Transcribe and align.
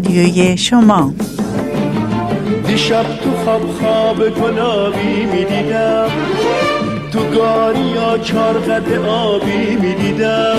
رادیوی 0.00 0.56
شما. 0.56 1.12
دیشب 2.66 3.02
تو 3.02 3.30
خواب 3.44 3.62
خواب 3.80 4.28
گلابی 4.28 5.24
می‌دیدم. 5.32 6.08
تو 7.12 7.18
گاری 7.18 7.80
یا 7.80 8.18
چارقد 8.18 8.92
آبی 9.08 9.76
می‌دیدم. 9.80 10.56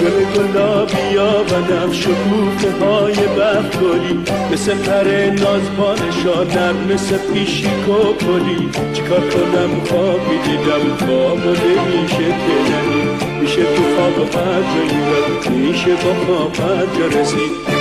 گل 0.00 0.24
گلابی 0.34 1.14
یا 1.14 1.42
و 1.42 1.92
شکوفه 1.92 2.84
های 2.84 3.14
بخگلی 3.14 4.24
مثل 4.52 4.74
پر 4.74 5.08
نازبانشا 5.44 6.44
نرم 6.54 6.76
مثل 6.94 7.16
پیشی 7.32 7.68
کپلی 7.86 8.68
چیکار 8.92 9.20
کنم 9.20 9.84
خواب 9.88 10.20
می‌دیدم؟ 10.30 11.06
خواب 11.06 11.38
نمیشه 11.38 12.26
که 12.26 13.16
میشه 13.40 13.62
تو 13.62 13.82
خواب 13.96 14.30
جایی 14.30 15.58
میشه 15.58 15.90
با 15.90 16.14
خواب 16.24 16.98
جا 16.98 17.20
رسید 17.20 17.75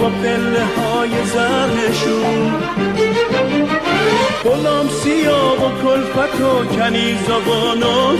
با 0.00 0.08
پله 0.08 0.64
های 0.64 1.10
زرنشون. 1.24 2.52
غلام 4.44 4.88
سیاه 4.88 5.66
و 5.66 5.82
کلفت 5.82 6.40
و 6.40 6.64
کنیز 6.64 7.30
و 7.30 7.40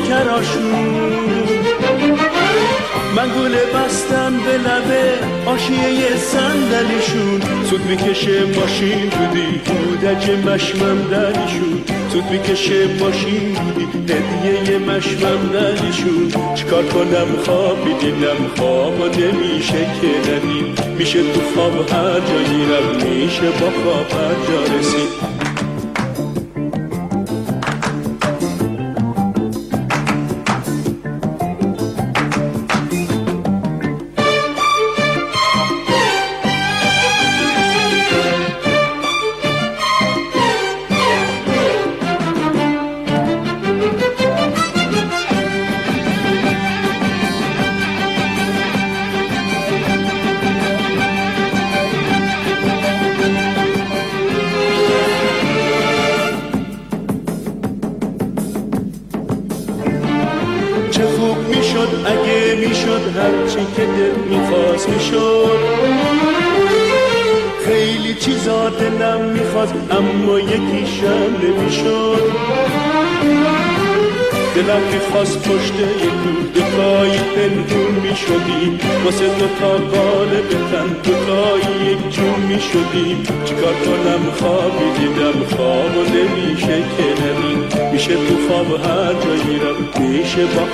کراشون. 0.09 1.80
من 3.17 3.29
گله 3.29 3.65
بستم 3.75 4.33
به 4.45 4.53
لبه 4.59 5.13
آشیه 5.47 6.17
صندلیشون. 6.17 7.41
سود 7.71 7.81
می‌کشه 7.87 8.45
ماشین 8.45 9.09
بودی 9.09 9.61
کودک 9.67 10.31
مشمم 10.31 11.03
دلیشون 11.11 11.85
سود 12.13 12.25
می‌کشه 12.31 12.87
ماشین 13.01 13.55
بودی 13.55 14.13
هدیه 14.13 14.79
مشمم 14.79 15.51
دلیشون 15.53 16.55
چیکار 16.55 16.85
کنم 16.85 17.29
خواب 17.45 17.85
دیدم 18.01 18.41
خواب 18.57 19.17
نمیشه 19.19 19.87
که 20.01 20.31
ندیم 20.31 20.75
میشه 20.99 21.23
تو 21.23 21.41
خواب 21.55 21.91
هر 21.91 22.21
جا 22.21 22.43
گیرم 22.51 23.11
میشه 23.11 23.51
با 23.51 23.71
خواب 23.83 24.11
هر 24.13 24.35
جا 24.49 24.75
رسید 24.79 25.30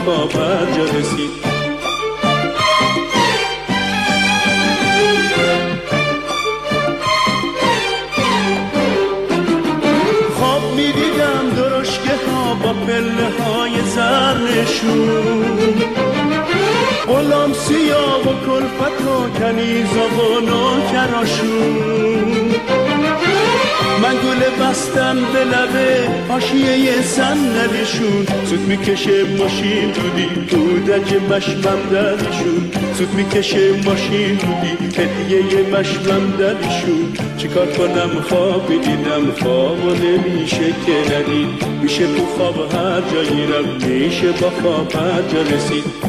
میشه 0.07 0.56
صندلیشون 27.87 28.27
سود 28.47 28.61
می‌کشه 28.61 29.25
ماشین 29.25 29.91
دودی 29.91 30.47
کودک 30.51 31.13
مشمم 31.31 31.79
دلیشون 31.91 32.71
سود 32.95 33.15
می‌کشه 33.15 33.73
ماشین 33.85 34.35
دودی 34.35 35.01
هدیه 35.03 35.79
مشمم 35.79 36.33
دلیشون 36.39 37.13
چیکار 37.39 37.67
کنم؟ 37.67 38.21
خواب 38.29 38.69
دیدم 38.69 39.33
خواب 39.43 39.79
نمیشه 40.05 40.75
که 40.87 41.15
ندید. 41.15 41.67
میشه 41.83 42.07
تو 42.07 42.27
خواب 42.27 42.73
هر 42.75 43.01
جا 43.01 43.23
گیرم 43.35 43.65
میشه 43.89 44.33
با 44.33 44.51
خواب 44.51 44.95
هر 44.95 45.23
جا 45.33 45.43
رسید. 45.43 46.06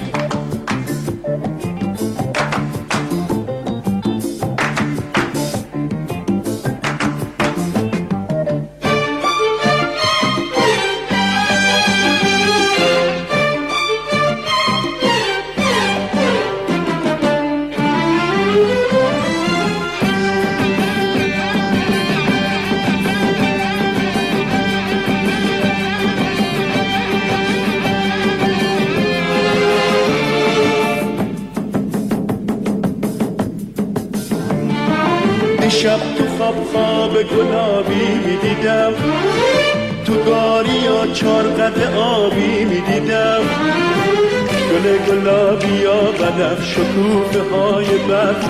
شکوفه 46.72 47.56
های 47.56 47.86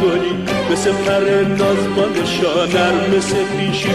گلی 0.01 0.33
مثل 0.71 0.91
پر 0.91 1.25
نازمان 1.59 2.25
شانر 2.25 3.18
مثل 3.18 3.36
پیشی 3.36 3.89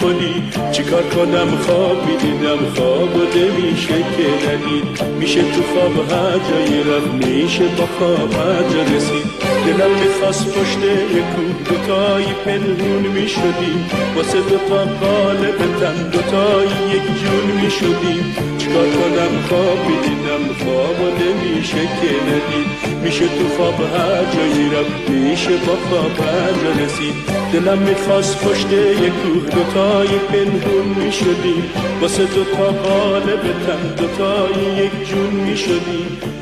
کنی 0.00 0.42
چیکار 0.72 1.02
کنم 1.02 1.56
خواب 1.66 2.06
می‌دیدم 2.06 2.70
خواب 2.76 3.16
و 3.16 3.20
میشه 3.62 3.98
که 4.16 4.48
ندید. 4.48 5.16
میشه 5.18 5.40
تو 5.40 5.62
خواب 5.62 6.12
هر 6.12 6.38
جایی 6.50 6.80
رفت 6.80 7.26
میشه 7.26 7.64
با 7.64 7.86
خواب 7.98 8.32
هر 8.32 8.96
رسید. 8.96 9.35
دلم 9.66 9.90
می‌خواست 10.04 10.46
پشت 10.54 10.78
یک 11.18 11.30
دوتایی 11.68 12.32
پنهون 12.44 13.02
می‌شدیم 13.14 13.90
واسه 14.16 14.40
دوتا 14.40 14.84
قالب 14.84 15.58
تن 15.80 16.10
دوتایی 16.10 16.76
یک 16.94 17.06
جون 17.20 17.46
می‌شدیم 17.62 18.24
چیکار 18.58 18.86
کنم 18.86 19.32
خواب 19.48 19.78
می‌دیدم؟ 19.88 20.42
خواب 20.64 20.98
نمیشه 21.20 21.82
که 21.98 22.12
ندید. 22.28 22.68
میشه 23.02 23.24
تو 23.24 23.48
خواب 23.56 23.80
هر 23.80 24.24
جایی 24.34 24.70
رفت 24.74 25.10
میشه 25.10 25.56
با 25.66 25.76
خواب 25.88 26.20
هر 26.20 26.52
جا 26.62 26.84
رسید. 26.84 27.14
دلم 27.52 27.78
می‌خواست 27.78 28.44
پشت 28.44 28.72
یک 28.72 29.12
کوه 29.12 29.50
دوتایی 29.54 30.18
پنهون 30.28 31.04
می‌شدیم 31.04 31.64
واسه 32.00 32.24
دوتا 32.24 32.66
قالب 32.66 33.42
تن 33.66 33.94
دوتایی 33.98 34.84
یک 34.84 35.08
جون 35.08 35.30
می‌شدیم 35.30 36.35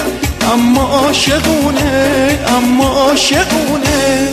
اما 0.52 0.82
عاشقونه 0.82 2.38
اما 2.56 2.88
عاشقونه. 2.88 4.28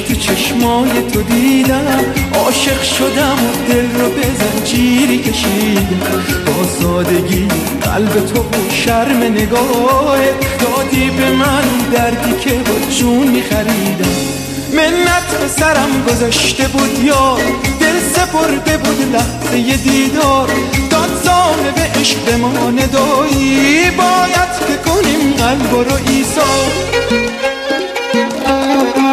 تو 0.00 0.14
چشمای 0.14 0.90
تو 1.12 1.22
دیدم. 1.22 2.04
عاشق 2.34 2.82
شدم 2.82 3.32
و 3.32 3.72
دل 3.72 4.00
رو 4.00 4.10
به 4.10 4.26
زنجیری 4.38 5.18
کشیدم. 5.18 6.24
با 6.46 6.66
سادگی 6.80 7.48
قلب 7.82 8.26
تو 8.26 8.40
و 8.40 8.70
شرم 8.84 9.22
نگاه. 9.22 10.18
دادی 10.60 11.10
به 11.10 11.30
من 11.30 11.64
دردی 11.92 12.32
که 12.40 12.50
با 12.50 12.94
جون 12.98 13.26
میخریدم. 13.26 14.38
منت 14.72 15.40
به 15.40 15.48
سرم 15.48 16.04
گذاشته 16.08 16.68
بود 16.68 17.04
یا 17.04 17.36
دل 17.80 18.00
سپرده 18.14 18.76
بود 18.76 19.14
لحظه 19.14 19.76
دیدار. 19.76 20.48
داد 20.90 21.08
به 21.74 22.00
عشق 22.00 22.18
به 22.18 22.36
ما 22.36 22.70
ندایی. 22.70 23.90
باید 23.90 24.52
که 24.68 24.90
کنیم 24.90 25.32
قلب 25.32 25.74
رو 25.74 25.96
ایسا 26.06 26.42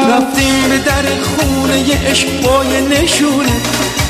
رفتیم 0.08 0.70
به 0.70 0.78
در 0.78 1.04
خونه 1.24 1.80
یه 1.80 1.98
عشق 2.10 2.42
بای 2.42 2.82
نشونه. 2.82 3.62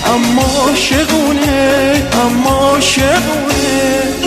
اما 0.06 0.42
عاشقونه 0.42 2.04
اما 2.26 2.50
عاشقونه. 2.50 4.25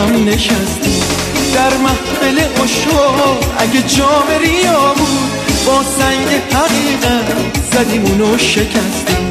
پای 0.00 0.08
هم 0.08 0.28
نشستیم 0.28 1.02
در 1.54 1.76
محفل 1.76 2.38
اشو 2.64 2.90
اگه 3.58 3.82
جام 3.82 4.26
ریا 4.40 4.94
بود 4.94 5.30
با 5.66 5.82
سنگ 5.82 6.28
حقیقت 6.52 7.32
زدیم 7.72 8.04
اونو 8.04 8.38
شکستیم 8.38 9.30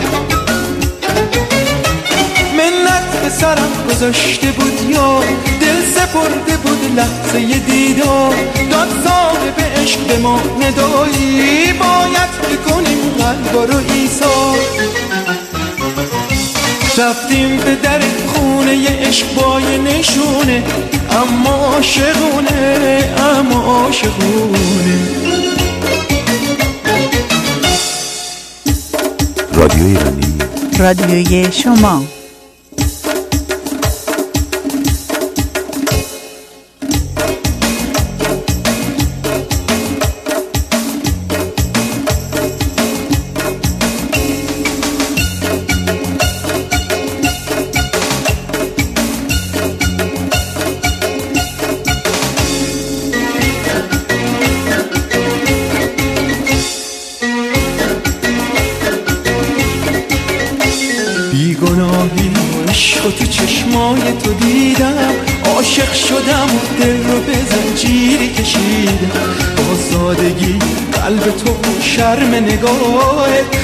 منت 2.58 3.22
به 3.24 3.30
سرم 3.30 3.72
گذاشته 3.90 4.48
بود 4.52 4.90
یا 4.90 5.20
دل 5.62 5.82
سپرده 5.96 6.58
بود 6.58 6.96
لحظه 6.96 7.60
دیدار. 7.60 8.36
داد 8.72 9.56
به 9.58 9.82
عشق 9.82 10.00
به 10.00 10.18
ما 10.18 10.42
ندایی 10.62 11.74
باید 11.74 12.32
بکنیم 12.42 13.00
قلب 13.18 13.72
رو 13.72 13.94
ایسا 13.94 14.56
رفتیم 17.00 17.58
به 17.58 17.76
در 17.76 18.00
خونه 18.28 18.76
یه 18.76 18.90
عشق 18.90 19.34
بای 19.36 19.78
نشونه. 19.78 20.64
اما 21.12 21.50
عاشقونه 21.50 23.04
اما 23.18 23.62
عاشقونه. 23.62 25.00
رادیو 29.54 29.86
ایرانی 29.86 30.38
رادیوی 30.80 31.52
شما. 31.52 32.19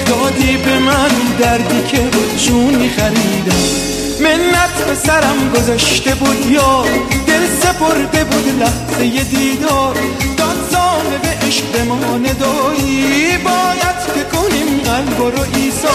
دادی 0.06 0.58
به 0.58 0.80
من 0.80 1.10
دردی 1.40 1.82
که 1.88 1.98
با 1.98 2.38
جون 2.38 2.76
میخریدم 2.76 3.86
منت 4.20 4.88
به 4.88 4.96
سرم 4.96 5.52
گذاشته 5.56 6.16
بود 6.16 6.52
یا 6.52 6.86
دل 7.28 7.48
سپرده 7.62 8.24
بود 8.24 8.62
لحظه 8.62 9.24
دیدار. 9.24 9.96
داد 10.38 11.22
به 11.22 11.48
عشق 11.48 11.88
ما 11.88 12.18
ندایی. 12.18 13.38
باید 13.38 14.00
که 14.16 14.38
کنیم 14.38 14.80
قلب 14.86 15.22
رو 15.22 15.46
ایسا 15.56 15.90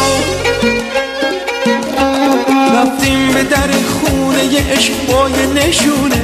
رفتیم 2.74 3.32
به 3.34 3.42
در 3.42 3.68
خونه 3.70 4.44
یه 4.44 4.62
عشق 4.72 4.92
بای 5.06 5.32
نشونه. 5.54 6.22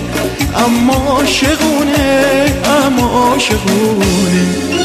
اما 0.56 0.94
عاشقونه 0.94 2.44
اما 2.86 3.30
عاشقونه. 3.30 4.75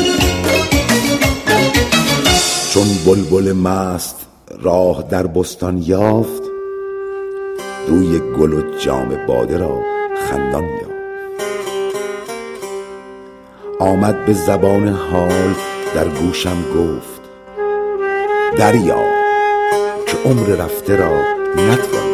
چون 2.74 2.88
بلبل 3.06 3.54
مست 3.54 4.16
راه 4.62 5.04
در 5.04 5.28
بستان 5.28 5.78
یافت 5.78 6.44
روی 7.88 8.20
گل 8.20 8.54
و 8.54 8.78
جام 8.78 9.26
باده 9.28 9.58
را 9.58 9.82
خندان 10.30 10.64
یافت. 10.64 10.92
آمد 13.80 14.26
به 14.26 14.34
زبان 14.34 14.88
حال 14.88 15.54
در 15.96 16.08
گوشم 16.08 16.58
گفت 16.76 17.22
دریا 18.58 19.04
که 20.08 20.18
عمر 20.30 20.48
رفته 20.48 20.96
را 20.96 21.22
نتوان 21.56 22.11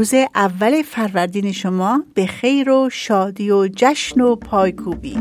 روز 0.00 0.14
اول 0.34 0.82
فروردین 0.82 1.52
شما 1.52 2.04
به 2.14 2.26
خیر 2.26 2.70
و 2.70 2.88
شادی 2.92 3.50
و 3.50 3.68
جشن 3.76 4.20
و 4.20 4.36
پایکوبی. 4.36 5.18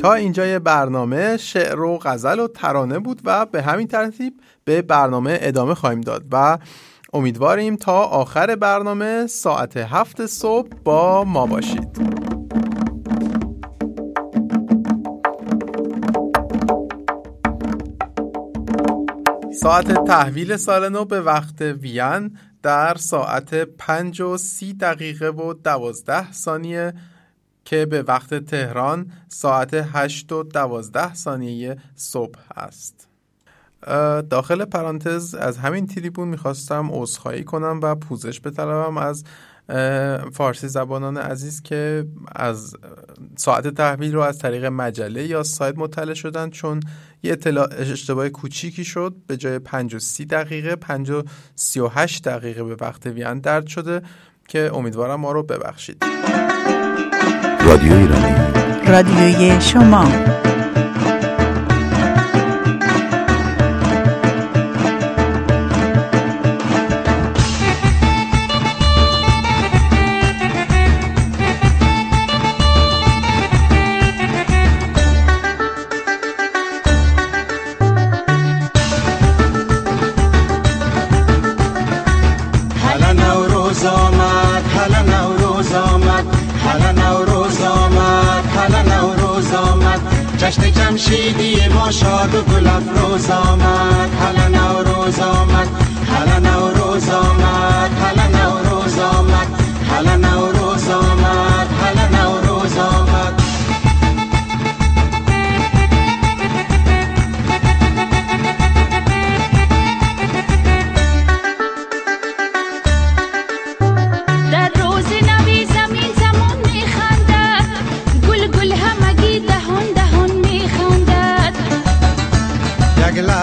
تا 0.00 0.14
اینجای 0.14 0.58
برنامه 0.58 1.36
شعر 1.36 1.80
و 1.80 1.98
غزل 1.98 2.40
و 2.40 2.48
ترانه 2.48 2.98
بود 2.98 3.20
و 3.24 3.46
به 3.46 3.62
همین 3.62 3.86
ترتیب 3.86 4.34
به 4.64 4.82
برنامه 4.82 5.38
ادامه 5.40 5.74
خواهیم 5.74 6.00
داد 6.00 6.24
و 6.32 6.58
امیدواریم 7.12 7.76
تا 7.76 8.02
آخر 8.02 8.56
برنامه 8.56 9.26
ساعت 9.26 9.76
هفت 9.76 10.26
صبح 10.26 10.68
با 10.84 11.24
ما 11.24 11.46
باشید. 11.46 12.13
ساعت 19.64 20.04
تحویل 20.06 20.56
سال 20.56 20.88
نو 20.88 21.04
به 21.04 21.20
وقت 21.20 21.60
وین 21.60 22.38
در 22.62 22.94
ساعت 22.94 23.54
پنج 23.54 24.20
و 24.20 24.36
سی 24.36 24.74
دقیقه 24.74 25.28
و 25.28 25.54
دوازده 25.54 26.32
ثانیه 26.32 26.94
که 27.64 27.86
به 27.86 28.02
وقت 28.02 28.34
تهران 28.34 29.12
ساعت 29.28 29.74
هشت 29.74 30.32
و 30.32 30.42
دوازده 30.42 31.14
ثانیه 31.14 31.76
صبح 31.94 32.38
است. 32.56 33.08
داخل 34.30 34.64
پرانتز 34.64 35.34
از 35.34 35.58
همین 35.58 35.86
تریبون 35.86 36.28
می‌خواستم 36.28 36.88
عذرخواهی 36.92 37.44
کنم 37.44 37.80
و 37.82 37.94
پوزش 37.94 38.40
بطلبم 38.40 38.96
از 38.96 39.24
فارسی 40.32 40.68
زبانان 40.68 41.16
عزیز 41.16 41.62
که 41.62 42.06
از 42.32 42.76
ساعت 43.36 43.68
تحویل 43.68 44.14
رو 44.14 44.20
از 44.20 44.38
طریق 44.38 44.64
مجله 44.64 45.26
یا 45.26 45.42
سایت 45.42 45.78
مطلع 45.78 46.14
شدن 46.14 46.50
چون 46.50 46.80
یه 47.22 47.32
اطلاع 47.32 47.68
اشتباه 47.78 48.28
کوچیکی 48.28 48.84
شد. 48.84 49.14
به 49.26 49.36
جای 49.36 49.58
5 49.58 49.94
و 49.94 49.98
30 49.98 50.24
دقیقه 50.24 50.76
5 50.76 51.10
و 51.10 51.22
38 51.56 52.24
دقیقه 52.24 52.64
به 52.64 52.76
وقت 52.80 53.06
وین 53.06 53.38
درد 53.38 53.66
شده 53.66 54.02
که 54.48 54.70
امیدوارم 54.74 55.20
ما 55.20 55.32
رو 55.32 55.42
ببخشید. 55.42 56.04
رادیو 57.60 57.92
ایرانی. 57.92 58.34
رادیوی 58.86 59.60
شما. 59.60 60.08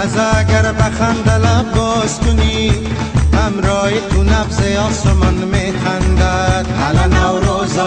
لحظه 0.02 0.38
اگر 0.38 0.72
بخنده 0.72 1.38
لب 1.38 1.72
باز 1.76 2.20
کنی 2.20 2.72
همراه 3.34 3.92
تو 4.10 4.24
نبز 4.24 4.62
آسمان 4.90 5.34
میخندد 5.34 6.66
حالا 6.82 7.06
نوروز 7.06 7.78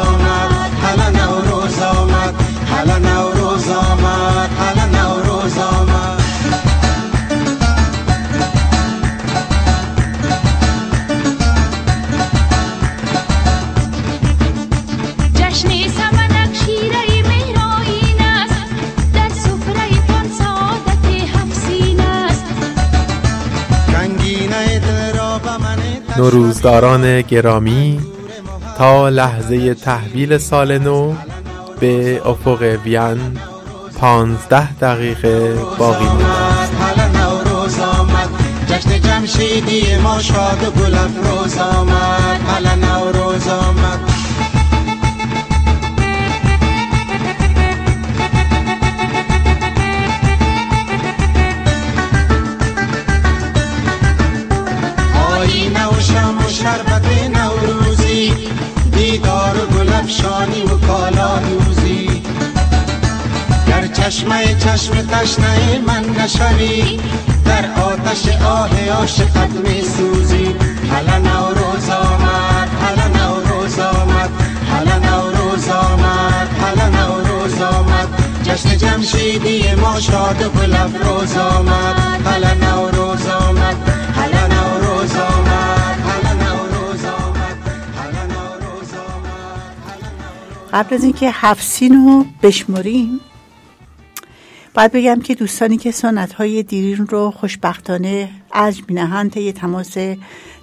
نوروزداران 26.16 27.20
گرامی 27.20 28.00
تا 28.78 29.08
لحظه 29.08 29.74
تحویل 29.74 30.38
سال 30.38 30.78
نو 30.78 31.14
به 31.80 32.22
افق 32.26 32.62
وین 32.84 33.38
پانزده 34.00 34.72
دقیقه 34.72 35.54
باقی 35.78 36.08
جشن 38.68 39.00
جمشیدی 39.00 39.96
ما 39.96 40.22
شاد 40.22 40.64
و 40.64 40.70
گل 40.70 40.94
افروز 40.94 41.58
آمد. 41.58 42.40
حالا 42.46 42.74
نوروز 42.74 43.48
آمد. 43.48 44.13
افشانی 60.04 60.62
و 60.62 60.86
کالا 60.86 61.38
دوزی 61.38 62.22
گر 63.68 63.86
چشمه 63.86 64.54
چشم 64.54 64.92
تشنه 65.06 65.78
من 65.86 66.04
نشوی 66.04 67.00
در 67.44 67.64
آتش 67.80 68.28
آه 68.42 68.90
عاشقت 68.90 69.50
می 69.50 69.82
سوزی 69.82 70.54
حالا 70.90 71.18
نوروز 71.18 71.88
آمد 71.88 72.68
حالا 72.82 73.08
نوروز 73.08 73.78
آمد 73.78 74.30
حالا 74.70 74.98
نوروز 74.98 75.68
آمد 75.68 76.48
حالا 76.60 76.88
نوروز 76.88 77.62
آمد. 77.62 78.08
جشن 78.44 78.76
جمشیدی 78.76 79.74
ما 79.74 80.00
شاد 80.00 80.42
و 80.42 80.48
گل 80.48 80.76
افروز 80.76 81.36
آمد 81.36 82.26
حالا 82.26 82.54
نوروز 82.54 83.26
آمد. 83.26 84.03
قبل 90.74 90.94
از 90.94 91.04
اینکه 91.04 91.30
هفسین 91.32 91.94
رو 91.94 92.24
بشمریم 92.42 93.20
باید 94.74 94.92
بگم 94.92 95.20
که 95.20 95.34
دوستانی 95.34 95.76
که 95.76 95.90
سنت 95.90 96.32
های 96.32 96.62
دیرین 96.62 97.06
رو 97.06 97.30
خوشبختانه 97.30 98.30
از 98.52 98.80
مینهند 98.88 99.30
طی 99.30 99.52
تماس 99.52 99.96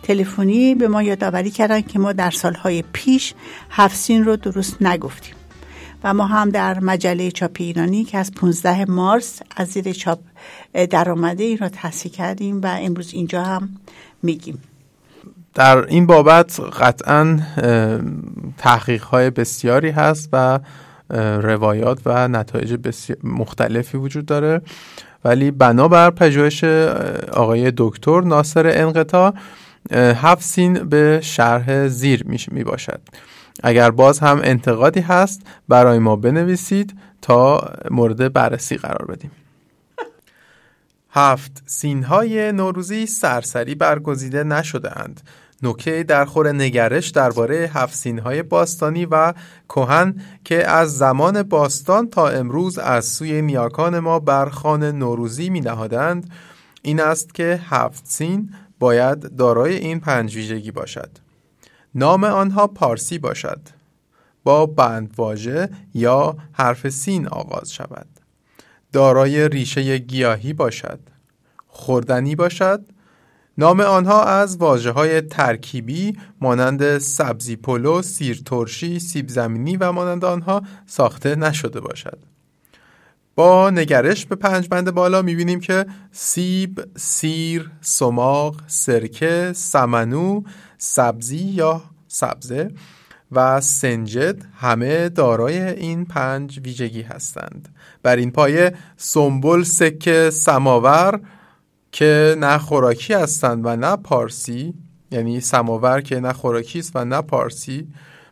تلفنی 0.04 0.76
به 0.76 0.88
ما 0.88 1.04
یادآوری 1.04 1.52
کردن 1.52 1.82
که 1.82 2.00
ما 2.00 2.14
در 2.14 2.32
سالهای 2.32 2.84
پیش 2.94 3.34
هفسین 3.70 4.26
رو 4.26 4.36
درست 4.36 4.82
نگفتیم 4.82 5.36
و 6.04 6.14
ما 6.14 6.26
هم 6.26 6.50
در 6.50 6.80
مجله 6.80 7.32
چاپ 7.32 7.56
ایرانی 7.60 8.04
که 8.04 8.18
از 8.18 8.32
15 8.32 8.86
مارس 8.86 9.40
از 9.56 9.68
زیر 9.68 9.94
چاپ 9.94 10.20
در 10.90 11.12
آمده 11.12 11.44
این 11.44 11.58
را 11.58 11.70
تصحیح 11.70 12.14
کردیم 12.14 12.62
و 12.62 12.78
امروز 12.82 13.14
اینجا 13.14 13.44
هم 13.44 13.70
میگیم. 14.24 14.71
در 15.54 15.86
این 15.86 16.06
بابت 16.06 16.60
قطعا 16.60 17.40
تحقیق 18.58 19.04
های 19.04 19.30
بسیاری 19.30 19.90
هست 19.90 20.30
و 20.34 20.60
روایات 21.42 22.00
و 22.06 22.28
نتایج 22.28 22.74
بسیار 22.74 23.20
مختلفی 23.24 23.98
وجود 23.98 24.26
داره. 24.26 24.62
ولی 25.26 25.52
بنابر 25.52 26.10
پژوهش 26.10 26.64
آقای 27.34 27.74
دکتر 27.78 28.22
ناصر 28.22 28.68
انقطاع 28.68 29.34
اه، 29.92 30.00
هفت 30.00 30.42
سین 30.42 30.74
به 30.74 31.20
شرح 31.24 31.88
زیر 31.88 32.24
می 32.52 32.64
باشد 32.64 33.02
اگر 33.64 33.92
باز 33.92 34.20
هم 34.20 34.42
انتقادی 34.44 35.00
هست 35.00 35.42
برای 35.68 36.00
ما 36.00 36.16
بنویسید 36.16 36.96
تا 37.22 37.72
مورد 37.92 38.34
بررسی 38.34 38.78
قرار 38.78 39.06
بدیم. 39.06 39.32
هفت 41.14 41.64
سینهای 41.66 42.52
نوروزی 42.52 43.06
سرسری 43.06 43.76
برگزیده 43.76 44.44
نشده 44.44 45.00
اند. 45.00 45.22
نکته 45.64 46.04
در 46.04 46.26
خور 46.26 46.52
نگرش 46.52 47.10
درباره 47.10 47.72
هفت 47.74 48.08
های 48.08 48.44
باستانی 48.44 49.06
و 49.06 49.34
کهن 49.70 50.16
که 50.44 50.70
از 50.70 50.98
زمان 50.98 51.44
باستان 51.44 52.10
تا 52.10 52.30
امروز 52.30 52.78
از 52.78 53.06
سوی 53.06 53.42
نیاکان 53.42 54.00
ما 54.00 54.20
بر 54.20 54.50
خان 54.50 54.84
نوروزی 54.84 55.50
می 55.50 55.62
نهادند 55.62 56.30
این 56.82 57.02
است 57.02 57.34
که 57.34 57.60
هفت 57.70 58.06
سین 58.06 58.54
باید 58.80 59.36
دارای 59.36 59.76
این 59.76 60.00
پنج 60.00 60.36
ویژگی 60.36 60.72
باشد. 60.72 61.10
نام 61.96 62.24
آنها 62.24 62.68
پارسی 62.68 63.18
باشد. 63.18 63.60
با 64.44 64.66
بندواژه 64.66 65.70
یا 65.94 66.38
حرف 66.52 66.90
سین 66.90 67.28
آغاز 67.28 67.74
شود. 67.74 68.08
دارای 68.94 69.50
ریشه 69.50 69.98
گیاهی 69.98 70.54
باشد. 70.54 71.00
خوردنی 71.68 72.36
باشد 72.36 72.86
نام 73.58 73.80
آنها 73.80 74.24
از 74.24 74.58
واجه 74.58 74.92
های 74.92 75.22
ترکیبی 75.22 76.18
مانند 76.42 76.98
سبزی 76.98 77.56
پلو، 77.56 78.02
سیر 78.02 78.42
ترشی، 78.46 79.00
سیب 79.00 79.30
زمینی 79.30 79.78
و 79.78 79.92
مانند 79.92 80.26
آنها 80.26 80.62
ساخته 80.86 81.36
نشده 81.36 81.80
باشد. 81.80 82.18
با 83.36 83.70
نگرش 83.70 84.26
به 84.26 84.36
پنج 84.36 84.68
بند 84.68 84.92
بالا 84.92 85.22
می‌بینیم 85.22 85.60
که 85.60 85.86
سیب، 86.12 86.86
سیر، 86.98 87.72
سماق، 87.82 88.56
سرکه، 88.68 89.54
سمنو، 89.56 90.44
سبزی 90.78 91.38
یا 91.38 91.82
سبزه 92.08 92.72
و 93.32 93.62
سنجد 93.62 94.46
همه 94.60 95.10
دارای 95.10 95.62
این 95.62 96.06
پنج 96.06 96.60
ویژگی 96.64 97.02
هستند. 97.02 97.70
بر 98.04 98.16
این 98.16 98.32
پایه 98.32 98.74
سنبل، 98.98 99.64
سکه، 99.64 100.30
سماور 100.30 101.20
که 101.92 102.36
نه 102.40 102.58
خوراکی 102.58 103.14
هستند 103.14 103.66
و 103.66 103.76
نه 103.76 103.96
پارسی 103.96 104.74
یعنی 105.12 105.40
سماور 105.40 106.02
که 106.02 106.20
نه 106.20 106.34
خوراکی 106.34 106.80
است 106.80 106.92
و 106.96 107.06
نه 107.06 107.22
پارسی 107.22 107.88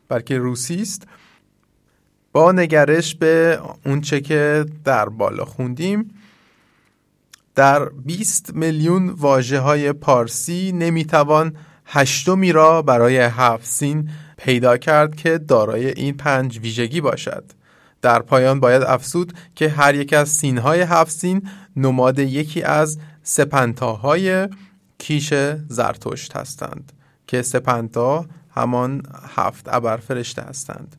بلکه 0.10 0.38
روسی 0.38 0.82
است 0.82 1.08
با 2.32 2.52
نگرش 2.52 3.16
به 3.16 3.60
اونچه 3.86 4.22
که 4.22 4.66
در 4.84 5.10
بالا 5.10 5.46
خوندیم. 5.46 6.14
در 7.56 7.86
20 7.86 8.54
میلیون 8.54 9.10
واجه 9.10 9.60
های 9.60 9.94
پارسی 9.94 10.72
نمی‌توان 10.72 11.56
هشتمی 11.86 12.52
را 12.52 12.82
برای 12.82 13.18
هفت 13.18 13.66
سین 13.66 14.10
پیدا 14.38 14.78
کرد 14.78 15.16
که 15.16 15.38
دارای 15.38 15.88
این 15.88 16.18
پنج 16.18 16.60
ویژگی 16.60 17.02
باشد. 17.02 17.44
در 18.02 18.20
پایان 18.20 18.60
باید 18.60 18.84
افسود 18.84 19.34
که 19.56 19.70
هر 19.70 19.96
یک 19.96 20.14
از 20.14 20.30
سینهای 20.30 20.82
هفت 20.82 21.12
سین 21.12 21.50
نماد 21.76 22.20
یکی 22.20 22.64
از 22.64 23.00
سپنتاهای 23.30 24.50
کیش 24.98 25.34
زرتشت 25.68 26.36
هستند 26.36 26.92
که 27.28 27.42
سپنتا 27.42 28.26
همان 28.56 29.04
هفت 29.36 29.66
ابر 29.68 29.98
فرشته 29.98 30.42
هستند. 30.42 30.96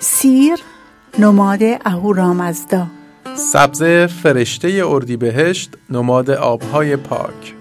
سیر 0.00 0.58
نماد 1.18 1.62
اهورامزدا. 1.84 2.97
سبز 3.38 3.82
فرشته 4.22 4.82
اردیبهشت 4.86 5.70
نماد 5.90 6.30
آبهای 6.30 6.96
پاک. 6.96 7.54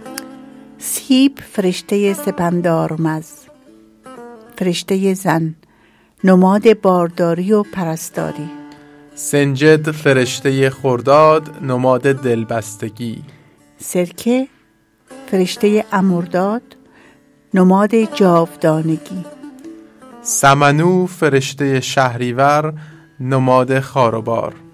سیب 0.78 1.40
فرشته 1.40 2.14
سپندارمز 2.14 3.32
فرشته 4.56 5.14
زن 5.14 5.56
نماد 6.24 6.82
بارداری 6.82 7.54
و 7.54 7.64
پرستاری. 7.64 8.50
سنجد 9.16 9.92
فرشته 9.92 10.70
خرداد 10.70 11.50
نماد 11.62 12.02
دلبستگی. 12.02 13.24
سرکه 13.78 14.48
فرشته 15.32 15.86
امرداد 15.92 16.76
نماد 17.54 17.96
جاودانگی. 17.96 19.26
سمنو 20.22 21.06
فرشته 21.06 21.82
شهریور 21.82 22.74
نماد 23.20 23.80
خاروبار. 23.80 24.67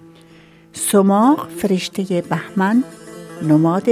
سماق 0.74 1.48
فرشته 1.48 2.22
بهمن 2.30 2.84
نماد 3.42 3.88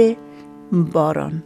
باران. 0.71 1.43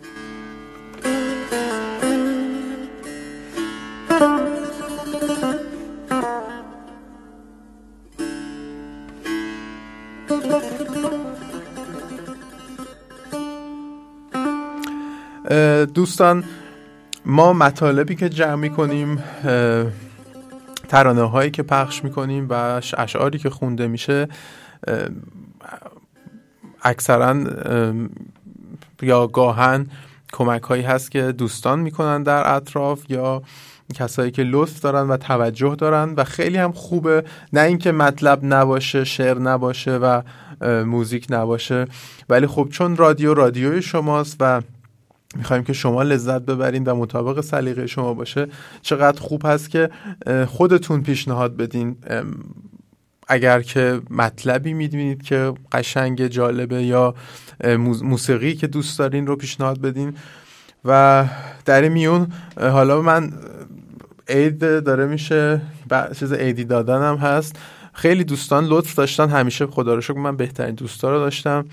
دوستان 15.94 16.44
ما 17.26 17.54
مطالبی 17.54 18.16
که 18.16 18.30
جمع 18.30 18.56
می 18.56 18.70
کنیم 18.70 19.24
ترانه 20.88 21.22
هایی 21.22 21.52
که 21.52 21.64
پخش 21.64 22.04
می 22.04 22.12
کنیم 22.12 22.48
و 22.50 22.82
اشعاری 22.98 23.40
که 23.40 23.50
خونده 23.50 23.88
میشه 23.88 24.28
اکثرا 26.84 27.36
یا 29.02 29.28
گاهن 29.28 29.88
کمک 30.34 30.62
هایی 30.62 30.84
هست 30.84 31.12
که 31.12 31.32
دوستان 31.32 31.80
می‌کنن 31.80 32.24
در 32.24 32.56
اطراف 32.56 33.04
یا 33.10 33.42
کسایی 33.94 34.32
که 34.32 34.44
لطف 34.44 34.80
دارن 34.80 35.08
و 35.08 35.18
توجه 35.18 35.76
دارن 35.76 36.14
و 36.18 36.24
خیلی 36.24 36.58
هم 36.58 36.72
خوبه. 36.72 37.24
نه 37.54 37.62
اینکه 37.62 37.92
مطلب 37.92 38.40
نباشه 38.44 39.04
شعر 39.04 39.40
نباشه 39.40 39.98
و 39.98 40.22
موزیک 40.84 41.28
نباشه. 41.30 41.88
ولی 42.30 42.48
خب 42.48 42.68
چون 42.72 42.98
رادیو 42.98 43.34
رادیوی 43.34 43.82
شماست 43.82 44.38
و 44.40 44.62
می‌خوایم 45.36 45.64
که 45.64 45.74
شما 45.74 46.04
لذت 46.04 46.42
ببرین 46.42 46.84
و 46.84 46.96
مطابق 46.96 47.42
سلیقه 47.42 47.88
شما 47.88 48.14
باشه 48.14 48.48
چقدر 48.82 49.22
خوب 49.22 49.42
هست 49.46 49.70
که 49.70 49.90
خودتون 50.48 51.04
پیشنهاد 51.04 51.58
بدین. 51.58 51.96
اگر 53.28 53.62
که 53.62 54.02
مطلبی 54.10 54.74
می‌دونید 54.74 55.24
که 55.24 55.54
قشنگ 55.72 56.28
جالبه 56.28 56.84
یا 56.84 57.16
موسیقی 58.02 58.56
که 58.56 58.68
دوست 58.68 59.00
دارین 59.00 59.28
رو 59.28 59.36
پیشنهاد 59.36 59.82
بدین. 59.82 60.14
و 60.86 61.26
در 61.66 61.90
میون 61.90 62.28
حالا 62.62 63.02
من 63.02 63.34
عید 64.28 64.60
داره 64.60 65.06
میشه 65.06 65.62
چیز 66.20 66.34
عیدی 66.34 66.64
دادن 66.64 67.18
هست. 67.18 67.56
خیلی 67.94 68.24
دوستان 68.24 68.66
لطف 68.66 68.96
داشتن. 68.96 69.30
همیشه 69.30 69.68
خدا 69.68 69.96
رو 69.96 70.02
شکر 70.02 70.20
من 70.20 70.38
بهترین 70.38 70.76
دوستا 70.76 71.12
رو 71.12 71.20
داشتم. 71.20 71.66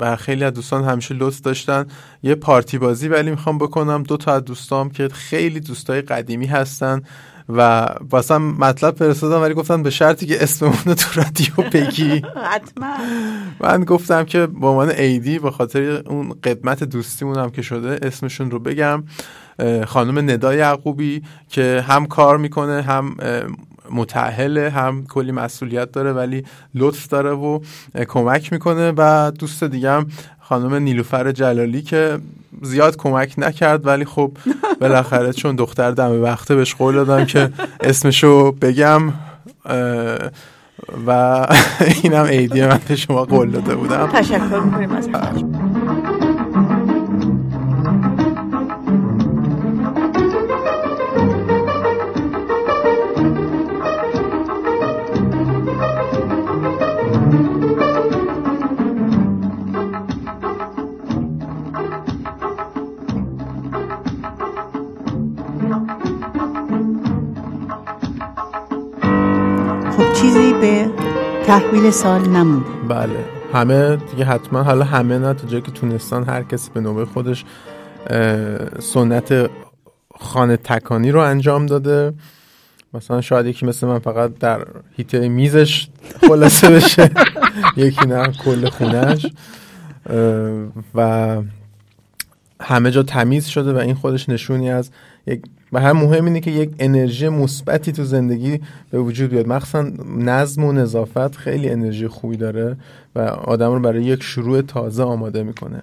و 0.00 0.16
خیلی 0.16 0.44
از 0.44 0.52
دوستان 0.52 0.84
همیشه 0.84 1.14
لطف 1.14 1.40
داشتن. 1.40 1.86
یه 2.22 2.34
پارتی 2.34 2.78
بازی 2.78 3.08
ولی 3.08 3.30
می‌خوام 3.30 3.58
بکنم. 3.58 4.02
دو 4.02 4.16
تا 4.16 4.34
از 4.34 4.44
دوستام 4.44 4.90
که 4.90 5.08
خیلی 5.08 5.60
دوستای 5.60 6.02
قدیمی 6.02 6.46
هستن. 6.46 7.02
و 7.48 7.88
واسه 8.10 8.38
مطلب 8.38 8.96
فرستادم 8.96 9.42
ولی 9.42 9.54
گفتن 9.54 9.82
به 9.82 9.90
شرطی 9.90 10.26
که 10.26 10.42
اسممون 10.42 10.94
تو 10.94 11.20
رادیو 11.20 11.70
بگی. 11.72 12.22
حتما. 12.52 12.94
من 13.60 13.84
گفتم 13.84 14.24
که 14.24 14.46
با 14.46 14.70
عنوان 14.70 14.90
ایدی 14.90 15.38
به 15.38 15.50
خاطر 15.50 16.02
اون 16.06 16.34
قدمت 16.44 16.84
دوستیمون 16.84 17.38
هم 17.38 17.50
که 17.50 17.62
شده 17.62 17.98
اسمشون 18.02 18.50
رو 18.50 18.58
بگم 18.58 19.04
خانم 19.86 20.30
ندا 20.30 20.54
یعقوبی 20.54 21.22
که 21.48 21.84
هم 21.88 22.06
کار 22.06 22.38
می‌کنه 22.38 22.82
هم 22.82 23.16
متعهله 23.90 24.70
هم 24.70 25.06
کلی 25.06 25.32
مسئولیت 25.32 25.92
داره 25.92 26.12
ولی 26.12 26.44
لطف 26.74 27.08
داره 27.08 27.30
و 27.30 27.60
کمک 28.08 28.52
می‌کنه 28.52 28.92
و 28.96 29.30
دوست 29.38 29.64
دیگم 29.64 30.06
خانم 30.42 30.74
نیلوفر 30.74 31.32
جلالی 31.32 31.82
که 31.82 32.18
زیاد 32.62 32.96
کمک 32.96 33.34
نکرد 33.38 33.86
ولی 33.86 34.04
خب 34.04 34.32
بالاخره 34.80 35.32
چون 35.32 35.56
دختر 35.56 35.90
دم 35.90 36.22
وقته 36.22 36.54
بهش 36.54 36.74
قول 36.74 36.94
دادم 36.94 37.24
که 37.24 37.50
اسمشو 37.80 38.52
بگم 38.52 39.12
و 41.06 41.46
اینم 42.02 42.24
عیدی 42.24 42.66
من 42.66 42.80
به 42.88 42.96
شما 42.96 43.24
قول 43.24 43.50
داده 43.50 43.74
بودم. 43.74 44.06
تشکر 44.06 44.60
می‌کنیم 44.60 44.92
از 44.92 45.08
چیزی 70.22 70.52
به 70.52 70.90
تحویل 71.46 71.90
سال 71.90 72.28
نمونده 72.28 72.68
بله. 72.88 73.24
همه 73.52 73.96
دیگه 73.96 74.24
حتما 74.24 74.62
حالا 74.62 74.84
همه 74.84 75.18
نه 75.18 75.34
تا 75.34 75.46
جایی 75.46 75.62
که 75.62 75.70
تونستان 75.70 76.24
هر 76.24 76.42
کسی 76.42 76.70
به 76.74 76.80
نوبه 76.80 77.04
خودش 77.04 77.44
سنت 78.78 79.50
خانه 80.14 80.56
تکانی 80.56 81.10
رو 81.10 81.20
انجام 81.20 81.66
داده. 81.66 82.14
مثلا 82.94 83.20
شاید 83.20 83.46
یکی 83.46 83.66
مثل 83.66 83.86
من 83.86 83.98
فقط 83.98 84.38
در 84.38 84.66
هیته 84.96 85.28
میزش 85.28 85.88
خلاصه 86.28 86.70
بشه 86.70 87.10
یکی 87.76 88.06
نه 88.06 88.32
کل 88.44 88.68
خونش 88.68 89.26
و 90.94 91.36
همه 92.60 92.90
جا 92.90 93.02
تمیز 93.02 93.46
شده 93.46 93.72
و 93.72 93.76
این 93.76 93.94
خودش 93.94 94.28
نشونی 94.28 94.70
از 94.70 94.90
یک 95.26 95.42
و 95.72 95.80
هم 95.80 95.96
مهم 95.96 96.24
اینه 96.24 96.40
که 96.40 96.50
یک 96.50 96.70
انرژی 96.78 97.28
مثبتی 97.28 97.92
تو 97.92 98.04
زندگی 98.04 98.60
به 98.90 98.98
وجود 98.98 99.30
بیاد 99.30 99.46
مخصوصا 99.48 99.82
نظم 100.18 100.64
و 100.64 100.72
نظافت 100.72 101.36
خیلی 101.36 101.70
انرژی 101.70 102.08
خوبی 102.08 102.36
داره 102.36 102.76
و 103.14 103.20
آدم 103.20 103.72
رو 103.72 103.80
برای 103.80 104.04
یک 104.04 104.22
شروع 104.22 104.62
تازه 104.62 105.02
آماده 105.02 105.42
می‌کنه 105.42 105.82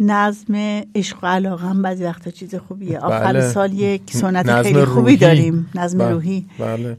نظم 0.00 0.54
عشق 0.94 1.16
و 1.22 1.26
علاقه 1.26 1.66
هم 1.66 1.82
بعضی 1.82 2.04
وقتا 2.04 2.30
چیز 2.30 2.54
خوبیه 2.54 2.98
آخر 2.98 3.32
بله. 3.32 3.48
سال 3.48 3.72
یک 3.72 4.02
سنت 4.10 4.62
خیلی 4.62 4.84
خوبی 4.84 5.00
روحی. 5.00 5.16
داریم 5.16 5.70
نظم 5.74 5.98
بله. 5.98 6.10
روحی 6.10 6.46
بله 6.58 6.96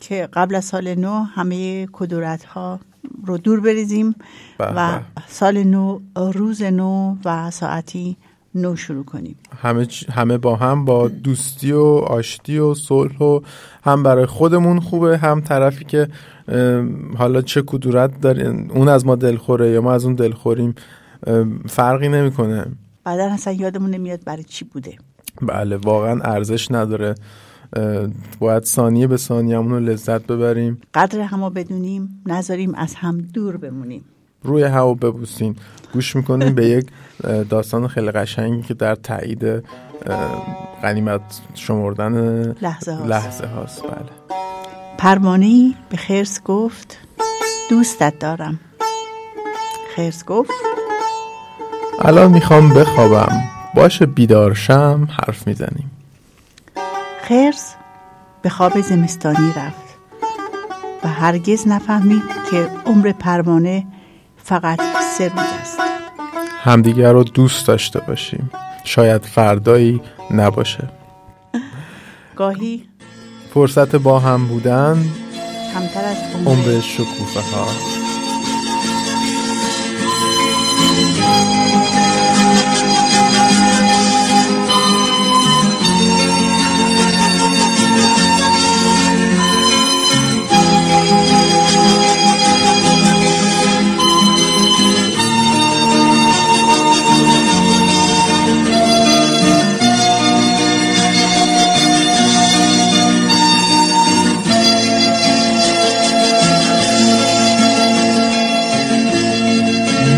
که 0.00 0.28
قبل 0.32 0.54
از 0.54 0.64
سال 0.64 0.94
نو 0.94 1.22
همه 1.22 1.86
کدورت 1.92 2.44
ها 2.44 2.80
رو 3.26 3.38
دور 3.38 3.60
بریزیم 3.60 4.14
به 4.58 4.64
و 4.64 4.74
به. 4.74 5.02
سال 5.28 5.62
نو 5.62 6.00
روز 6.16 6.62
نو 6.62 7.16
و 7.24 7.50
ساعتی 7.50 8.16
نو 8.54 8.76
شروع 8.76 9.04
کنیم. 9.04 9.36
همه 9.62 9.86
همه 10.12 10.38
با 10.38 10.56
هم 10.56 10.84
با 10.84 11.08
دوستی 11.08 11.72
و 11.72 11.82
آشتی 12.06 12.58
و 12.58 12.74
صلح 12.74 13.18
و 13.18 13.40
هم 13.84 14.02
برای 14.02 14.26
خودمون 14.26 14.80
خوبه 14.80 15.18
هم 15.18 15.40
طرفی 15.40 15.84
که 15.84 16.08
حالا 17.16 17.42
چه 17.42 17.62
کدورت 17.66 18.20
دارین 18.20 18.70
اون 18.70 18.88
از 18.88 19.06
ما 19.06 19.16
دلخوره 19.16 19.70
یا 19.70 19.80
ما 19.80 19.92
از 19.92 20.04
اون 20.04 20.14
دلخوریم 20.14 20.74
فرقی 21.68 22.08
نمی‌کنه. 22.08 22.66
بعدا 23.04 23.32
اصلا 23.32 23.52
یادمون 23.52 23.90
نمیاد 23.90 24.24
برای 24.24 24.44
چی 24.44 24.64
بوده. 24.64 24.96
بله 25.42 25.76
واقعا 25.76 26.20
ارزش 26.20 26.70
نداره. 26.70 27.14
باید 28.38 28.64
ثانیه 28.64 29.06
به 29.06 29.16
ثانیه‌مون 29.16 29.70
رو 29.70 29.80
لذت 29.80 30.26
ببریم. 30.26 30.80
قدر 30.94 31.20
همو 31.20 31.50
بدونیم 31.50 32.22
نذاریم 32.26 32.74
از 32.74 32.94
هم 32.94 33.18
دور 33.18 33.56
بمونیم. 33.56 34.04
روی 34.42 34.62
هوا 34.62 34.94
ببوسین. 34.94 35.56
گوش 35.92 36.16
می‌کنیم 36.16 36.54
به 36.54 36.66
یک 36.66 36.86
داستان 37.50 37.88
خیلی 37.88 38.10
قشنگی 38.10 38.62
که 38.62 38.74
در 38.74 38.94
تایید 38.94 39.64
غنیمت 40.82 41.20
شمردن 41.54 42.42
لحظه 42.62 42.92
هاست. 42.92 43.06
لحظه 43.06 43.46
هاست. 43.46 43.82
بله. 43.82 43.92
پروانه 44.98 45.74
به 45.90 45.96
خرس 45.96 46.42
گفت 46.42 46.98
دوستت 47.70 48.18
دارم. 48.18 48.60
خرس 49.96 50.24
گفت 50.24 50.50
الان 51.98 52.32
می‌خوام 52.32 52.74
بخوابم. 52.74 53.42
باشه 53.74 54.06
بیدارشم 54.06 55.08
حرف 55.10 55.46
می‌زنیم. 55.46 55.90
خرس 57.22 57.74
به 58.42 58.48
خواب 58.48 58.80
زمستانی 58.80 59.52
رفت 59.56 59.88
و 61.04 61.08
هرگز 61.08 61.68
نفهمید 61.68 62.22
که 62.50 62.68
عمر 62.86 63.12
پروانه 63.12 63.86
فقط 64.48 64.80
سه 65.18 65.28
روز 65.28 65.38
است. 65.60 65.78
همدیگر 66.64 67.12
رو 67.12 67.24
دوست 67.24 67.66
داشته 67.66 68.00
باشیم. 68.00 68.50
شاید 68.84 69.24
فردایی 69.24 70.00
نباشه. 70.30 70.88
گاهی 72.36 72.88
فرصت 73.54 73.96
با 73.96 74.18
هم 74.18 74.46
بودن 74.46 75.04
کمتر 75.74 76.04
از 76.04 76.16
عمر. 76.34 76.48
عمر 76.48 76.80
شکوفه 76.80 77.40
ها 77.40 77.97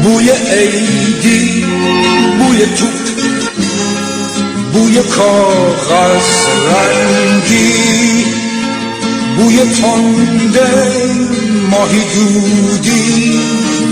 بوی 0.02 0.30
عیدی 0.30 1.64
بوی 2.38 2.66
توپ 2.66 3.00
بوی 4.72 5.02
کاغذ 5.02 6.28
رنگی 6.70 8.24
بوی 9.36 9.56
تنده 9.56 10.92
ماهی 11.70 12.02
دودی 12.14 13.40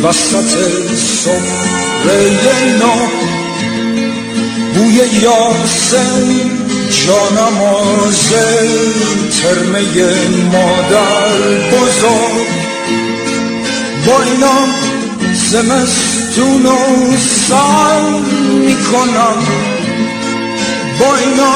وسط 0.02 0.56
سفره 0.96 2.78
نو 2.80 3.06
بوی 4.74 4.94
یاسم 5.22 6.28
جانماز 6.90 8.30
ترمه 9.42 9.80
مادر 10.52 11.38
بزرگ. 11.70 12.48
با 14.06 14.22
اینا 14.22 14.77
زمستون 15.46 16.66
و 16.66 17.16
سر 17.48 18.00
می‌کنم 18.50 19.36
با 21.00 21.16
اینا 21.16 21.54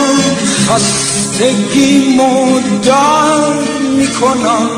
خستگی 0.69 2.17
مدر 2.17 3.53
می‌کنم. 3.97 4.71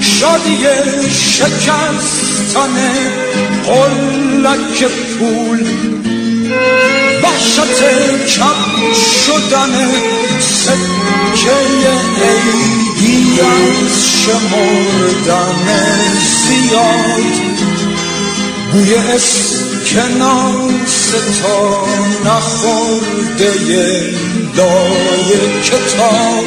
شادی 0.00 0.58
شکستن 1.12 2.76
قلک 3.66 4.84
پول 5.18 5.66
وحشت 7.22 7.82
کم 8.36 8.94
شدن 9.26 9.74
سکه 10.40 11.90
عیدی 13.00 13.40
از 13.40 14.08
شمردن 14.24 15.66
زیاد. 16.46 17.34
بوی 18.72 18.94
اسکناس 18.94 20.50
تا 21.42 21.86
نخورده 22.24 23.50
لای 24.56 25.30
کتاب. 25.62 26.44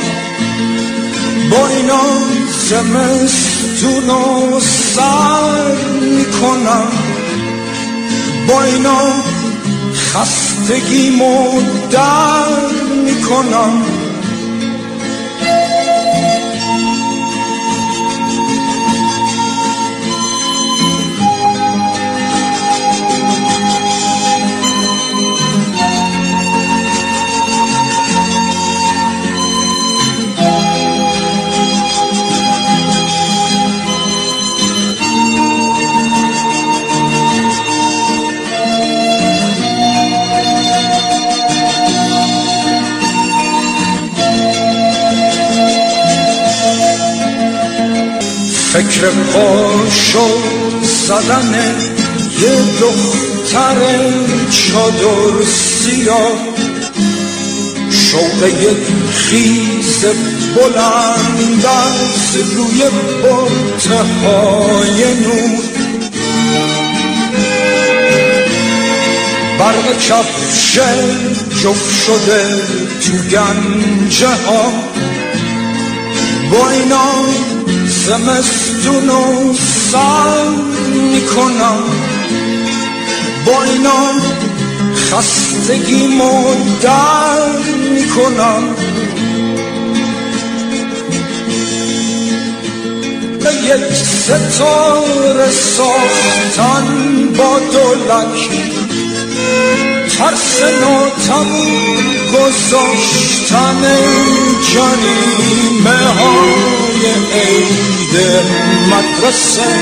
با 1.52 1.68
اینا 1.68 2.06
زمستون 2.70 4.10
و 4.10 4.60
سر 4.60 5.76
می‌کنم. 6.02 6.92
با 8.48 8.63
اینا 8.63 9.02
خستگی 9.96 11.10
در 11.92 12.72
می‌کنم. 13.06 13.92
فکر 48.73 49.09
پاشو 49.09 50.27
زدن 50.81 51.75
یه 52.41 52.79
دختر 52.81 53.75
چادر 54.49 55.45
سیاه. 55.45 56.31
شوق 57.89 58.43
یک 58.62 58.77
خیز 59.13 60.05
بلند 60.55 61.65
از 61.65 62.36
روی 62.55 62.83
برته 63.23 63.97
های 63.97 65.13
نور. 65.13 65.63
برق 69.59 69.97
کفش 69.97 70.79
جفت 71.63 72.05
شده 72.05 72.62
تو 73.01 73.17
گنجه 73.17 74.27
ها. 74.27 74.73
با 76.51 76.69
اینا 76.69 77.53
زمستون 78.06 79.10
و 79.10 79.54
سر 79.92 80.46
می‌کنم 81.12 81.84
با 83.46 83.63
اینا 83.63 84.12
خستگی 85.12 86.08
در 86.82 87.58
می‌کنم. 87.89 88.76
یک 93.63 93.94
ستاره 93.94 95.52
ساختن 95.52 96.88
با 97.38 97.60
دولک 97.60 98.50
ترس 100.18 100.62
ناتمون 100.82 102.12
گذاشتن 102.34 103.82
جریمه 104.74 106.08
های 106.08 107.04
عید 107.34 108.15
مدرسه. 108.91 109.74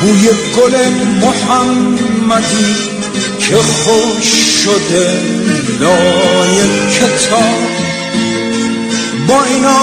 بوی 0.00 0.28
گل 0.56 0.74
محمدی 1.20 2.74
که 3.38 3.56
خوش 3.56 4.24
شده 4.64 5.22
لای 5.80 6.56
کتاب. 6.90 7.68
با 9.28 9.44
اینا 9.44 9.80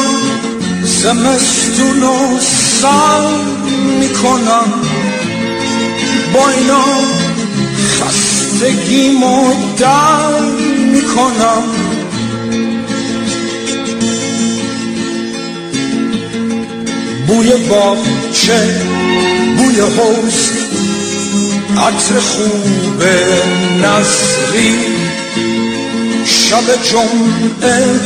زمستون 0.83 2.03
و 2.03 2.39
سر 2.81 3.27
می‌کنم. 3.99 4.73
با 6.33 6.49
اینا 6.49 6.85
خستگی 8.01 9.09
در 9.77 10.60
می‌کنم. 11.11 11.63
بوی 17.27 17.49
باغچه 17.69 18.81
بوی 19.57 19.79
حوز 19.79 20.51
عطر 21.77 22.19
خوب 22.19 23.03
نصری 23.83 24.75
شب 26.25 26.83
جمعه 26.83 27.99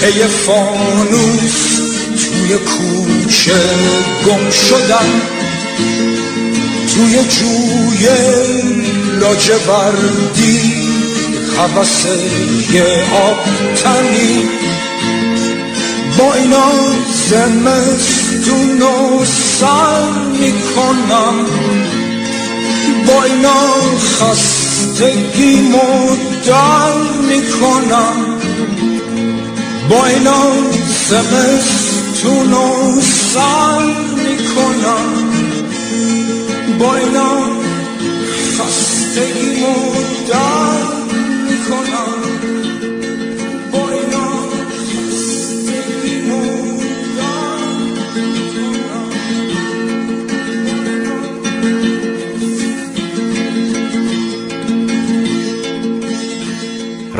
پی 0.00 0.22
فانوس. 0.46 1.80
توی 2.16 2.58
کوچه 2.58 3.60
گم 4.26 4.50
شدم. 4.50 5.10
توی 6.94 7.14
جوی 7.14 8.08
لاجوردی. 9.20 10.81
حوثه 11.58 12.18
آب 13.14 13.38
تنی 13.82 14.48
با 16.18 16.34
اینا 16.34 16.70
زمستون 17.30 18.82
و 18.82 19.24
سر 19.24 20.08
می‌کنم. 20.40 21.46
با 23.06 23.22
اینا 23.24 23.64
خستگی 24.00 25.60
مدر 25.60 26.94
می‌کنم. 27.28 28.16
با 29.90 30.06
اینا 30.06 30.42
زمستون 31.08 32.52
و 32.52 33.00
سر 33.00 33.78
می‌کنم. 34.16 35.32
با 36.78 36.96
اینا 36.96 37.51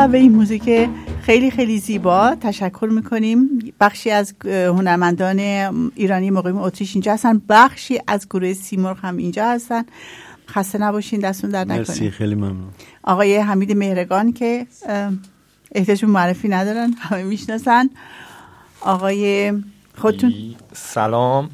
به 0.07 0.11
به 0.11 0.17
این 0.17 0.31
موزیک 0.31 0.89
خیلی 1.21 1.51
خیلی 1.51 1.79
زیبا. 1.79 2.35
تشکر 2.41 2.89
می‌کنیم. 2.91 3.73
بخشی 3.79 4.11
از 4.11 4.33
هنرمندان 4.45 5.39
ایرانی 5.95 6.29
مقیم 6.29 6.57
اتریش 6.57 6.95
اینجا 6.95 7.13
هستن. 7.13 7.41
بخشی 7.49 7.99
از 8.07 8.27
گروه 8.29 8.53
سیمرغ 8.53 8.97
هم 9.01 9.17
اینجا 9.17 9.45
هستن. 9.45 9.83
خسته 10.49 10.77
نباشین 10.77 11.19
دستون 11.19 11.49
در 11.49 11.63
مرسی 11.63 11.93
نکنین 11.93 12.11
خیلی 12.11 12.35
ممنون. 12.35 12.69
آقای 13.03 13.37
حمید 13.37 13.71
مهرگان 13.71 14.33
که 14.33 14.67
احتیاج 15.75 16.05
معرفی 16.05 16.47
ندارن 16.47 16.93
همه 16.99 17.23
می‌شناسن. 17.23 17.89
آقای 18.81 19.53
خودتون. 19.97 20.33
سلام 20.73 21.49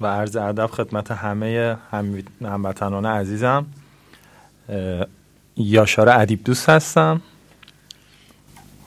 و 0.00 0.06
عرض 0.06 0.36
ادب 0.36 0.66
خدمت 0.66 1.10
همه 1.10 1.76
هم- 1.90 2.22
هموطنان 2.42 3.06
عزیزم. 3.06 3.66
یاشار 5.56 6.08
ادیب 6.08 6.44
دوست 6.44 6.68
هستم. 6.68 7.20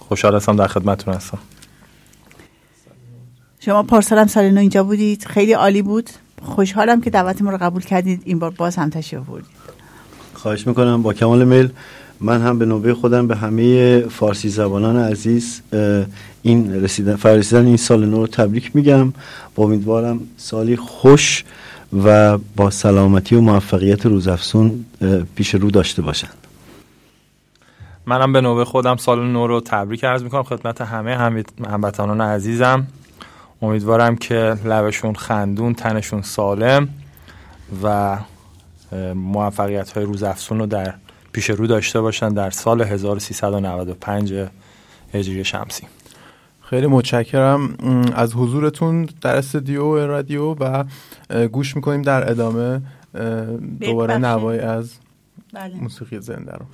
خوشحال 0.08 0.36
هستم 0.36 0.56
در 0.56 0.68
خدمتتون 0.68 1.14
هستم. 1.14 1.38
شما 3.60 3.84
پارسال 3.84 4.20
هم 4.20 4.28
سال 4.28 4.50
نو 4.50 4.60
اینجا 4.60 4.84
بودید. 4.84 5.26
خیلی 5.26 5.54
عالی 5.54 5.82
بود. 5.82 6.10
خوشحالم 6.42 7.02
که 7.02 7.10
دعوت 7.10 7.42
ما 7.42 7.52
رو 7.52 7.58
قبول 7.58 7.82
کردید. 7.82 8.22
این 8.26 8.40
بار 8.40 8.50
باز 8.50 8.76
هم 8.76 8.90
تشریف 8.90 9.30
آوردید. 9.30 9.50
خواهش 10.34 10.68
می‌کنم. 10.68 11.02
با 11.02 11.14
کمال 11.14 11.44
میل 11.44 11.70
من 12.20 12.42
هم 12.42 12.60
به 12.60 12.66
نوبه 12.66 12.94
خودم 12.94 13.28
به 13.28 13.36
همه 13.36 14.00
فارسی 14.00 14.50
زبانان 14.50 14.98
عزیز 14.98 15.62
این 16.42 16.84
رسیدن 16.84 17.16
فرسیدن 17.16 17.66
این 17.66 17.78
سال 17.78 18.06
نو 18.06 18.18
رو 18.18 18.28
تبریک 18.28 18.76
میگم. 18.76 19.14
با 19.56 19.64
امیدوارم 19.64 20.20
سالی 20.38 20.76
خوش 20.76 21.44
و 22.06 22.38
با 22.38 22.70
سلامتی 22.70 23.36
و 23.36 23.42
موفقیت 23.42 24.06
روزافزون 24.06 24.86
پیش 25.36 25.56
رو 25.56 25.72
داشته 25.72 26.02
باشند 26.02 26.43
منم 28.06 28.34
به 28.34 28.42
نوبه 28.42 28.66
خودم 28.66 28.96
سال 28.96 29.28
نو 29.28 29.48
رو 29.48 29.62
تبریک 29.62 30.04
عرض 30.06 30.24
می‌کنم 30.24 30.44
خدمت 30.44 30.82
همه 30.82 31.18
هم- 31.18 31.44
هموطنان 31.70 32.22
عزیزم 32.22 32.88
امیدوارم 33.62 34.16
که 34.16 34.36
لبشون 34.66 35.16
خندون 35.16 35.74
تنشون 35.74 36.22
سالم 36.22 36.90
و 37.84 38.18
موفقیت 39.16 39.92
های 39.92 40.06
روزافزون 40.06 40.60
رو 40.60 40.66
در 40.66 40.94
پیش 41.32 41.50
رو 41.50 41.68
داشته 41.68 42.02
باشن 42.02 42.30
در 42.30 42.50
سال 42.50 42.82
1395 42.82 44.34
هجری 45.14 45.44
شمسی 45.46 45.88
خیلی 46.62 46.88
متشکرم 46.88 47.78
از 48.16 48.34
حضورتون 48.34 49.10
در 49.22 49.36
استودیو 49.36 50.08
رادیو 50.08 50.56
و 50.60 50.84
گوش 51.52 51.76
می‌کنیم 51.76 52.02
در 52.02 52.32
ادامه 52.32 52.82
دوباره 53.82 54.14
بخش. 54.14 54.24
نوای 54.24 54.60
از 54.60 54.94
بله. 55.54 55.76
موسیقی 55.76 56.20
زنده 56.20 56.52
رو 56.52 56.66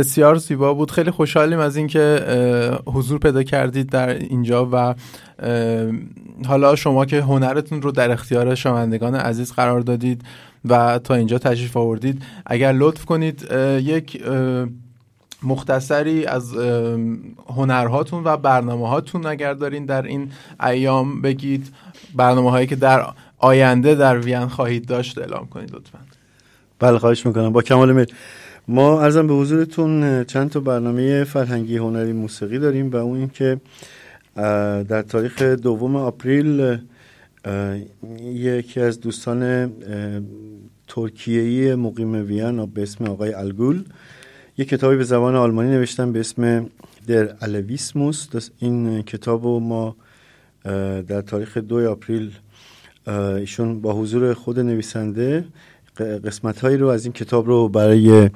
بسیار 0.00 0.36
زیبا 0.36 0.74
بود. 0.74 0.90
خیلی 0.90 1.10
خوشحالیم 1.10 1.58
از 1.58 1.76
اینکه 1.76 2.24
حضور 2.86 3.18
پیدا 3.18 3.42
کردید 3.42 3.90
در 3.90 4.08
اینجا 4.08 4.68
و 4.72 4.94
حالا 6.46 6.76
شما 6.76 7.04
که 7.04 7.22
هنرتون 7.22 7.82
رو 7.82 7.92
در 7.92 8.10
اختیار 8.10 8.54
شنوندگان 8.54 9.14
عزیز 9.14 9.52
قرار 9.52 9.80
دادید 9.80 10.22
و 10.64 10.98
تا 11.04 11.14
اینجا 11.14 11.38
تشریف 11.38 11.76
آوردید 11.76 12.22
اگر 12.46 12.72
لطف 12.72 13.04
کنید 13.04 13.48
یک 13.80 14.22
مختصری 15.42 16.26
از 16.26 16.54
هنرهاتون 17.56 18.24
و 18.24 18.36
برنامه 18.36 18.88
هاتون 18.88 19.26
اگر 19.26 19.54
دارین 19.54 19.86
در 19.86 20.02
این 20.02 20.30
ایام 20.62 21.22
بگید 21.22 21.72
برنامه 22.14 22.50
هایی 22.50 22.66
که 22.66 22.76
در 22.76 23.06
آینده 23.38 23.94
در 23.94 24.18
وین 24.18 24.46
خواهید 24.46 24.86
داشت 24.86 25.18
اعلام 25.18 25.46
کنید 25.46 25.74
لطفا. 25.74 25.98
بله 26.78 26.98
خواهش 26.98 27.26
می‌کنم. 27.26 27.52
با 27.52 27.62
کمال 27.62 27.92
میل 27.92 28.06
ما 28.68 29.02
ارزم 29.02 29.26
به 29.26 29.34
حضورتون 29.34 30.24
چند 30.24 30.50
تا 30.50 30.60
برنامه 30.60 31.24
فرهنگی 31.24 31.76
هنری 31.76 32.12
موسیقی 32.12 32.58
داریم 32.58 32.90
و 32.90 32.96
اون 32.96 33.18
این 33.18 33.28
که 33.28 33.60
اه، 34.36 34.82
در 34.82 35.02
تاریخ 35.02 35.42
دوم 35.42 35.96
آپریل 35.96 36.78
یکی 38.22 38.80
از 38.80 39.00
دوستان 39.00 39.42
اه، 39.42 39.68
ترکیه‌ای 40.88 41.74
مقیم 41.74 42.14
وین 42.14 42.66
به 42.66 42.82
اسم 42.82 43.04
آقای 43.04 43.32
الگول 43.32 43.84
یک 44.58 44.68
کتابی 44.68 44.96
به 44.96 45.04
زبان 45.04 45.34
آلمانی 45.34 45.70
نوشتن 45.70 46.12
به 46.12 46.20
اسم 46.20 46.66
در 47.06 47.34
الویسموس. 47.40 48.50
این 48.58 49.02
کتاب 49.02 49.44
رو 49.44 49.60
ما 49.60 49.96
در 51.08 51.20
تاریخ 51.20 51.56
دو 51.56 51.90
آپریل 51.90 52.32
اه، 53.06 53.16
ایشون 53.16 53.80
با 53.80 53.92
حضور 53.92 54.34
خود 54.34 54.60
نویسنده 54.60 55.44
قسمت 56.00 56.60
هایی 56.60 56.76
رو 56.76 56.86
از 56.86 57.04
این 57.04 57.12
کتاب 57.12 57.46
رو 57.46 57.68
برای 57.68 58.30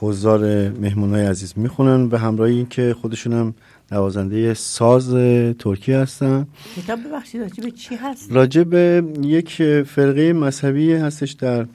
حضار 0.00 0.68
مهمون 0.68 1.10
های 1.10 1.26
عزیز 1.26 1.52
می‌خونن 1.56 2.08
به 2.08 2.18
همراه 2.18 2.48
این 2.48 2.66
که 2.66 2.96
خودشون 3.00 3.32
هم 3.32 3.54
نوازنده 3.92 4.54
ساز 4.54 5.14
ترکیه 5.58 5.98
هستن. 5.98 6.46
کتاب 6.76 6.98
ببخشید 7.08 7.40
راجع 7.40 7.64
به 7.64 7.70
چی 7.70 7.94
هست؟ 7.94 8.32
راجع 8.32 8.62
به 8.62 9.04
یک 9.22 9.62
فرقه 9.82 10.32
مذهبی 10.32 10.92
هستش 10.92 11.32
در 11.32 11.66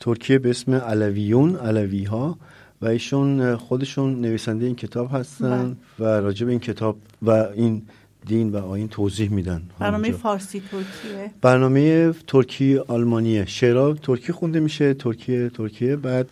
ترکیه 0.00 0.38
به 0.38 0.50
اسم 0.50 0.74
علویون 0.74 1.56
علوی 1.56 2.04
ها 2.04 2.38
و 2.82 2.86
ایشون 2.86 3.56
خودشون 3.56 4.20
نویسنده 4.20 4.66
این 4.66 4.74
کتاب 4.74 5.10
هستن 5.12 5.76
و 5.98 6.04
راجع 6.04 6.46
به 6.46 6.50
این 6.50 6.60
کتاب 6.60 6.96
و 7.22 7.30
این 7.30 7.82
دین 8.26 8.52
و 8.52 8.56
آین 8.66 8.88
توضیح 8.88 9.30
میدن. 9.30 9.62
برنامه 9.78 9.96
همونجا. 9.96 10.18
فارسی 10.22 10.62
ترکیه. 10.70 11.30
برنامه 11.42 12.12
ترکی 12.26 12.78
آلمانیه. 12.78 13.46
شعرها 13.46 13.94
ترکی 13.94 14.32
خونده 14.32 14.60
میشه 14.60 14.94
ترکیه 14.94 15.48
ترکیه. 15.48 15.96
بعد 15.96 16.28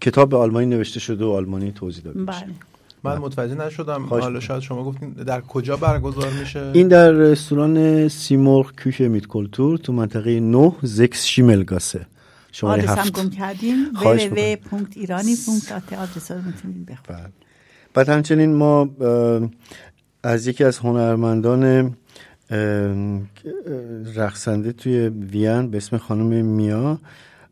کتاب 0.00 0.30
به 0.30 0.36
آلمانی 0.36 0.66
نوشته 0.66 1.00
شده 1.00 1.24
و 1.24 1.28
آلمانی 1.28 1.72
توضیح 1.72 2.04
داده 2.04 2.20
میشه. 2.20 2.32
بله. 2.32 2.54
من 3.04 3.18
متوجه 3.18 3.54
نشدم. 3.54 4.02
حالا. 4.02 4.40
شاید 4.40 4.62
شما 4.62 4.84
گفتین 4.84 5.10
در 5.10 5.40
کجا 5.40 5.76
برگزار 5.76 6.30
میشه؟ 6.40 6.70
این 6.74 6.88
در 6.88 7.10
رستوران 7.10 8.08
سیمرغ 8.08 8.72
کوشه 8.82 9.08
میت 9.08 9.26
کلتور 9.26 9.78
تو 9.78 9.92
منطقه 9.92 10.40
9 10.40 10.72
زکس 10.82 11.24
شیملگاسه. 11.24 12.06
شماره 12.52 12.82
آدرس 12.82 12.98
هم 12.98 12.98
هفت. 12.98 13.12
گم 13.12 13.30
کردیم. 13.30 13.86
www.irani.at 13.94 15.92
آدرس 15.92 16.30
رو 16.30 16.36
می‌تونید 16.36 16.86
بخونید 16.86 17.02
بله. 17.08 17.28
بعد 17.94 18.08
همچنین 18.08 18.54
ما 18.54 18.90
از 20.22 20.46
یکی 20.46 20.64
از 20.64 20.78
هنرمندان 20.78 21.94
رقصنده 24.14 24.72
توی 24.72 25.08
وین 25.08 25.70
به 25.70 25.76
اسم 25.76 25.96
خانم 25.98 26.46
میا 26.46 26.98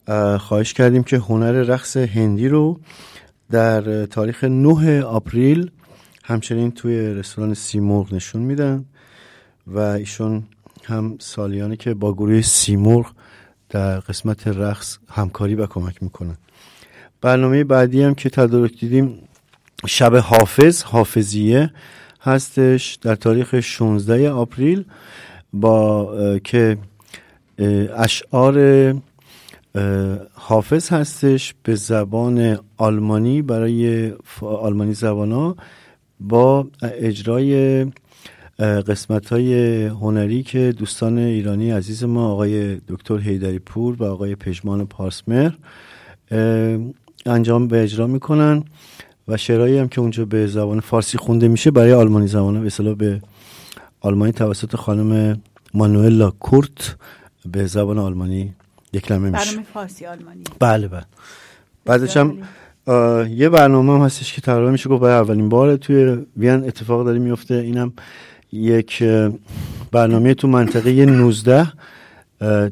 اه، 0.06 0.38
خواهش 0.38 0.72
کردیم 0.72 1.02
که 1.02 1.16
هنر 1.16 1.52
رقص 1.52 1.96
هندی 1.96 2.48
رو 2.48 2.80
در 3.50 4.06
تاریخ 4.06 4.44
9 4.44 5.02
آپریل 5.02 5.70
همچنین 6.24 6.70
توی 6.70 7.14
رستوران 7.14 7.54
سیمرغ 7.54 8.14
نشون 8.14 8.42
میدن 8.42 8.84
و 9.66 9.78
ایشون 9.78 10.42
هم 10.84 11.16
سالیانه 11.20 11.76
که 11.76 11.94
با 11.94 12.12
گروه 12.12 12.40
سیمرغ 12.40 13.12
در 13.68 14.00
قسمت 14.00 14.48
رقص 14.48 14.98
همکاری 15.08 15.54
و 15.54 15.66
کمک 15.66 16.02
می‌کنن. 16.02 16.36
برنامه 17.20 17.64
بعدی 17.64 18.02
هم 18.02 18.14
که 18.14 18.30
تدارک 18.30 18.80
دیدیم 18.80 19.28
شب 19.86 20.16
حافظ 20.16 20.82
حافظیه 20.82 21.70
هستش 22.22 22.98
در 23.02 23.14
تاریخ 23.14 23.60
16 23.60 24.30
آپریل 24.30 24.84
با 25.52 26.38
که 26.44 26.78
اشعار 27.96 28.94
حافظ 30.32 30.88
هستش 30.88 31.54
به 31.62 31.74
زبان 31.74 32.58
آلمانی 32.76 33.42
برای 33.42 34.12
آلمانی 34.40 34.94
زبانا 34.94 35.56
با 36.20 36.66
اجرای 36.82 37.86
قسمت 38.58 39.32
های 39.32 39.84
هنری 39.86 40.42
که 40.42 40.74
دوستان 40.78 41.18
ایرانی 41.18 41.70
عزیز 41.70 42.04
ما 42.04 42.32
آقای 42.32 42.76
دکتر 42.88 43.18
هیدری 43.18 43.58
پور 43.58 43.96
و 44.02 44.04
آقای 44.04 44.34
پژمان 44.34 44.86
پارسمر 44.86 45.50
انجام 47.26 47.68
به 47.68 47.82
اجرا 47.82 48.06
می‌کنن. 48.06 48.64
و 49.30 49.36
شعرهایی 49.36 49.78
هم 49.78 49.88
که 49.88 50.00
اونجا 50.00 50.24
به 50.24 50.46
زبان 50.46 50.80
فارسی 50.80 51.18
خونده 51.18 51.48
میشه 51.48 51.70
برای 51.70 51.92
آلمانی 51.92 52.26
زبان 52.26 52.68
به 52.68 52.94
به 52.94 53.20
آلمانی 54.00 54.32
توسط 54.32 54.76
خانم 54.76 55.40
مانوئلا 55.74 56.30
کورت 56.30 56.96
به 57.46 57.66
زبان 57.66 57.98
آلمانی 57.98 58.54
دکلمه 58.94 59.30
میشه. 59.30 59.44
برنامه 59.44 59.66
فارسی 59.74 60.06
آلمانی. 60.06 60.44
بله 60.58 60.88
بله. 60.88 61.04
بعدش 61.84 62.16
هم 62.16 62.38
یه 63.28 63.48
برنامه 63.48 63.92
هم 63.92 64.00
هستش 64.00 64.32
که 64.32 64.40
تقریبا 64.40 64.70
میشه 64.70 64.88
گفت 64.88 65.02
برای 65.02 65.14
اولین 65.14 65.48
بار 65.48 65.76
توی 65.76 66.18
وین 66.36 66.64
اتفاق 66.64 67.04
داره 67.04 67.18
میفته. 67.18 67.54
اینم 67.54 67.92
یک 68.52 69.02
برنامه 69.92 70.34
تو 70.34 70.48
منطقه 70.48 71.06
19 71.06 71.60
اه، 71.60 71.72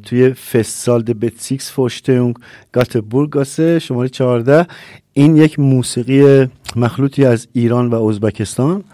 توی 0.03 0.33
فستسال 0.33 1.03
د 1.03 1.21
بتسیکس 1.21 1.73
فورشتونگ 1.73 2.37
گاتبورگاسه 2.73 3.79
شماره 3.79 4.09
14 4.09 4.67
این 5.13 5.37
یک 5.37 5.59
موسیقی 5.59 6.49
مخلوطی 6.77 7.25
از 7.25 7.49
ایران 7.53 7.91
و 7.91 8.05
ازبکستان 8.05 8.85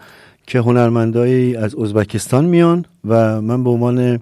که 0.47 0.59
هنرمندایی 0.59 1.55
از 1.55 1.75
ازبکستان 1.75 2.45
میان 2.45 2.85
و 3.05 3.41
من 3.41 3.63
به 3.63 3.69
عنوان 3.69 4.19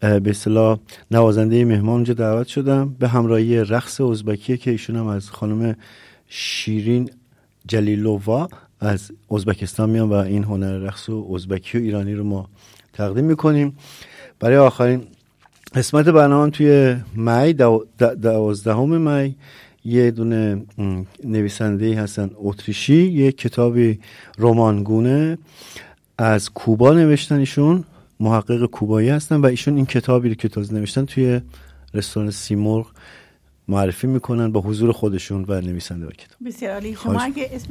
به 0.00 0.30
اصطلاح 0.30 0.78
نوازنده 1.10 1.64
مهمان 1.64 1.94
اونجا 1.94 2.14
دعوت 2.14 2.46
شدم 2.46 2.96
به 2.98 3.08
همراهی 3.08 3.64
رقص 3.64 4.00
ازبکیه 4.00 4.56
که 4.56 4.70
ایشون 4.70 4.96
هم 4.96 5.06
از 5.06 5.30
خانم 5.30 5.76
شیرین 6.28 7.10
جلیلووا 7.66 8.48
از 8.80 9.12
ازبکستان 9.30 9.90
میان 9.90 10.08
و 10.08 10.12
این 10.12 10.44
هنر 10.44 10.78
رقص 10.78 11.08
و 11.08 11.32
ازبکی 11.34 11.78
و 11.78 11.80
ایرانی 11.80 12.14
رو 12.14 12.24
ما 12.24 12.48
تقدیم 12.92 13.24
می‌کنیم. 13.24 13.76
برای 14.40 14.56
آخرین 14.56 15.02
قسمت 15.74 16.08
برنامه 16.08 16.50
توی 16.50 16.96
می 17.14 17.52
دوازدهم 18.22 19.10
می 19.10 19.36
یه 19.84 20.10
دونه 20.10 20.62
نویسنده 21.24 22.00
هستن 22.00 22.30
اتریشی 22.36 23.08
یه 23.08 23.32
کتابی 23.32 23.98
رمانگونه 24.38 25.38
از 26.18 26.50
کوبا 26.50 26.92
نوشتن 26.92 27.38
ایشون 27.38 27.84
محقق 28.20 28.66
کوبایی 28.66 29.08
هستن 29.08 29.36
و 29.36 29.46
ایشون 29.46 29.76
این 29.76 29.86
کتابی 29.86 30.28
رو 30.28 30.34
که 30.34 30.48
تازه 30.48 30.74
نوشتن 30.74 31.04
توی 31.04 31.40
رستوران 31.94 32.30
سیمرغ 32.30 32.86
معرفی 33.68 34.06
می‌کنن 34.06 34.52
با 34.52 34.60
حضور 34.60 34.92
خودشون 34.92 35.44
و 35.48 35.60
نویسنده 35.60 36.06
و 36.06 36.10
کتاب. 36.10 36.36
بسیار 36.46 36.72
عالی. 36.72 36.94
شما 36.94 37.20
اگه 37.20 37.50
اسم 37.52 37.68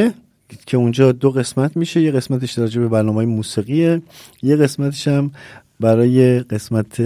که 0.66 0.76
اونجا 0.76 1.12
دو 1.12 1.30
قسمت 1.30 1.76
میشه. 1.76 2.00
یه 2.00 2.10
قسمتش 2.10 2.58
راجع 2.58 2.80
به 2.80 2.88
برنامه 2.88 3.16
های 3.16 3.26
موسیقیه. 3.26 4.02
یه 4.42 4.56
قسمتش 4.56 5.08
هم 5.08 5.30
برای 5.80 6.40
قسمت 6.40 7.00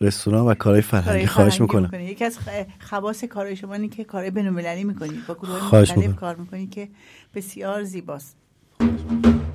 رستوران 0.00 0.46
و 0.46 0.54
کارهای 0.54 0.82
فرهنگی. 0.82 1.26
خواهش 1.26 1.60
می‌کنم. 1.60 1.90
یکی 2.00 2.24
از 2.24 2.38
خواص 2.80 3.24
کارهای 3.24 3.56
شما 3.56 3.74
اینه 3.74 3.88
که 3.88 4.04
کارهای 4.04 4.30
بین‌المللی 4.30 4.84
می‌کنید 4.84 5.26
با 5.26 5.34
گروه 5.34 5.64
مختلف. 5.64 6.16
کار 6.16 6.36
می‌کنید 6.36 6.70
که 6.70 6.88
بسیار 7.34 7.84
زیباست. 7.84 8.36
Thank 8.82 9.26
you. 9.26 9.51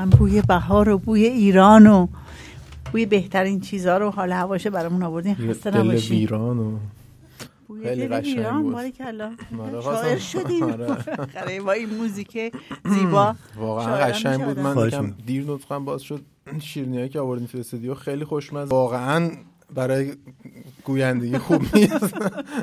واقعا 0.00 0.18
بوی 0.18 0.42
بهار 0.42 0.88
و 0.88 0.98
بوی 0.98 1.24
ایران 1.24 1.86
و 1.86 2.06
بوی 2.92 3.06
بهترین 3.06 3.60
چیزها 3.60 3.98
رو 3.98 4.10
حال 4.10 4.32
هواشه 4.32 4.70
برامون 4.70 5.02
آوردین 5.02 5.34
خسته 5.34 5.70
دل 5.70 5.80
نباشین 5.80 6.18
ویران 6.18 6.58
و 6.58 6.78
بوی 7.68 7.84
خیلی 7.84 8.08
قشنگ 8.08 8.38
ایران 8.38 8.62
بود. 8.62 8.74
آره، 9.60 9.80
شاعر 9.82 10.18
شدیم 10.18 10.62
آره. 10.62 11.60
با 11.66 11.72
این 11.72 11.94
موزیک 11.94 12.52
زیبا 12.84 13.34
واقعا 13.56 13.96
قشنگ 13.96 14.44
بود. 14.44 14.58
من. 14.58 15.14
دیر 15.26 15.50
نطقم 15.50 15.84
باز 15.84 16.02
شد 16.02 16.20
شیرینیایی 16.60 17.08
که 17.08 17.20
آوردین 17.20 17.46
تو 17.46 17.58
استودیو 17.58 17.94
خیلی 17.94 18.24
خوشمزه 18.24 18.70
واقعا 18.70 19.30
برای 19.74 20.12
گویندگی 20.84 21.38
خوب 21.38 21.62
نیست 21.76 22.14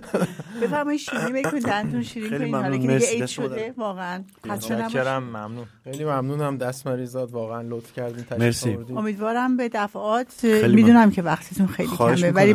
بفرمایید 0.61 0.99
شیرینی 1.01 1.41
بکنید 1.41 1.63
دهنتون 1.65 2.03
شیرین 2.03 2.29
خیلی 2.29 2.51
کنید 2.51 2.55
حالا 2.55 2.67
ممنون. 2.67 2.81
که 2.81 2.87
دیگه 2.87 2.93
مرسی. 2.93 3.15
عید 3.15 3.25
شده 3.25 3.73
واقعا 3.77 4.23
متشکرم 4.45 5.23
ممنون 5.23 5.65
خیلی 5.83 6.05
ممنونم 6.05 6.57
دست 6.57 6.87
مریزاد 6.87 7.31
واقعا 7.31 7.61
لطف 7.61 7.93
کردین 7.93 8.25
مرسی. 8.39 8.77
امیدوارم 8.95 9.57
به 9.57 9.69
دفعات 9.73 10.43
می‌دونم 10.43 11.11
که 11.11 11.21
وقتتون 11.21 11.67
خیلی 11.67 11.89
کمه 11.97 12.31
ولی 12.31 12.53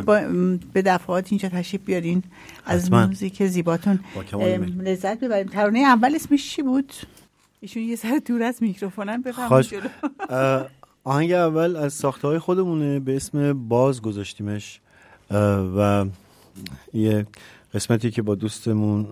به 0.73 0.83
دفعات 0.83 1.27
اینجا 1.31 1.49
تشریف 1.49 1.83
بیارین 1.85 2.23
از. 2.67 2.93
موزیک 2.93 3.47
زیباتون. 3.47 4.01
لذت 4.79 5.21
ببریم 5.21 5.47
ترانه 5.47 5.79
اول 5.79 6.15
اسمش 6.15 6.51
چی 6.51 6.63
بود 6.63 6.93
ایشون 7.61 7.83
یه 7.83 7.97
سر 7.97 8.21
دور 8.27 8.43
از 8.43 8.63
میکروفونن 8.63 9.23
بفرمایید 9.23 9.83
آهنگ 11.05 11.33
اول 11.33 11.77
از 11.77 11.93
ساخته 11.93 12.29
های 12.29 12.39
خودمونه 12.39 13.01
به 13.01 13.17
اسم 13.17 13.69
باز 13.69 14.03
گذاشتیمش 14.03 14.81
و 15.77 16.05
یه 16.95 17.27
قسمتی 17.75 18.11
که 18.11 18.23
با 18.23 18.35
دوستمون 18.35 19.07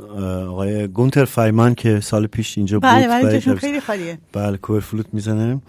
آقای 0.49 0.89
گونتر 0.89 1.25
فایمان 1.25 1.75
که 1.75 2.01
سال 2.01 2.27
پیش 2.27 2.59
اینجا 2.59 2.81
بود 2.81 2.91
بله 2.91 3.09
بله 3.09 3.55
خیلی 3.55 3.81
خالیه. 3.81 4.19
بله 4.33 4.57
Querflöte 4.57 5.07
می‌زنه. 5.13 5.61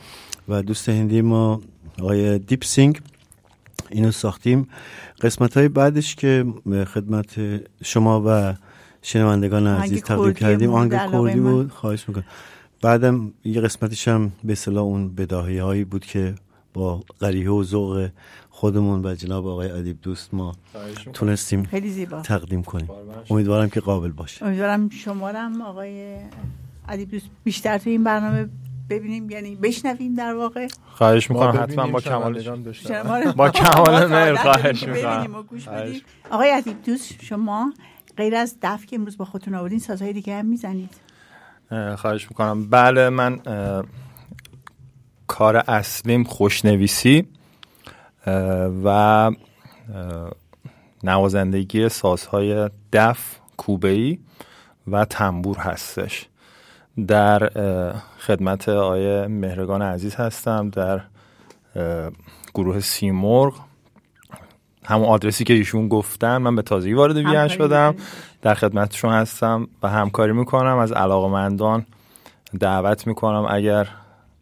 و 0.50 0.62
دوست 0.62 0.90
هندی 0.90 1.22
ما 1.22 1.62
آقای 2.00 2.40
دیپ 2.40 2.64
سینگ 2.64 3.02
اینو 3.90 4.12
ساختیم. 4.12 4.68
قسمت 5.22 5.58
های 5.58 5.68
بعدش 5.68 6.16
که 6.16 6.46
خدمت 6.94 7.40
شما 7.84 8.24
و 8.26 8.54
شنوندگان 9.02 9.68
عزیز 9.68 10.02
تقدیم 10.02 10.34
کردی 10.34 10.40
کردیم 10.40 10.74
آهنگ 10.74 10.92
کردی. 10.92 11.40
بود 11.40 11.72
خواهش 11.72 12.06
می‌کنم. 12.08 12.24
بعدم 12.82 13.34
یه 13.44 13.62
قسمتش 13.62 14.08
هم 14.08 14.32
به 14.44 14.54
اصطلاح 14.54 14.84
اون 14.84 15.16
بداهه 15.16 15.58
هایی 15.58 15.84
بود 15.84 16.06
که 16.06 16.36
با 16.74 17.04
قریحه 17.20 17.52
و 17.52 17.64
ذوق 17.64 18.10
خودمون 18.50 19.06
و 19.06 19.16
جناب 19.16 19.48
آقای 19.48 19.72
ادیب 19.72 20.02
دوست 20.02 20.34
ما 20.34 20.56
تونستیم 21.14 21.64
خیلی 21.64 21.90
زیبا. 21.90 22.22
تقدیم 22.22 22.64
کنیم. 22.64 22.90
امیدوارم 23.30 23.70
که 23.70 23.80
قابل 23.80 24.12
باشه. 24.12 24.46
امیدوارم 24.46 24.90
شمارم 24.90 25.62
آقای 25.62 26.18
ادیب 26.90 27.12
دوست 27.12 27.26
بیشتر 27.44 27.78
تو 27.78 27.90
این 27.90 28.04
برنامه 28.04 28.50
ببینیم 28.90 29.30
یعنی 29.30 29.56
بشنویم 29.56 30.16
در 30.16 30.34
واقع. 30.34 30.68
خواهش 30.92 31.30
می‌کنم. 31.30 31.64
حتما 31.64 31.88
با 31.88 32.02
کمال. 32.02 32.42
شما. 32.74 33.32
با 33.38 33.50
کمال 33.50 34.02
میل 34.04 34.36
سعادت 34.36 34.42
خواهش 34.42 34.84
می‌کنم. 34.84 35.42
آقای 36.32 36.52
ادیب 36.52 36.84
دوست 36.84 37.24
شما 37.24 37.74
غیر 38.18 38.36
از 38.36 38.56
دف 38.62 38.86
که 38.86 38.96
امروز 38.96 39.18
با 39.18 39.26
خودتون 39.26 39.56
آوردین 39.56 39.80
سازهای 39.80 40.14
دیگه 40.14 40.36
هم 40.36 40.46
می‌زنید. 40.46 41.11
خواهش 41.98 42.28
می‌کنم. 42.30 42.70
بله 42.70 43.10
من 43.10 43.40
کار 45.28 45.58
اصلیم 45.58 46.24
خوشنویسی 46.24 47.28
و 48.84 49.32
نوازندگی 51.04 51.90
سازهای 51.90 52.70
دف 52.94 53.36
کوبه‌ای 53.58 54.20
و 54.88 55.06
تنبور 55.06 55.58
هستش. 55.58 56.28
در 57.08 57.50
خدمت 58.20 58.70
آقای 58.70 59.28
مهرگان 59.28 59.82
عزیز 59.82 60.16
هستم. 60.16 60.70
در 60.70 61.02
گروه 62.54 62.80
سیمرغ. 62.80 63.54
همون 64.86 65.06
آدرسی 65.06 65.44
که 65.44 65.54
ایشون 65.54 65.88
گفتن 65.88 66.38
من 66.38 66.56
به 66.56 66.62
تازگی 66.62 66.94
وارد 66.94 67.18
ویان 67.18 67.48
شدم. 67.48 67.96
در 68.42 68.54
خدمتشون 68.54 69.14
هستم 69.14 69.68
و 69.84 69.90
همکاری 69.90 70.34
می‌کنم. 70.34 70.78
از 70.78 70.92
علاقمندان 70.92 71.86
دعوت 72.60 73.08
می‌کنم 73.08 73.48
اگر 73.50 73.88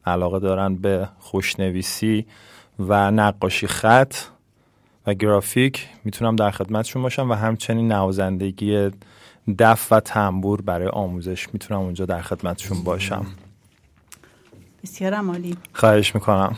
علاقه 0.06 0.39
دارن 0.39 0.76
به 0.76 1.10
خوشنویسی 1.20 2.26
و 2.80 3.12
نقاشی 3.12 3.68
خط 3.68 4.16
و 5.08 5.14
گرافیک 5.14 5.88
می‌تونم 6.04 6.36
در 6.36 6.52
خدمتشون 6.52 7.02
باشم 7.02 7.32
و 7.32 7.34
همچنین 7.34 7.91
نوازندگی 7.91 8.91
دف 9.60 9.91
و 9.91 10.00
تنبور 10.00 10.62
برای 10.62 10.88
آموزش 10.88 11.54
می‌تونم 11.54 11.80
اونجا 11.80 12.06
در 12.06 12.22
خدمتشون 12.22 12.84
باشم. 12.84 13.26
بسیار 14.84 15.14
عالی 15.14 15.58
خواهش 15.74 16.16
می‌کنم. 16.16 16.58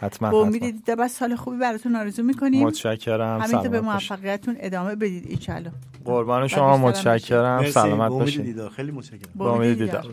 حتما, 0.00 0.30
با. 0.30 0.42
امید 0.42 0.84
بس 0.84 1.18
سال 1.18 1.36
خوبی 1.36 1.58
براتون 1.58 1.96
آرزو 1.96 2.22
می‌کنیم. 2.22 2.66
متشکرم. 2.66 3.40
همینطور 3.40 3.68
به. 3.68 3.80
موفقیتتون 3.80 4.56
ادامه 4.60 4.94
بدید 4.94 5.26
ایشالله 5.28 5.72
قربان 6.04 6.48
شما 6.48 6.76
متشکرم. 6.76 7.70
سلامت 7.70 8.10
باشید. 8.10 8.68
خیلی 8.68 8.92
متشکرم. 8.92 9.32
با 9.34 9.54
امید 9.54 9.78
دیدار. 9.78 10.06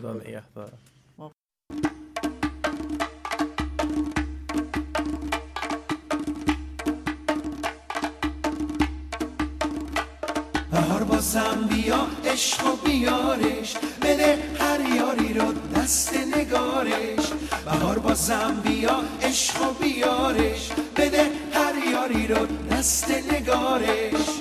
بهار 10.72 11.04
بازم 11.04 11.68
بیا 11.70 12.06
عشق 12.24 12.66
و 12.66 12.76
بیارش. 12.84 13.76
بده 14.02 14.38
هر 14.58 14.80
یاری 14.96 15.34
رو 15.34 15.52
دست 15.76 16.16
نگارش. 16.36 17.32
بهار 17.64 17.98
بازم 17.98 18.62
بیا 18.64 19.00
عشق 19.22 19.62
و 19.62 19.72
بیارش. 19.84 20.72
بده 20.96 21.22
هر 21.52 21.74
یاری 21.92 22.26
رو 22.26 22.46
دست 22.70 23.10
نگارش. 23.32 24.39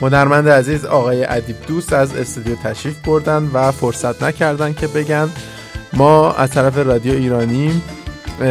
هنرمند 0.00 0.48
عزیز 0.48 0.84
آقای 0.84 1.24
ادیب 1.24 1.56
دوست 1.66 1.92
از 1.92 2.16
استودیو 2.16 2.54
تشریف 2.54 2.98
بردن 2.98 3.50
و 3.52 3.72
فرصت 3.72 4.22
نکردن 4.22 4.72
که 4.72 4.86
بگن 4.86 5.28
ما 5.92 6.32
از 6.32 6.50
طرف 6.50 6.78
رادیو 6.78 7.12
ایرانی 7.12 7.82
اه، 8.40 8.46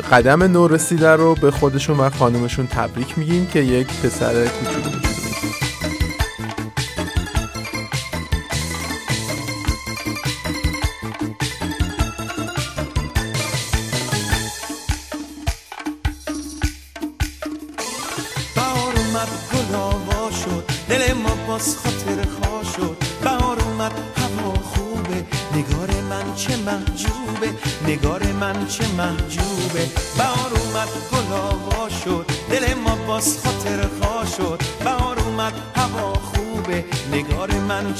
قدم 0.00 0.42
نو 0.42 0.68
رسیده 0.68 1.10
رو 1.10 1.34
به 1.34 1.50
خودشون 1.50 1.96
و 1.96 2.10
خانومشون 2.10 2.66
تبریک 2.66 3.18
میگیم 3.18 3.46
که 3.46 3.60
یک 3.60 3.86
پسر 3.86 4.46
کوچولو. 4.46 5.13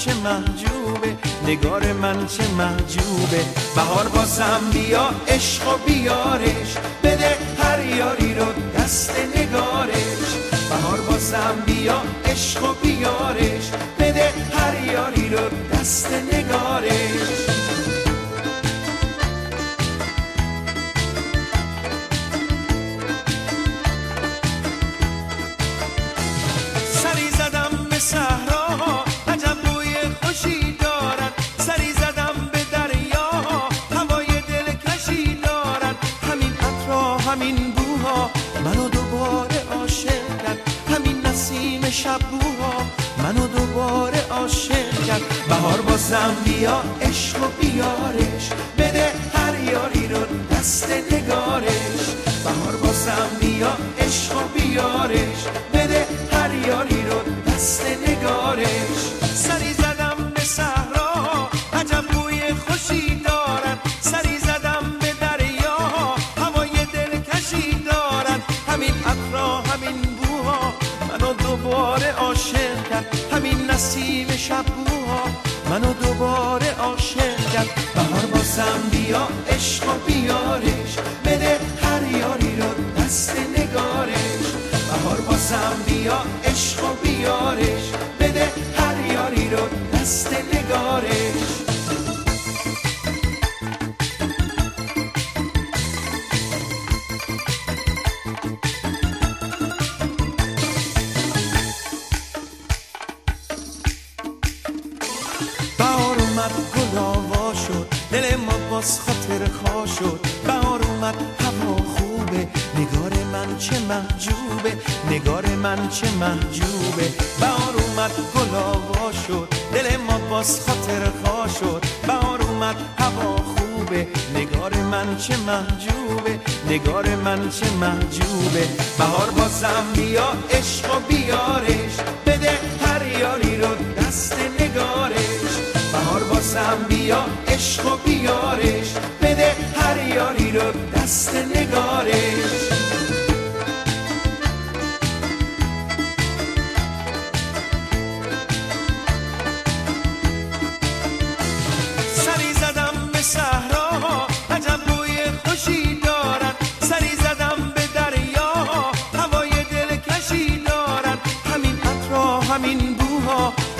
چه 0.04 0.14
محجوبه 0.14 1.16
نگار 1.46 1.92
من 1.92 2.26
چه 2.26 2.48
محجوبه. 2.48 3.44
بهار 3.76 4.08
بازم 4.08 4.60
بیا 4.72 5.10
عشق 5.28 5.68
و 5.68 5.78
بیارش. 5.86 6.74
بده 7.02 7.36
هر 7.58 7.84
یاری 7.86 8.34
رو 8.34 8.46
دست 8.78 9.12
نگارش. 9.36 10.28
بهار 10.70 11.00
بازم 11.00 11.62
بیا 11.66 12.02
عشق 12.24 12.64
و 12.70 12.74
بیارش. 12.82 13.70
بده 13.98 14.32
هر 14.52 14.92
یاری 14.92 15.28
رو 15.28 15.48
دست 15.72 16.12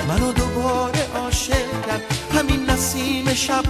منو 0.07 0.31
دوباره 0.31 1.07
عاشق 1.15 1.85
کرد. 1.87 2.01
همین 2.33 2.69
نسیم 2.69 3.33
شب 3.33 3.63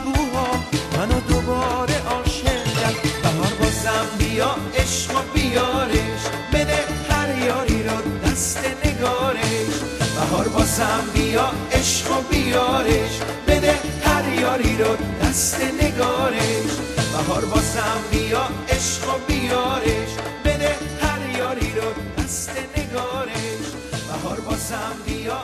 منو 0.97 1.19
دوباره 1.19 1.97
عاشق 2.09 2.63
کرد. 2.81 2.95
بهار 3.23 3.53
بازم 3.59 4.07
بیا 4.17 4.55
عشق 4.77 5.11
و 5.15 5.21
بیارش. 5.33 6.21
بده 6.53 6.79
هر 7.09 7.37
یاری 7.37 7.83
رو 7.83 7.97
دست 8.25 8.59
نگارش. 8.85 9.75
بهار 10.15 10.47
بازم 10.47 11.03
بیا 11.13 11.51
عشق 11.71 12.11
و 12.11 12.21
بیارش. 12.31 13.19
بده 13.47 13.79
هر 14.05 14.39
یاری 14.39 14.77
رو 14.77 14.95
دست 15.23 15.61
نگارش. 15.81 16.71
بهار 17.13 17.45
بازم 17.45 17.99
بیا 18.11 18.47
عشق 18.69 19.09
و 19.09 19.17
بیارش. 19.27 20.11
بده 20.45 20.75
هر 21.01 21.37
یاری 21.37 21.71
رو 21.71 22.23
دست 22.23 22.49
نگارش. 22.77 23.65
بهار 24.07 24.39
بازم 24.39 24.95
بیا 25.05 25.37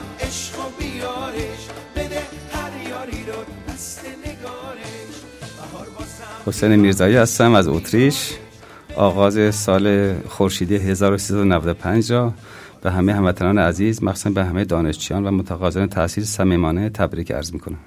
حسین 6.46 6.76
میرزایی 6.76 7.16
هستم 7.16 7.54
از 7.54 7.68
اتریش. 7.68 8.32
آغاز 8.96 9.56
سال 9.56 10.14
خورشیدی 10.28 10.76
1395 10.76 12.12
را 12.12 12.34
به 12.82 12.92
همه 12.92 13.14
هموطنان 13.14 13.60
عزیز 13.60 14.04
مخصوصا 14.04 14.30
به 14.30 14.44
همه 14.44 14.66
دانشجویان 14.66 15.28
و 15.28 15.32
متقاضیان 15.32 15.88
تحصیل 15.88 16.24
صمیمانه 16.24 16.90
تبریک 16.90 17.32
عرض 17.32 17.54
می‌کنم. 17.54 17.78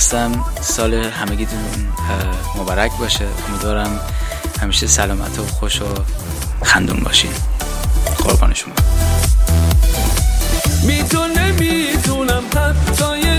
هستم. 0.00 0.44
سال 0.60 0.94
همگیتون 0.94 1.58
مبارک 2.56 2.92
باشه. 2.98 3.26
امیدوارم 3.48 4.00
همیشه 4.60 4.86
سلامت 4.86 5.38
و 5.38 5.46
خوش 5.46 5.82
و 5.82 5.84
خندون 6.62 7.00
باشین. 7.00 7.30
قربان 8.18 8.54
شما. 8.54 8.74
می‌تونم 10.82 11.54
می‌تونم 11.54 12.42
حتی 12.56 13.29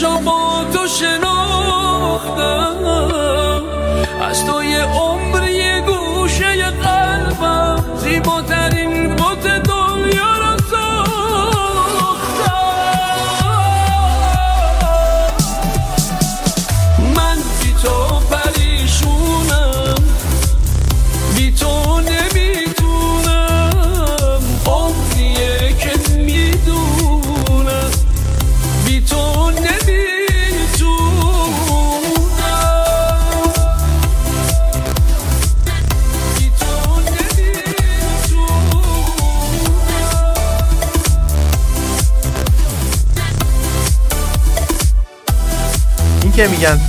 شما 0.00 0.64
تو 0.72 0.86
شناختم. 0.86 2.78
از 4.22 4.46
تو 4.46 4.64
یه 4.64 4.84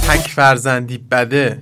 تک 0.10 0.28
فرزندی 0.28 0.98
بده. 0.98 1.62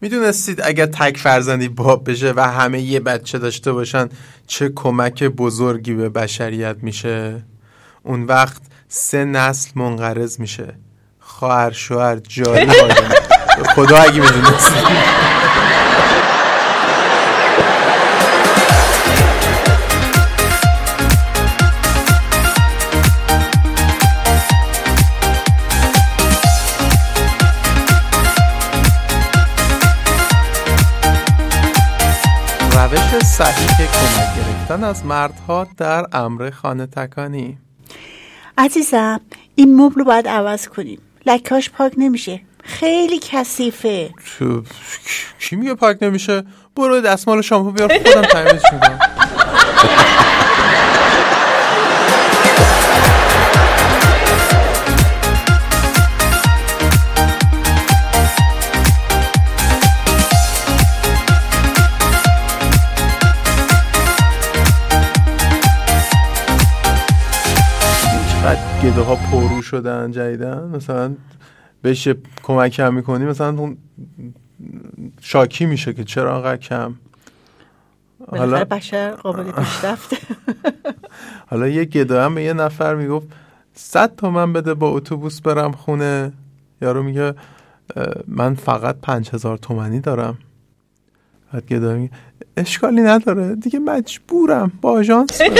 می‌دونستید 0.00 0.60
اگر 0.64 0.86
تک 0.86 1.16
فرزندی 1.16 1.68
باب 1.68 2.10
بشه 2.10 2.32
و 2.36 2.40
همه 2.40 2.80
یه 2.80 3.00
بچه 3.00 3.38
داشته 3.38 3.72
باشن 3.72 4.08
چه 4.46 4.68
کمک 4.68 5.24
بزرگی 5.24 5.94
به 5.94 6.08
بشریت 6.08 6.76
میشه؟ 6.82 7.42
اون 8.02 8.24
وقت 8.24 8.62
سه 8.88 9.24
نسل 9.24 9.70
منقرض 9.74 10.40
میشه. 10.40 10.74
خواهر 11.20 11.72
شوهر 11.72 12.16
جاری 12.16 12.70
خدا 13.74 13.96
اگه 13.96 14.20
می‌دونستید 14.20 15.23
صحیح 33.38 33.76
کمک 33.76 34.36
گرفتن 34.36 34.84
از 34.84 35.04
مردها 35.04 35.66
در 35.76 36.06
امر 36.12 36.50
خانه 36.50 36.86
تکانی. 36.86 37.58
عزیزم 38.58 39.20
این 39.54 39.76
مبل 39.80 39.94
رو 39.94 40.04
باید 40.04 40.28
عوض 40.28 40.68
کنیم. 40.68 40.98
لکاش 41.26 41.70
پاک 41.70 41.92
نمیشه. 41.96 42.40
خیلی 42.64 43.20
کثیفه. 43.22 44.10
کی 45.40 45.56
میگه 45.56 45.74
پاک 45.74 45.98
نمیشه؟ 46.02 46.42
برو 46.76 47.00
دستمال 47.00 47.42
شامپو 47.42 47.70
بیار 47.70 47.98
خودم 47.98 48.22
تمیزش 48.22 48.72
می‌کنم 48.72 48.98
شدن 69.64 70.10
جدیدن. 70.10 70.62
مثلا 70.74 71.14
بهش 71.82 72.08
کمک 72.42 72.80
هم 72.80 72.94
می‌کنی 72.94 73.24
مثلا 73.24 73.48
اون 73.48 73.76
شاکی 75.20 75.66
میشه 75.66 75.92
که 75.92 76.04
چرا 76.04 76.36
انقدر 76.36 76.56
کم. 76.56 76.94
بالاخره 78.28 78.64
بشر 78.64 79.10
قابل 79.10 79.52
پیشرفته 79.52 80.16
حالا 81.50 81.68
یه 81.68 81.84
گدا 81.84 82.30
به 82.30 82.42
یه 82.42 82.52
نفر 82.52 82.94
می‌گفت 82.94 83.28
صد 83.74 84.16
تومن 84.16 84.52
بده 84.52 84.74
با 84.74 84.88
اتوبوس 84.88 85.40
برم 85.40 85.72
خونه. 85.72 86.32
یارو 86.82 87.02
میگه 87.02 87.34
من 88.28 88.54
فقط 88.54 88.96
پنج 89.02 89.30
هزار 89.32 89.56
تومنی 89.58 90.00
دارم. 90.00 90.38
بعد 91.52 91.66
گدا 91.66 91.94
میگه 91.94 92.14
اشکالی 92.56 93.00
نداره 93.00 93.54
دیگه 93.54 93.78
مجبورم 93.78 94.72
با 94.80 94.90
آژانس. 94.90 95.40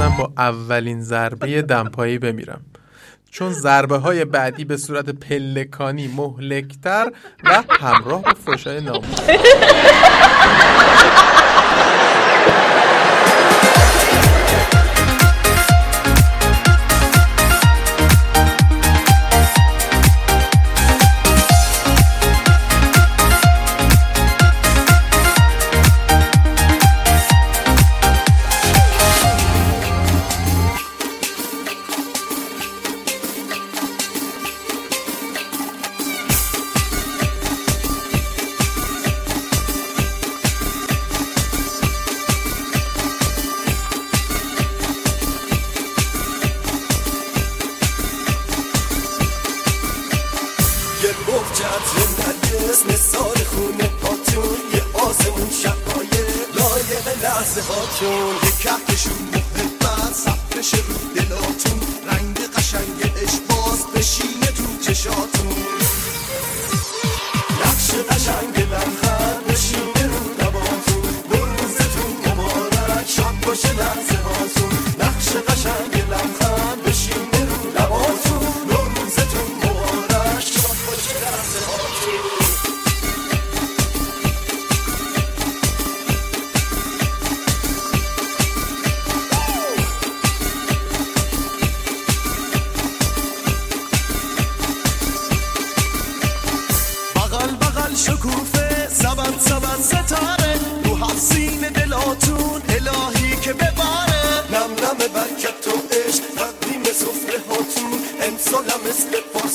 می‌کردم 0.00 0.16
با 0.16 0.32
اولین 0.36 1.02
ضربه 1.02 1.62
دمپایی 1.62 2.18
بمیرم. 2.18 2.60
چون 3.30 3.52
ضربه 3.52 3.96
های 3.96 4.24
بعدی 4.24 4.64
به 4.64 4.76
صورت 4.76 5.10
پلکانی 5.10 6.08
مهلکتر 6.08 7.12
و 7.44 7.62
همراه 7.80 8.22
با 8.22 8.34
فشای 8.34 8.80
ناموس. 8.80 9.20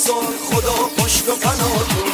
پارسال 0.05 0.33
خدا 0.51 1.03
پشت 1.03 1.29
و 1.29 1.35
پناتون 1.35 2.04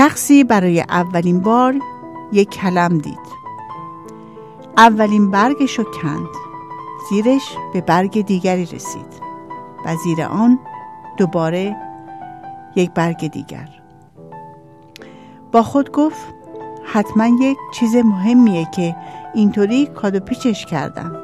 شخصی 0.00 0.44
برای 0.44 0.80
اولین 0.80 1.40
بار 1.40 1.74
یک 2.32 2.50
کلم 2.50 2.98
دید. 2.98 3.18
اولین 4.76 5.30
برگش 5.30 5.78
رو 5.78 5.84
کند. 5.84 6.28
زیرش 7.10 7.56
به 7.72 7.80
برگ 7.80 8.26
دیگری 8.26 8.64
رسید. 8.64 9.20
و 9.86 9.96
زیر 9.96 10.22
آن 10.22 10.58
دوباره 11.16 11.76
یک 12.76 12.90
برگ 12.90 13.28
دیگر. 13.28 13.68
با 15.52 15.62
خود 15.62 15.92
گفت 15.92 16.26
حتما 16.84 17.26
یک 17.26 17.58
چیز 17.72 17.96
مهمیه 17.96 18.68
که 18.74 18.96
اینطوری 19.34 19.86
کادو 19.86 20.20
پیچش 20.20 20.66
کردم. 20.66 21.16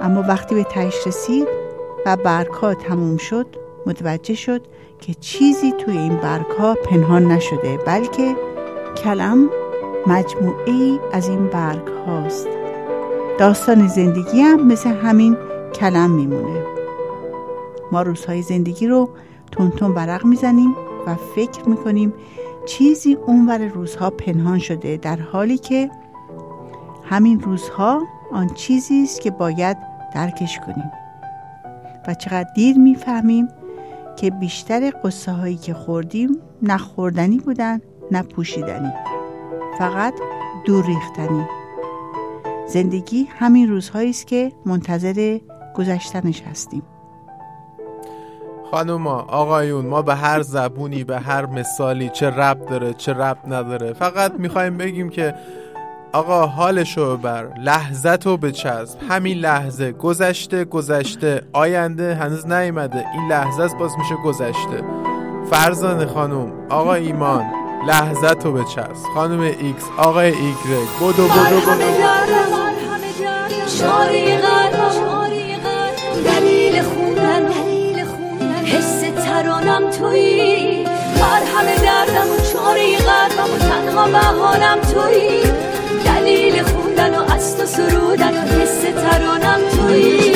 اما 0.00 0.22
وقتی 0.22 0.54
به 0.54 0.64
تهش 0.64 1.06
رسید 1.06 1.48
و 2.06 2.16
برگها 2.16 2.74
تموم 2.74 3.16
شد 3.16 3.46
متوجه 3.86 4.34
شد 4.34 4.66
که 5.06 5.14
چیزی 5.14 5.72
توی 5.72 5.98
این 5.98 6.16
برگها 6.16 6.74
پنهان 6.74 7.32
نشده 7.32 7.76
بلکه 7.76 8.36
کلم 8.96 9.50
مجموعه 10.06 10.70
ای 10.70 10.98
از 11.12 11.28
این 11.28 11.46
برگ 11.46 11.88
هاست 12.06 12.48
داستان 13.38 13.88
زندگی 13.88 14.40
هم 14.40 14.66
مثل 14.66 14.90
همین 14.90 15.36
کلم 15.74 16.10
میمونه. 16.10 16.62
ما 17.92 18.02
روزهای 18.02 18.42
زندگی 18.42 18.86
رو 18.86 19.10
تون 19.52 19.94
برق 19.94 20.24
می‌زنیم 20.24 20.76
و 21.06 21.14
فکر 21.14 21.68
می‌کنیم 21.68 22.14
چیزی 22.66 23.14
اونور 23.14 23.66
روزها 23.66 24.10
پنهان 24.10 24.58
شده 24.58 24.96
در 24.96 25.16
حالی 25.16 25.58
که 25.58 25.90
همین 27.04 27.40
روزها 27.40 28.02
آن 28.32 28.48
چیزی 28.48 29.02
است 29.02 29.20
که 29.20 29.30
باید 29.30 29.76
درکش 30.14 30.58
کنیم. 30.66 30.90
و 32.08 32.14
چقدر 32.14 32.48
دیر 32.54 32.78
می‌فهمیم 32.78 33.48
که 34.16 34.30
بیشتر 34.30 34.92
قصه 35.04 35.32
هایی 35.32 35.56
که 35.56 35.74
خوردیم 35.74 36.38
نه 36.62 36.78
خوردنی 36.78 37.38
بودن 37.38 37.80
نه 38.10 38.22
پوشیدنی. 38.22 38.92
فقط 39.78 40.14
دور 40.64 40.86
ریختنی. 40.86 41.44
زندگی 42.68 43.28
همین 43.38 43.68
روزهایی 43.68 44.10
است 44.10 44.26
که 44.26 44.52
منتظر 44.66 45.38
گذشتنش 45.74 46.42
هستیم. 46.42 46.82
خانوما 48.70 49.20
آقایون 49.28 49.86
ما 49.86 50.02
به 50.02 50.14
هر 50.14 50.42
زبونی 50.42 51.04
به 51.04 51.18
هر 51.18 51.46
مثالی 51.46 52.08
چه 52.08 52.30
رب 52.30 52.66
داره 52.66 52.94
چه 52.94 53.12
رب 53.12 53.38
نداره 53.46 53.92
فقط 53.92 54.32
می‌خوایم 54.38 54.76
بگیم 54.76 55.10
که 55.10 55.34
آقا 56.14 56.46
حالشو 56.46 57.16
ببر 57.16 57.48
لحظتو 57.58 58.36
بچسب. 58.36 58.98
همین 59.08 59.38
لحظه 59.38 59.92
گذشته 59.92 60.64
گذشته 60.64 61.42
آینده 61.52 62.14
هنوز 62.14 62.46
نیومده. 62.46 63.04
این 63.14 63.28
لحظه 63.28 63.62
است 63.62 63.76
باز 63.76 63.92
میشه 63.98 64.14
گذشته. 64.24 64.82
فرزان 65.50 66.06
خانم 66.06 66.52
آقا 66.70 66.94
ایمان 66.94 67.44
لحظتو 67.86 68.52
بچسب. 68.52 69.04
خانم 69.14 69.40
ایکس 69.40 69.84
آقای 69.96 70.26
ایگرگ 70.26 70.88
بدو 71.00 71.12
بدو 71.12 71.28
قلبم 71.28 71.78
دلیل 76.24 76.82
خوندن 76.82 77.52
حس 78.64 79.00
ترانم 79.24 79.90
تویی. 79.90 80.84
مرهم 81.20 81.66
دردم 81.82 82.30
و 82.32 82.36
چاری 82.52 82.96
قلبم 82.96 83.54
و 83.54 83.58
تنها 83.58 84.06
بهانم 84.06 84.80
تویی. 84.80 85.63
دلیل 86.34 86.62
خوندن 86.62 87.14
و 87.14 87.32
از 87.32 87.56
تو 87.56 87.66
سرودن 87.66 88.34
و 88.34 88.60
حس 88.60 88.80
ترانم 89.02 89.60
تویی. 89.76 90.34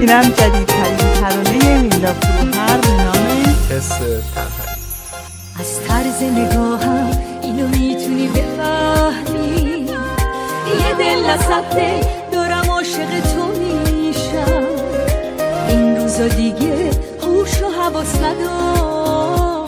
اینم 0.00 0.22
جدیدترین 0.22 1.12
ترانه 1.20 1.82
میلا 1.82 2.12
نسفته 11.34 12.00
دارم 12.32 12.70
عاشق 12.70 13.20
تو 13.20 13.46
میشم. 13.46 14.64
این 15.68 15.96
روزا 15.96 16.28
دیگه 16.28 16.90
هوش 17.22 17.62
و 17.62 17.66
حواس 17.80 18.14
ندارم. 18.16 19.66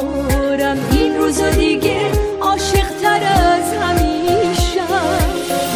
این 0.91 1.17
روزا 1.17 1.51
دیگه 1.51 1.97
عاشق 2.41 2.89
تر 3.03 3.21
از 3.23 3.73
همیشم. 3.83 5.19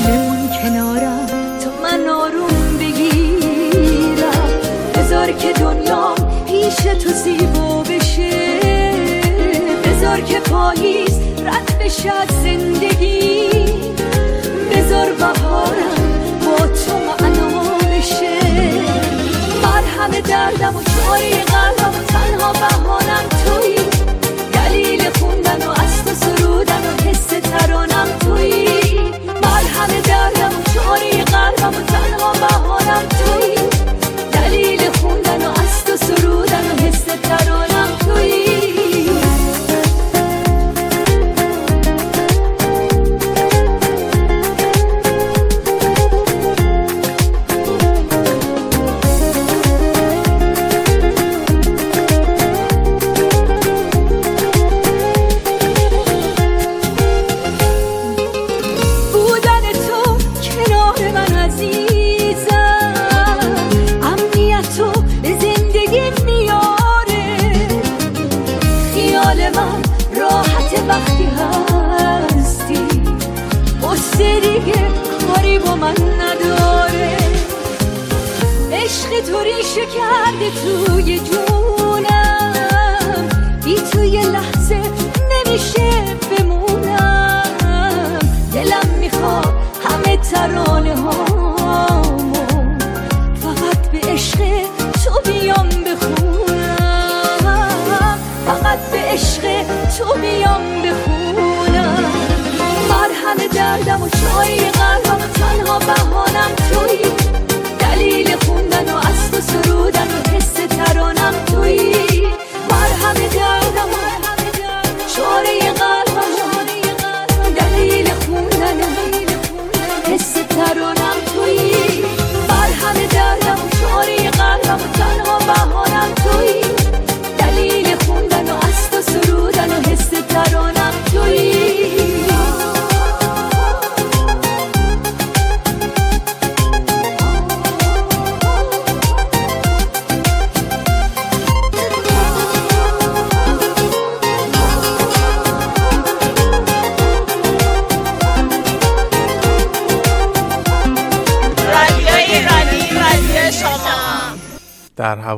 بمون 0.06 0.48
کنارم 0.62 1.26
تا 1.64 1.70
من 1.82 2.08
آروم 2.08 2.78
بگیرم. 2.78 4.50
بذار 4.94 5.32
که 5.32 5.52
دنیا 5.52 6.14
پیش 6.46 6.76
تو 6.76 7.10
زیبا 7.10 7.82
بشه. 7.82 8.60
بذار 9.84 10.20
که 10.20 10.40
پاییز 10.40 11.20
رد 11.46 11.78
بشه 11.80 12.12
زندگی. 12.42 13.59
دردم 20.40 20.76
و 20.76 20.82
چاری 20.82 21.30
قلبم 21.30 22.00
و 22.00 22.02
تنها 22.04 22.52
بهانم 22.52 23.28
تویی. 23.44 23.99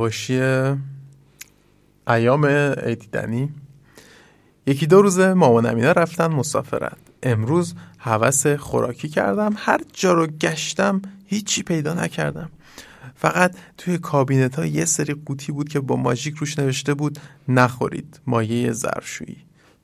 هواشی 0.02 0.40
ایام 2.08 2.46
عیدیدنی 2.86 3.50
یکی 4.66 4.86
دو 4.86 5.02
روزه 5.02 5.34
مامان 5.34 5.66
امینا 5.66 5.92
رفتن 5.92 6.26
مسافرت. 6.26 6.96
امروز 7.22 7.74
هوس 7.98 8.46
خوراکی 8.46 9.08
کردم. 9.08 9.54
هر 9.56 9.80
جا 9.92 10.12
رو 10.12 10.26
گشتم 10.26 11.02
هیچی 11.26 11.62
پیدا 11.62 11.94
نکردم. 11.94 12.50
فقط 13.14 13.56
توی 13.78 13.98
کابینت 13.98 14.58
ها 14.58 14.66
یه 14.66 14.84
سری 14.84 15.14
قوطی 15.26 15.52
بود 15.52 15.68
که 15.68 15.80
با 15.80 15.96
ماژیک 15.96 16.36
روش 16.36 16.58
نوشته 16.58 16.94
بود 16.94 17.18
نخورید. 17.48 18.20
مایه 18.26 18.72
ظرفشویی. 18.72 19.36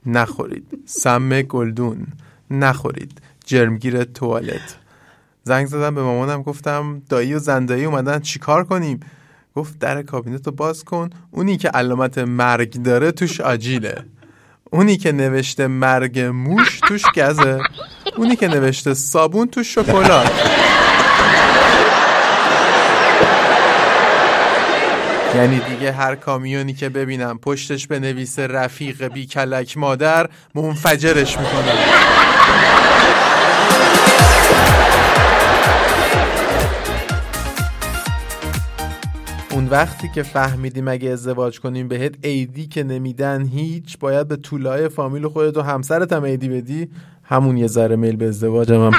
نخورید. 0.07 0.78
سم 0.86 1.43
گلدون. 1.43 2.07
نخورید. 2.51 3.20
جرمگیر 3.47 4.05
توالت. 4.05 4.77
زنگ 5.43 5.66
زدم 5.66 5.95
به 5.95 6.03
مامانم 6.03 6.43
گفتم 6.43 7.03
دایی 7.09 7.35
و 7.35 7.39
زندایی 7.39 7.85
اومدن 7.85 8.19
چیکار 8.19 8.65
کنیم؟ 8.65 9.01
گفت 9.59 9.78
در 9.78 10.02
کابینت 10.02 10.47
رو 10.47 10.52
باز 10.52 10.85
کن. 10.85 11.10
اونی 11.30 11.56
که 11.56 11.68
علامت 11.68 12.18
مرگ 12.18 12.82
داره 12.82 13.12
توش 13.12 13.40
آجیله. 13.40 14.05
اونی 14.70 14.97
که 14.97 15.12
نوشته 15.12 15.66
مرگ 15.66 16.20
موش 16.20 16.80
توش 16.89 17.02
گزه. 17.16 17.59
اونی 18.16 18.36
که 18.36 18.48
نوشته 18.48 18.94
صابون 18.94 19.48
توش 19.48 19.74
شکلات. 19.74 20.30
یعنی 25.35 25.60
دیگه 25.60 25.93
هر 25.93 26.14
کامیونی 26.14 26.74
که 26.74 26.89
ببینم 26.89 27.39
پشتش 27.39 27.86
به 27.86 27.98
نویس 27.98 28.39
رفیق 28.39 29.05
بی 29.05 29.26
کلک 29.26 29.76
مادر 29.76 30.28
منفجرش 30.55 31.39
می‌کنم. 31.39 31.78
اون 39.59 39.68
وقتی 39.68 40.09
که 40.14 40.22
فهمیدیم 40.22 40.89
اگه 40.89 41.10
ازدواج 41.10 41.60
کنیم 41.60 41.89
بهت 41.89 42.14
ایدی 42.22 42.66
که 42.66 42.82
نمیدن 42.82 43.47
هیچ 43.47 43.98
باید 43.98 44.28
به 44.28 44.36
طولای 44.36 44.89
فامیل 44.89 45.28
خودت 45.28 45.56
و 45.56 45.62
همسرت 45.62 46.12
هم 46.12 46.22
ایدی 46.22 46.48
بدی. 46.48 46.89
همون 47.24 47.56
یه 47.56 47.66
ذره 47.66 47.97
میل 47.97 48.16
به 48.16 48.28
ازدواج 48.28 48.72
هم, 48.72 48.93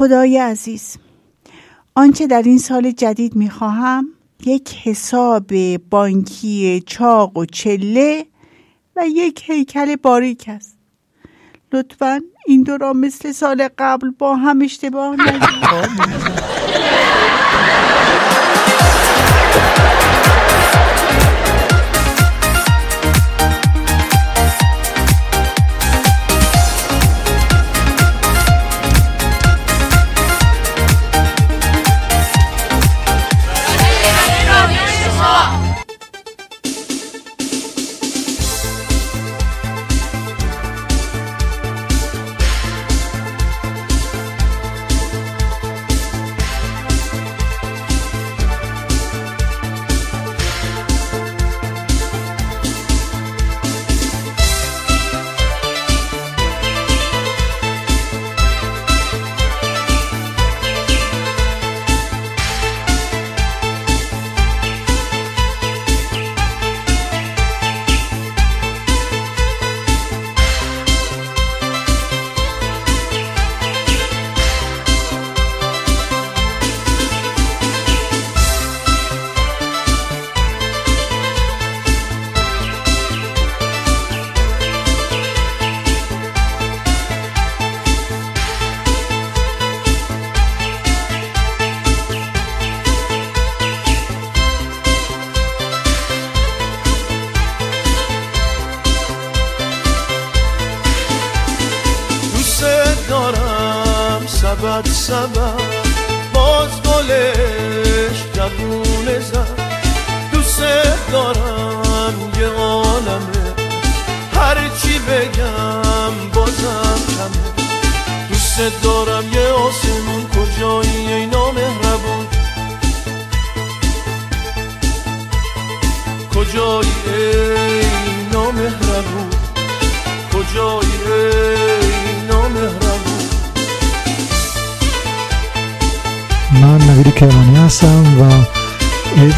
خدای 0.00 0.38
عزیز 0.38 0.96
آنچه 1.94 2.26
در 2.26 2.42
این 2.42 2.58
سال 2.58 2.90
جدید 2.90 3.36
می‌خواهم 3.36 4.08
یک 4.46 4.76
حساب 4.82 5.76
بانکی 5.76 6.82
چاق 6.86 7.36
و 7.36 7.44
چله 7.44 8.26
و 8.96 9.02
یک 9.06 9.50
هیکل 9.50 9.96
باریک 9.96 10.44
است. 10.48 10.78
لطفا 11.72 12.20
این 12.46 12.62
دو 12.62 12.76
را 12.76 12.92
مثل 12.92 13.32
سال 13.32 13.68
قبل 13.78 14.10
با 14.10 14.36
هم 14.36 14.62
اشتباه 14.62 15.16
نگیرید. 15.16 15.40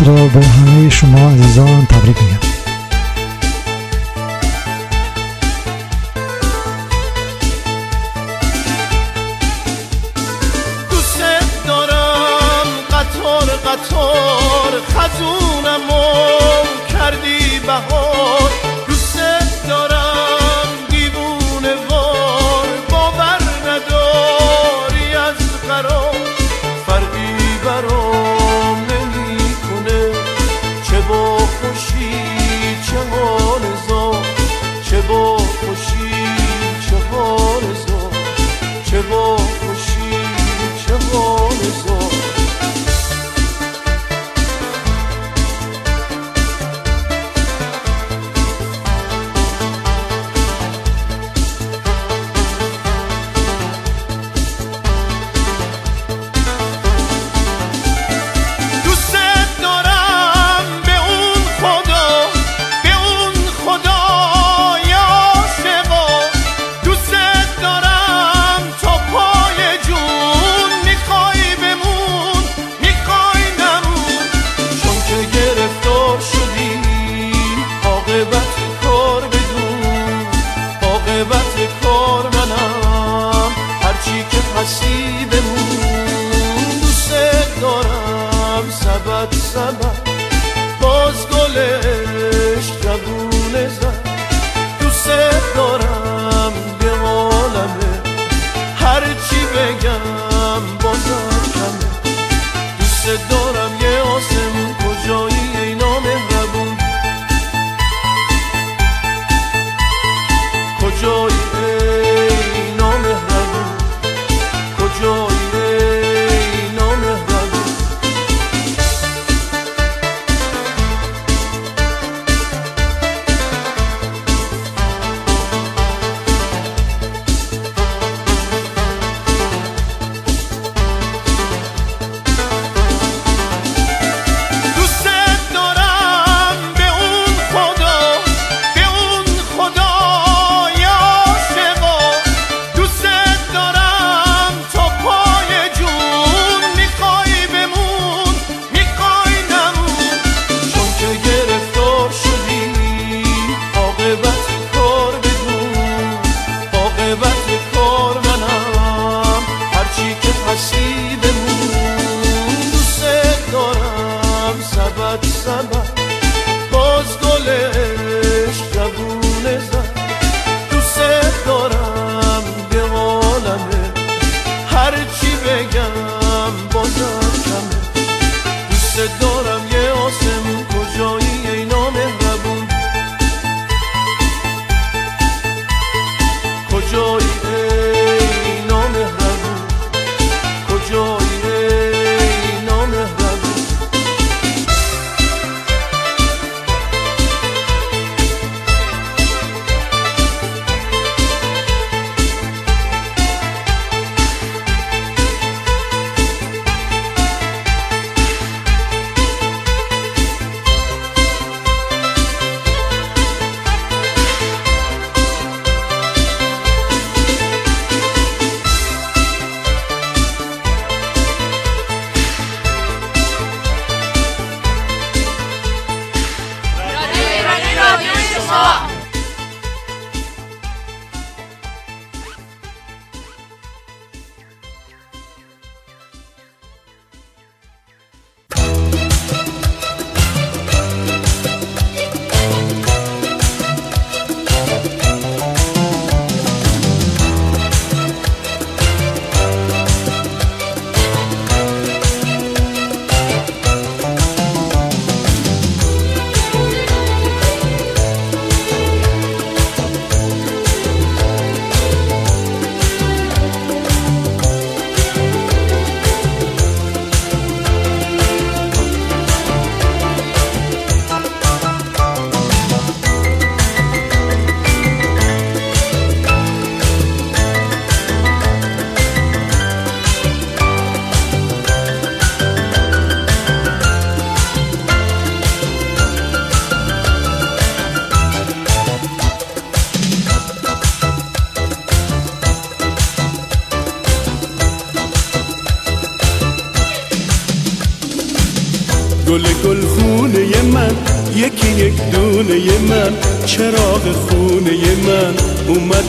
را 0.04 0.14
به 0.14 0.46
همه 0.46 0.88
شما 0.88 1.30
عزیزان 1.30 1.86
تبریک 1.86 2.22
میگم 2.22 2.31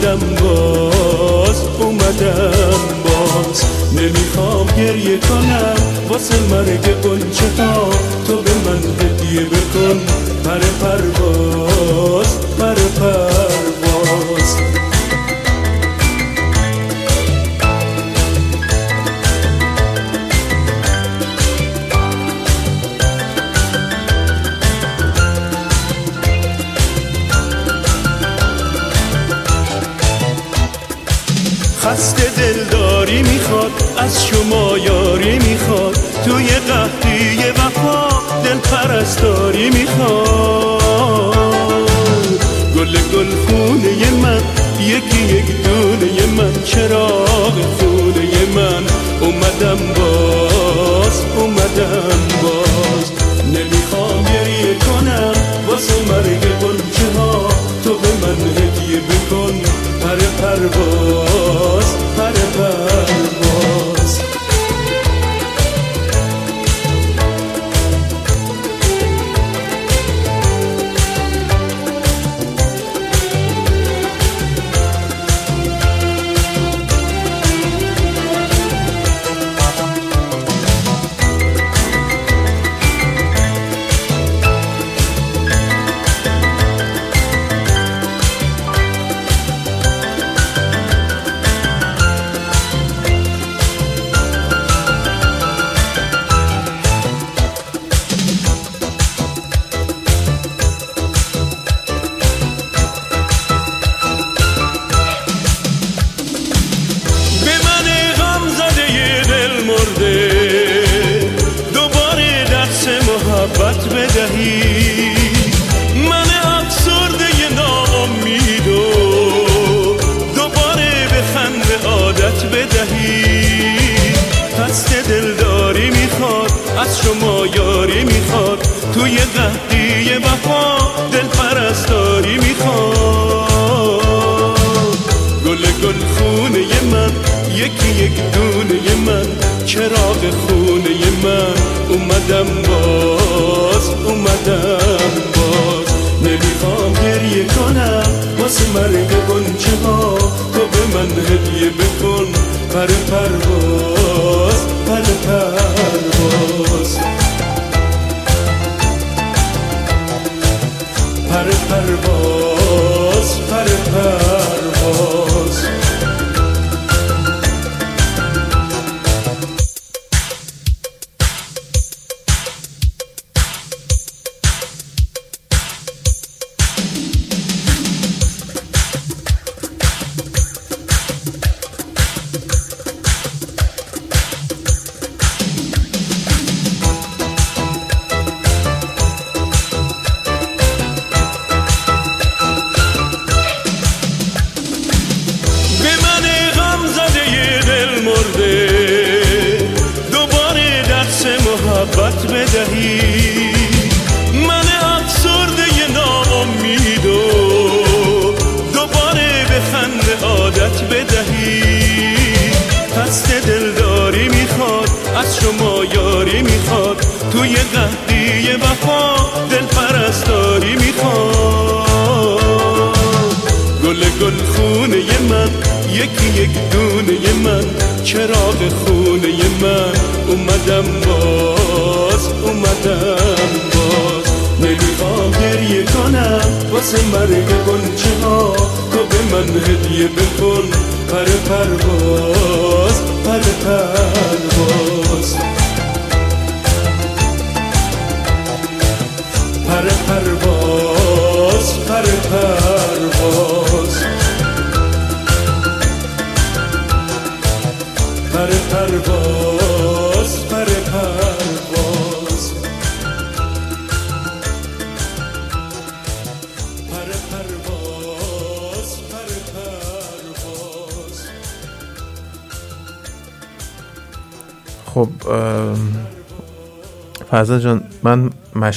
Jamie. 0.04 0.33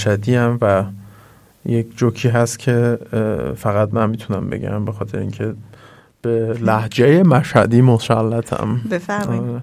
مشهدی 0.08 0.36
هم 0.36 0.58
و 0.62 0.84
یک 1.66 1.98
جوکی 1.98 2.30
هست 2.30 2.60
که 2.60 2.98
فقط 3.58 3.94
من 3.94 4.10
می‌تونم 4.10 4.50
بگم 4.50 4.86
به 4.86 4.92
خاطر 4.92 5.20
اینکه 5.20 5.54
به 6.22 6.58
لحجه 6.62 7.24
مشهدی 7.24 7.82
مسلطم 7.82 8.82
بفرمایید. 8.92 9.44
آره. 9.44 9.62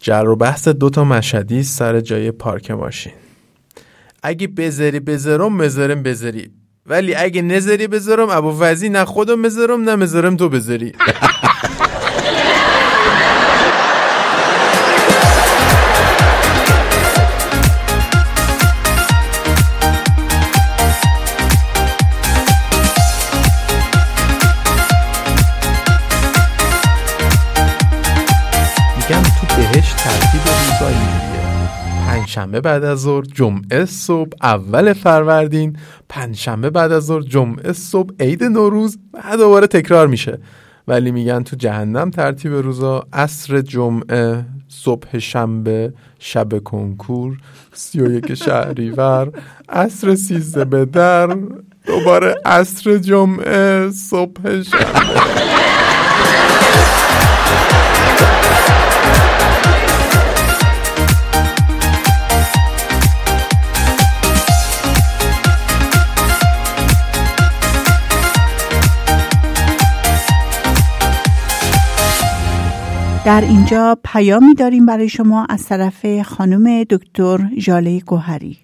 جر 0.00 0.28
و 0.28 0.36
بحث 0.36 0.68
دوتا 0.68 1.04
مشهدی 1.04 1.62
سر 1.62 2.00
جای 2.00 2.30
پارک 2.30 2.70
ماشین 2.70 3.12
اگه 4.22 4.46
بذاری 4.46 5.00
بذارم 5.00 5.56
مذارم 5.56 6.02
بذاری 6.02 6.50
ولی 6.86 7.14
اگه 7.14 7.42
نذاری 7.42 7.86
بذارم 7.86 8.28
ابو 8.30 8.60
وزی 8.60 8.88
نه 8.88 9.04
خودم 9.04 9.42
بذارم 9.42 9.80
نه 9.80 9.96
مذارم 9.96 10.36
تو 10.36 10.48
بذاری 10.48 10.92
پنجشنبه 32.50 32.60
بعد 32.60 32.84
از 32.84 33.00
ظهر 33.00 33.22
جمعه 33.22 33.84
صبح 33.84 34.30
اول 34.42 34.92
فروردین 34.92 35.76
پنجشنبه 36.08 36.70
بعد 36.70 36.92
از 36.92 37.06
ظهر 37.06 37.22
جمعه 37.22 37.72
صبح 37.72 38.14
عید 38.20 38.44
نوروز 38.44 38.98
و 39.14 39.36
دوباره 39.36 39.66
تکرار 39.66 40.06
میشه. 40.06 40.38
ولی 40.88 41.10
میگن 41.10 41.42
تو 41.42 41.56
جهنم 41.56 42.10
ترتیب 42.10 42.52
روزا 42.52 43.06
عصر 43.12 43.60
جمعه 43.60 44.44
صبح 44.68 45.18
شنبه 45.18 45.92
شب 46.18 46.58
کنکور 46.64 47.38
سی 47.72 48.00
و 48.00 48.12
یک 48.12 48.34
شهریور 48.34 49.32
عصر 49.68 50.14
سیزده 50.14 50.64
به 50.64 50.84
در 50.84 51.36
دوباره 51.86 52.34
عصر 52.44 52.98
جمعه 52.98 53.90
صبح 53.90 54.62
شنبه. 54.62 55.40
در 73.24 73.40
اینجا 73.40 73.98
پیامی 74.04 74.54
داریم 74.54 74.86
برای 74.86 75.08
شما 75.08 75.46
از 75.48 75.66
طرف 75.66 76.22
خانم 76.22 76.84
دکتر 76.84 77.50
ژاله 77.58 78.00
گوهری. 78.00 78.58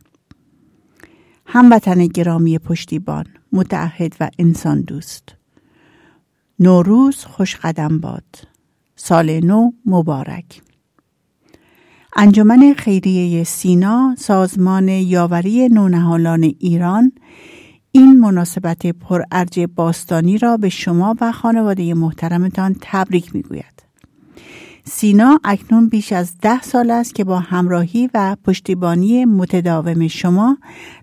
هموطن 1.47 2.07
گرامی 2.07 2.59
پشتیبان 2.59 3.25
متعهد 3.53 4.17
و 4.21 4.31
انسان 4.39 4.81
دوست. 4.81 5.35
نوروز 6.59 7.25
خوش 7.25 7.57
قدم 7.57 7.99
باد. 7.99 8.25
سال 8.97 9.41
نو 9.45 9.71
مبارک. 9.87 10.63
انجمن 12.17 12.75
خیریه 12.79 13.45
سینا 13.45 14.15
سازمان 14.19 14.89
یاوری 14.89 15.69
نونهالان 15.69 16.43
ایران 16.43 17.13
این 17.93 18.21
مناسبت 18.21 18.87
پرارج 18.87 19.61
باستانی 19.61 20.39
را 20.39 20.57
به 20.57 20.69
شما 20.69 21.15
و 21.21 21.33
خانواده 21.33 21.95
محترمتان 21.95 22.77
تبریک 22.81 23.35
می‌گوید. 23.35 23.86
سینا 24.89 25.41
اکنون 25.45 25.89
بیش 25.89 26.13
از 26.13 26.39
ده 26.43 26.63
سال 26.63 26.91
است 26.91 27.15
که 27.15 27.25
با 27.25 27.39
همراهی 27.39 28.11
و 28.15 28.37
پشتیبانی 28.45 29.25
متداوم 29.25 30.09
شما 30.09 30.59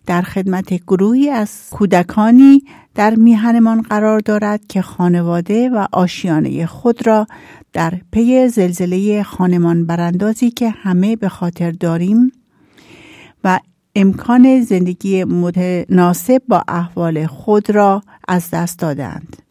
در 0.06 0.22
خدمت 0.22 0.74
گروهی 0.74 1.30
از 1.30 1.50
کودکانی 1.72 2.64
در 2.96 3.16
میهنمان 3.16 3.82
قرار 3.82 4.20
دارد 4.20 4.68
که 4.68 4.82
خانواده 4.82 5.70
و 5.70 5.88
آشیانه 5.92 6.66
خود 6.66 7.08
را 7.08 7.28
در 7.74 7.94
پی 8.12 8.48
زلزله 8.48 9.24
خانمان 9.24 9.86
براندازی 9.86 10.52
که 10.52 10.70
همه 10.70 11.16
به 11.16 11.30
خاطر 11.30 11.72
داریم 11.72 12.32
و 13.44 13.60
امکان 13.96 14.62
زندگی 14.62 15.24
متناسب 15.24 16.42
با 16.48 16.64
احوال 16.68 17.28
خود 17.28 17.70
را 17.70 18.02
از 18.28 18.50
دست 18.50 18.80
دادند. 18.80 19.43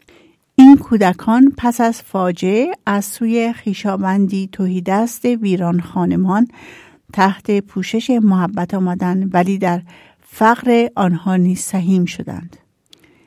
این 0.54 0.76
کودکان 0.76 1.52
پس 1.56 1.80
از 1.80 2.02
فاجعه 2.02 2.72
از 2.86 3.04
سوی 3.04 3.52
خیشابندی 3.52 4.48
توهیدست 4.52 5.24
ویران 5.24 5.80
خانمان 5.80 6.48
تحت 7.12 7.60
پوشش 7.60 8.10
محبت 8.10 8.74
آمدند 8.74 9.34
ولی 9.34 9.58
در 9.58 9.82
فقر 10.20 10.88
آنها 10.96 11.36
نیز 11.36 11.60
سهیم 11.60 12.04
شدند. 12.04 12.56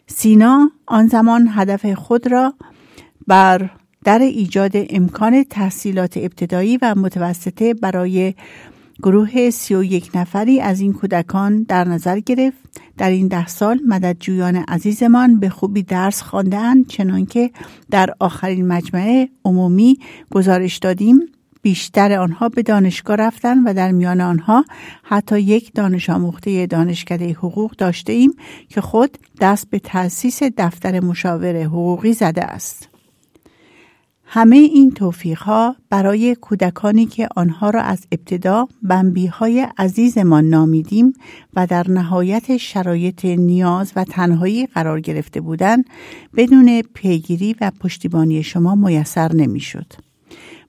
سینا 0.08 0.72
آن 0.86 1.08
زمان 1.08 1.50
هدف 1.52 1.86
خود 1.86 2.32
را 2.32 2.54
بر 3.28 3.70
در 4.04 4.20
ایجاد 4.20 4.72
امکان 4.76 5.44
تحصیلات 5.44 6.18
ابتدایی 6.18 6.78
و 6.82 6.96
متوسطه 6.96 7.74
برای 7.74 8.34
گروه 9.04 9.50
سی 9.50 9.76
و 9.76 9.84
یک 9.84 10.12
نفری 10.16 10.62
از 10.62 10.80
این 10.80 10.94
کودکان 10.94 11.64
در 11.64 11.84
نظر 11.84 12.20
گرفت 12.20 12.58
در 12.98 13.10
این 13.10 13.28
ده 13.28 13.48
سال 13.48 13.80
مددجویان 13.88 14.56
عزیزمان 14.56 15.40
به 15.40 15.50
خوبی 15.50 15.84
درس 15.84 16.22
خواندهاند 16.22 16.88
چنانکه 16.88 17.52
در 17.92 18.10
آخرین 18.20 18.68
مجمع 18.68 19.28
عمومی 19.46 20.00
گزارش 20.32 20.78
دادیم 20.78 21.20
بیشتر 21.62 22.14
آنها 22.20 22.50
به 22.50 22.64
دانشگاه 22.64 23.16
رفتن 23.16 23.64
و 23.64 23.74
در 23.74 23.92
میان 23.92 24.22
آنها 24.22 24.66
حتی 25.04 25.40
یک 25.40 25.74
دانش 25.74 26.10
آموخته 26.10 26.66
دانشکده 26.66 27.34
حقوق 27.34 27.72
داشته 27.72 28.14
ایم 28.14 28.34
که 28.70 28.82
خود 28.82 29.18
دست 29.42 29.70
به 29.70 29.80
تأسیس 29.80 30.44
دفتر 30.58 31.00
مشاور 31.00 31.64
حقوقی 31.64 32.14
زده 32.14 32.44
است. 32.44 32.95
همه 34.36 34.56
این 34.56 34.92
توفیق 34.92 35.40
ها 35.40 35.76
برای 35.90 36.36
کودکانی 36.36 37.06
که 37.06 37.28
آنها 37.36 37.70
را 37.70 37.82
از 37.82 38.08
ابتدا 38.12 38.68
بمبی 38.84 39.28
های 39.28 39.68
عزیزمان 39.78 40.46
نامیدیم 40.46 41.14
و 41.54 41.68
در 41.68 41.90
نهایت 41.90 42.58
شرایط 42.58 43.26
نیاز 43.26 43.92
و 43.96 44.04
تنهایی 44.04 44.66
قرار 44.66 45.00
گرفته 45.00 45.42
بودند 45.42 45.86
بدون 46.36 46.82
پیگیری 46.82 47.56
و 47.62 47.72
پشتیبانی 47.80 48.44
شما 48.44 48.76
میسر 48.76 49.34
نمی‌شد. 49.34 49.94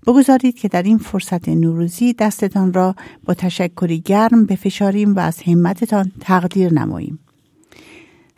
بگذارید 0.06 0.56
که 0.56 0.68
در 0.68 0.82
این 0.82 0.98
فرصت 0.98 1.48
نوروزی 1.48 2.12
دستتان 2.12 2.72
را 2.72 2.94
با 3.24 3.34
تشکری 3.34 4.00
گرم 4.00 4.44
بفشاریم 4.44 5.16
و 5.16 5.18
از 5.18 5.42
همتتان 5.42 6.12
تقدیر 6.20 6.72
نماییم. 6.72 7.18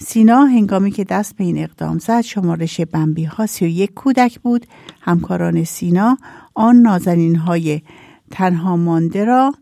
سینا 0.01 0.45
هنگامی 0.45 0.91
که 0.91 1.05
دست 1.05 1.37
به 1.37 1.45
این 1.45 1.59
اقدام 1.59 1.99
زد 1.99 2.21
شمارش 2.21 2.81
بمبی 2.81 3.25
ها 3.25 3.47
سی 3.47 3.65
و 3.65 3.69
یک 3.69 3.95
کودک 3.95 4.41
بود 4.41 4.67
همکاران 5.01 5.65
سینا 5.65 6.19
آن 6.55 6.77
نازنین 6.77 7.37
های 7.37 7.83
تنها 8.31 8.77
مانده 8.77 9.25
را 9.25 9.55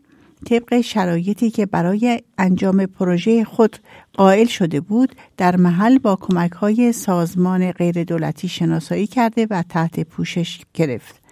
طبق 0.45 0.81
شرایطی 0.81 1.49
که 1.49 1.65
برای 1.65 2.21
انجام 2.37 2.85
پروژه 2.85 3.43
خود 3.43 3.77
قائل 4.13 4.45
شده 4.45 4.81
بود 4.81 5.15
در 5.37 5.55
محل 5.55 5.97
با 5.97 6.15
کمک 6.15 6.51
های 6.51 6.91
سازمان 6.91 7.71
غیر 7.71 8.03
دولتی 8.03 8.47
شناسایی 8.47 9.07
کرده 9.07 9.47
و 9.49 9.63
تحت 9.69 9.99
پوشش 9.99 10.61
گرفت. 10.73 11.26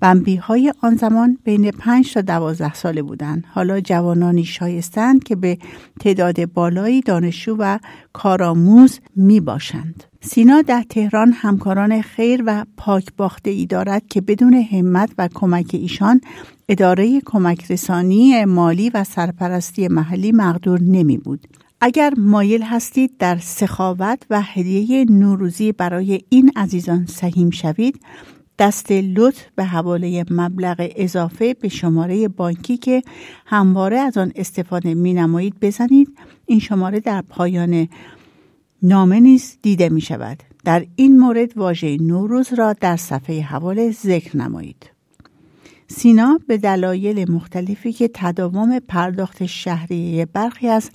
بمبی 0.00 0.36
های 0.36 0.72
آن 0.82 0.96
زمان 0.96 1.38
بین 1.44 1.70
پنج 1.70 2.14
تا 2.14 2.20
دوازده 2.20 2.74
ساله 2.74 3.02
بودند. 3.02 3.44
حالا 3.48 3.80
جوانانی 3.80 4.44
شایستند 4.44 5.24
که 5.24 5.36
به 5.36 5.58
تعداد 6.00 6.52
بالایی 6.52 7.00
دانشجو 7.00 7.56
و 7.58 7.78
کارآموز 8.12 9.00
می 9.16 9.40
باشند. 9.40 10.04
سینا 10.20 10.62
در 10.62 10.84
تهران 10.90 11.32
همکاران 11.32 12.02
خیر 12.02 12.42
و 12.46 12.64
پاک 12.76 13.06
باخته 13.16 13.50
ای 13.50 13.66
دارد 13.66 14.06
که 14.06 14.20
بدون 14.20 14.54
همت 14.54 15.10
و 15.18 15.28
کمک 15.34 15.70
ایشان 15.72 16.20
اداره 16.68 17.20
کمک 17.20 17.70
رسانی 17.70 18.44
مالی 18.44 18.90
و 18.90 19.04
سرپرستی 19.04 19.88
محلی 19.88 20.32
مقدور 20.32 20.80
نمی 20.80 21.18
بود. 21.18 21.46
اگر 21.80 22.12
مایل 22.16 22.62
هستید 22.62 23.16
در 23.18 23.38
سخاوت 23.38 24.22
و 24.30 24.42
هدیه 24.42 25.04
نوروزی 25.04 25.72
برای 25.72 26.20
این 26.28 26.52
عزیزان 26.56 27.06
سهیم 27.06 27.50
شوید 27.50 28.00
دست 28.58 28.92
لطف 28.92 29.46
به 29.54 29.64
حواله 29.64 30.24
مبلغ 30.30 30.92
اضافه 30.96 31.54
به 31.54 31.68
شماره 31.68 32.28
بانکی 32.28 32.76
که 32.76 33.02
همواره 33.46 33.98
از 33.98 34.18
آن 34.18 34.32
استفاده 34.36 34.94
می 34.94 35.14
نمایید 35.14 35.54
بزنید. 35.60 36.18
این 36.46 36.58
شماره 36.58 37.00
در 37.00 37.22
پایان 37.22 37.88
نامه 38.82 39.20
نیز 39.20 39.58
دیده 39.62 39.88
می 39.88 40.00
شود 40.00 40.42
در 40.64 40.86
این 40.96 41.18
مورد 41.18 41.58
واژه 41.58 41.96
نوروز 41.96 42.52
را 42.52 42.72
در 42.72 42.96
صفحه 42.96 43.40
حواله 43.40 43.90
ذکر 43.90 44.36
نمایید. 44.36 44.90
سینا 45.88 46.40
به 46.46 46.58
دلایل 46.58 47.30
مختلفی 47.30 47.92
که 47.92 48.10
تداوم 48.14 48.78
پرداخت 48.78 49.46
شهریه 49.46 50.26
برخی 50.26 50.68
از 50.68 50.90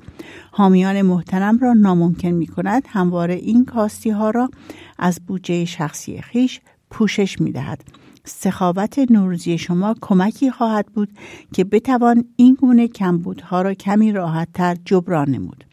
حامیان 0.52 1.02
محترم 1.02 1.58
را 1.58 1.74
ناممکن 1.74 2.28
می 2.28 2.48
کند 2.48 2.84
همواره 2.88 3.34
این 3.34 3.66
کاستی 3.66 4.10
ها 4.10 4.30
را 4.30 4.50
از 5.00 5.20
بودجه 5.28 5.66
شخصی 5.66 6.22
خیش 6.22 6.62
پوشش 6.92 7.42
می 7.42 7.52
دهد. 7.52 7.84
سخاوت 8.26 9.00
نوروزی 9.00 9.58
شما 9.58 9.96
کمکی 10.02 10.52
خواهد 10.52 10.86
بود 10.86 11.10
که 11.54 11.64
بتوان 11.64 12.26
این 12.36 12.54
گونه 12.54 12.88
کمبودها 12.88 13.62
را 13.62 13.74
کمی 13.74 14.12
راحتتر 14.12 14.78
جبران 14.86 15.30
نمود. 15.30 15.66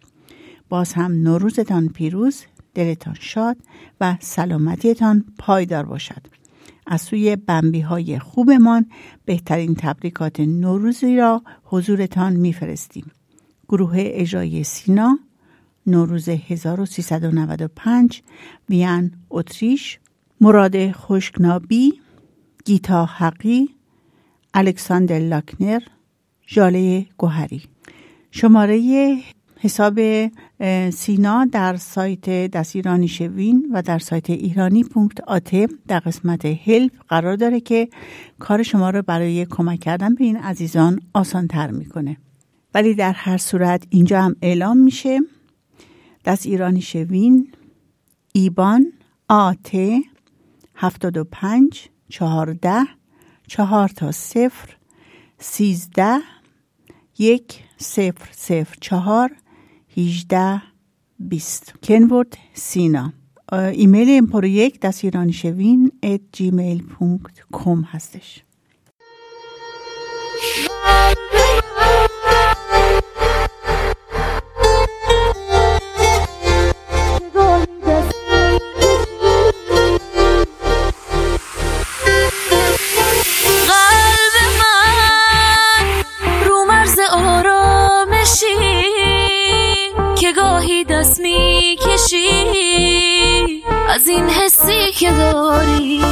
باز 0.69 0.93
هم 0.93 1.13
نوروزتان 1.13 1.89
پیروز، 1.89 2.43
دلتان 2.75 3.17
شاد 3.21 3.57
و 4.01 4.17
سلامتیتان 4.21 5.25
پایدار 5.39 5.85
باشد. 5.85 6.27
از 6.87 7.01
سوی 7.01 7.37
بمبی 7.37 7.81
های 7.81 8.19
خوبمان 8.19 8.87
بهترین 9.25 9.75
تبریکات 9.75 10.41
نوروزی 10.41 11.17
را 11.17 11.43
حضورتان 11.65 12.33
میفرستیم. 12.33 13.11
گروه 13.69 13.95
اجرای 13.99 14.65
سینا 14.65 15.19
نوروز 15.87 16.29
1395 16.29 18.23
وین 18.69 19.13
اتریش 19.31 19.99
مراد 20.41 20.93
خشکنابی 20.93 22.01
گیتا 22.65 23.05
حقی 23.05 23.69
الکساندر 24.55 25.19
لاکنر 25.19 25.81
جاله 26.47 27.07
گوهری. 27.17 27.63
شماره 28.31 29.17
حساب 29.61 30.01
سینا 30.91 31.45
در 31.45 31.77
سایت 31.77 32.51
دستیرانی 32.51 33.09
شوین 33.09 33.71
و 33.73 33.83
در 33.83 33.99
سایت 33.99 34.31
ایرانی 34.31 34.85
پونکت 34.85 35.21
آته 35.21 35.69
در 35.89 35.99
قسمت 35.99 36.45
هلپ 36.45 36.93
قرار 37.09 37.37
داره 37.37 37.61
که 37.61 37.89
کار 38.39 38.63
شما 38.63 38.91
رو 38.91 39.03
برای 39.03 39.47
کمک 39.47 39.81
کردن 39.81 40.15
به 40.15 40.25
این 40.25 40.37
عزیزان 40.37 41.01
آسان 41.15 41.47
تر 41.47 41.71
می‌کنه. 41.71 42.17
ولی 42.75 42.95
در 42.95 43.13
هر 43.13 43.37
صورت 43.37 43.85
اینجا 43.91 44.23
هم 44.23 44.37
اعلام 44.43 44.77
میشه. 44.77 45.21
دست 46.25 46.47
ایرانی 46.47 46.81
شوین 46.81 47.53
ایبان 48.33 48.93
آته 49.29 50.03
هفتاد 50.81 51.17
و 51.17 51.25
پنج 51.25 51.89
چهارده 52.09 52.85
چهار 53.47 53.89
تا 53.89 54.13
صفر 54.13 54.77
سیزده 55.39 56.19
یک 57.19 57.63
صفر 57.77 58.29
صفر 58.33 58.77
چهار 58.81 59.31
هیجده 59.89 60.63
بیست. 61.19 61.75
کنورد 61.83 62.39
سینا. 62.55 63.13
ایمیل 63.53 64.09
این 64.09 64.27
پروژه 64.27 64.73
دست 64.83 65.05
ایرانی 65.05 65.33
شوین 65.33 65.93
ات 66.03 66.21
جیمیل 66.33 66.83
پونکت 66.83 67.41
کم 67.53 67.83
هستش. 67.83 68.45
از 93.99 94.09
این 94.09 94.29
حسی 94.29 94.93
که 94.93 95.13
داری. 95.13 96.03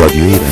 رادیو 0.00 0.24
ایران 0.24 0.50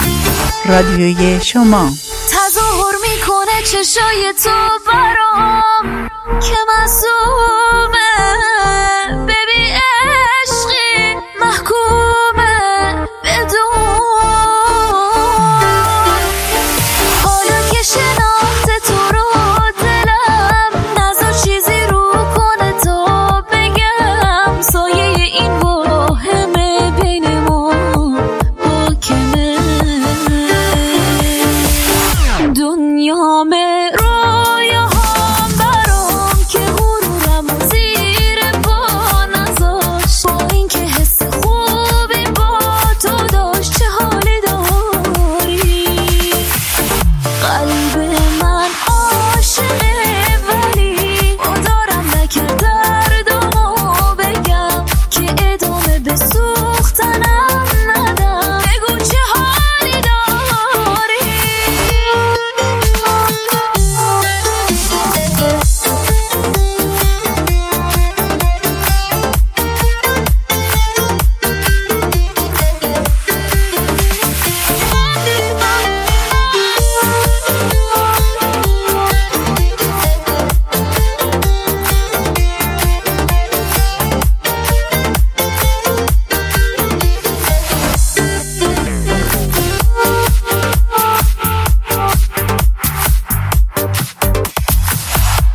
رادیوی 0.65 1.41
شما. 1.45 1.91
تظاهر 2.31 2.95
می‌کنه 3.03 3.63
چشای 3.65 4.35
تو 4.45 4.51
برام 4.87 6.09
که 6.41 6.57
معصومه. 6.69 8.11
بی 9.27 9.73
عشقی 10.43 11.15
محکوم 11.41 12.08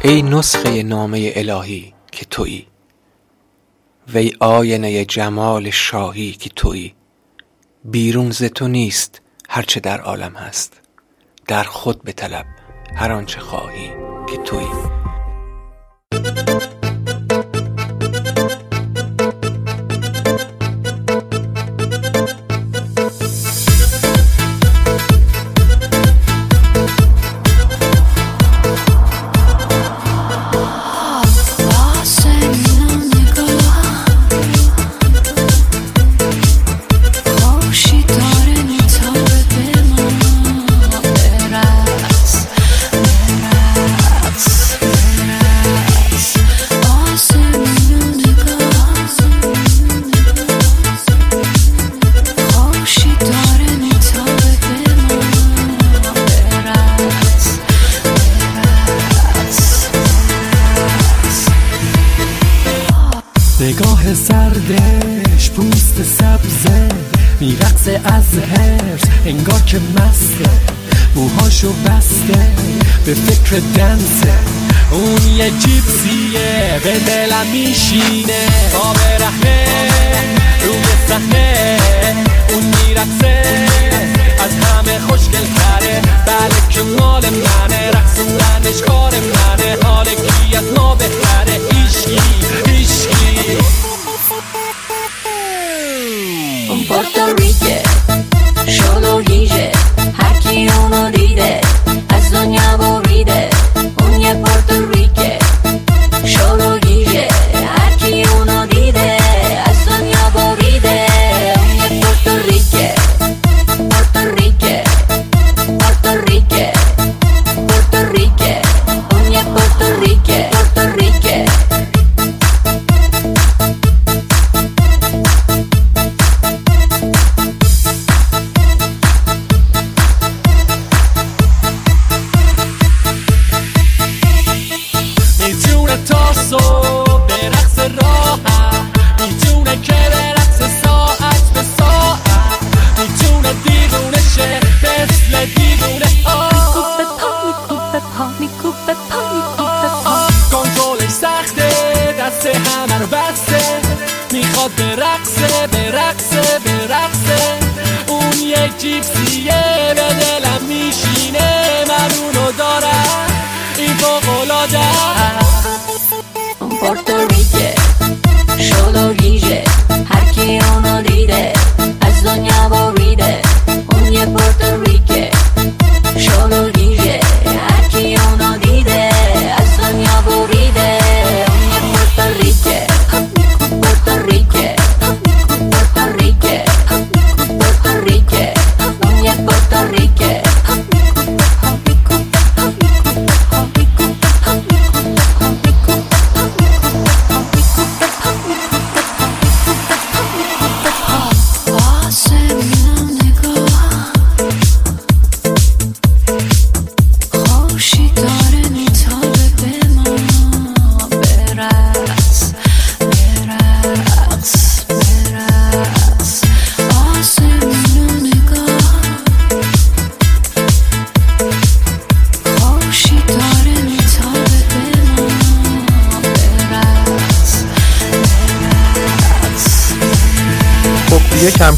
ای 0.05 0.21
نسخه 0.21 0.83
نامه 0.83 1.31
الهی 1.35 1.93
که 2.11 2.25
تویی. 2.25 2.67
وی 4.13 4.33
آینه 4.39 5.05
جمال 5.05 5.69
شاهی 5.69 6.31
که 6.31 6.49
تویی. 6.49 6.95
بیرون 7.85 8.31
ز 8.31 8.43
تو 8.43 8.67
نیست 8.67 9.21
هرچه 9.49 9.79
در 9.79 10.01
عالم 10.01 10.35
هست. 10.35 10.81
در 11.47 11.63
خود 11.63 12.03
بطلب 12.03 12.45
هر 12.95 13.11
آنچه 13.11 13.39
خواهی 13.39 13.89
که 14.29 14.37
تویی. 14.37 15.02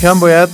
کم 0.05 0.19
باید 0.19 0.49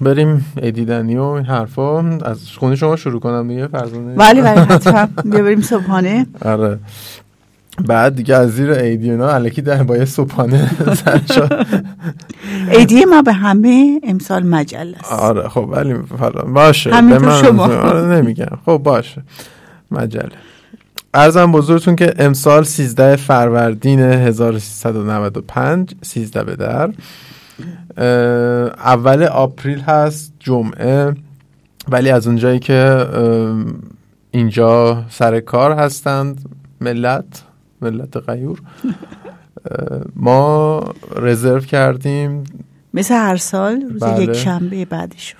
بریم 0.00 0.46
ایدیدنی 0.62 1.16
و 1.16 1.22
این 1.22 1.44
حرفا. 1.44 1.98
از 2.24 2.48
خونه 2.56 2.76
شما 2.76 2.96
شروع 2.96 3.20
کنم 3.20 3.48
دیگه 3.48 3.66
فرزانه. 3.66 4.14
بله 4.14 4.42
بله 4.42 4.60
حتما. 4.60 5.08
بیا 5.24 5.42
بریم 5.42 5.60
صبحانه. 5.60 6.26
آره. 6.44 6.78
بعد 7.86 8.14
دیگه 8.14 8.34
از 8.34 8.50
زیر 8.50 8.70
ایدی 8.70 9.10
اینا 9.10 9.28
الکی 9.28 9.62
در 9.62 9.82
با 9.82 9.96
یه 9.96 10.04
صبحانه. 10.04 10.70
ایدی 12.72 13.04
ما 13.04 13.22
به 13.22 13.32
همه 13.32 14.00
امسال 14.02 14.46
مجله 14.46 14.96
است 14.98 15.12
آره 15.12 15.48
خب 15.48 15.68
ولی 15.70 15.94
باشه. 16.46 16.94
همینطور 16.94 17.42
شما. 17.42 17.64
آره 17.64 18.16
نمیگم. 18.16 18.58
خب 18.66 18.80
باشه. 18.84 19.22
مجله. 19.90 20.30
ارزم 21.14 21.52
بزرگتون 21.52 21.96
که 21.96 22.14
امسال 22.18 22.64
13 22.64 23.16
فروردین 23.16 24.00
1395 24.00 25.94
13 26.02 26.44
به 26.44 26.56
در. 26.56 26.90
اول 28.78 29.22
آپریل 29.22 29.80
هست 29.80 30.32
جمعه. 30.38 31.14
ولی 31.88 32.10
از 32.10 32.26
اونجایی 32.26 32.58
که 32.58 33.06
اینجا 34.30 35.04
سر 35.10 35.40
کار 35.40 35.72
هستند 35.72 36.44
ملت 36.80 37.42
ملت 37.80 38.16
غیور 38.16 38.58
اه، 39.70 40.00
ما 40.16 40.84
رزرو 41.16 41.60
کردیم. 41.60 42.44
مثل 42.94 43.14
هر 43.14 43.36
سال 43.36 43.80
روز 43.90 44.02
بله. 44.02 44.22
یک 44.22 44.32
شنبه 44.32 44.84
بعدشو 44.84 45.36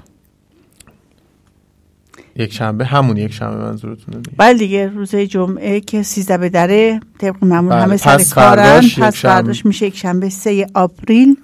یک 2.37 2.53
شنبه 2.53 2.85
همون 2.85 3.17
یک 3.17 3.33
شنبه 3.33 3.57
منظورتونه 3.57 4.17
دیگه. 4.17 4.37
بله 4.37 4.55
دیگه 4.55 4.89
روز 4.89 5.17
جمعه 5.17 5.81
که 5.81 6.03
سیزده 6.03 6.39
به 6.39 6.49
دره 6.49 7.01
طبق 7.19 7.45
معمول 7.45 7.73
بله، 7.73 7.83
همه 7.83 7.97
سر 7.97 8.35
کارن 8.35 8.81
پس. 8.81 9.17
فرداش 9.17 9.67
میشه 9.67 9.87
یک 9.87 9.97
شنبه 9.97 10.29
سه 10.29 10.67
آپریل. 10.75 11.37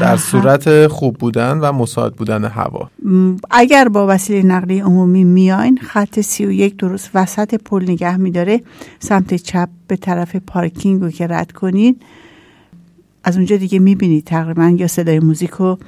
در 0.00 0.16
صورت 0.16 0.86
خوب 0.86 1.16
بودن 1.16 1.58
و 1.58 1.72
مساعد 1.72 2.14
بودن 2.14 2.44
هوا. 2.44 2.90
اگر 3.50 3.88
با 3.88 4.06
وسیله 4.08 4.42
نقلیه 4.42 4.84
عمومی 4.84 5.24
میاین 5.24 5.78
خط 5.82 6.20
سی 6.20 6.46
و 6.46 6.52
یک 6.52 6.76
درست 6.76 7.10
وسط 7.14 7.54
پل 7.54 7.82
نگه 7.82 8.16
میداره. 8.16 8.60
سمت 8.98 9.34
چپ 9.34 9.68
به 9.86 9.96
طرف 9.96 10.36
پارکینگ 10.36 11.02
رو 11.02 11.10
که 11.10 11.26
رد 11.26 11.52
کنید 11.52 12.02
از 13.24 13.36
اونجا 13.36 13.56
دیگه 13.56 13.78
می‌بینید 13.78 14.24
تقریبا 14.24 14.74
یا 14.76 14.86
صدای 14.86 15.18
موزیک 15.18 15.50
رو 15.50 15.78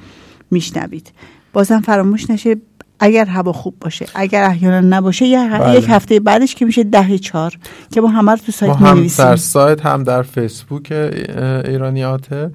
میشنوید. 0.51 1.11
بازم 1.53 1.79
فراموش 1.79 2.29
نشه 2.29 2.55
اگر 2.99 3.25
هوا 3.25 3.53
خوب 3.53 3.75
باشه. 3.81 4.05
اگر 4.15 4.43
احیانا 4.43 4.97
نباشه 4.97 5.49
بله. 5.49 5.77
یک 5.77 5.85
هفته 5.89 6.19
بعدش 6.19 6.55
که 6.55 6.65
میشه 6.65 6.83
ده 6.83 7.17
چهار 7.17 7.53
که 7.91 8.01
ما 8.01 8.07
همه 8.07 8.31
رو 8.31 8.37
تو 8.37 8.43
ما 8.47 8.51
سایت 8.51 8.75
هم 8.75 8.93
می‌نویسیم. 8.93 9.25
در 9.25 9.35
سایت 9.35 9.85
هم 9.85 10.03
در 10.03 10.21
فیسبوک 10.21 10.91
ایرانیاته. 11.65 12.51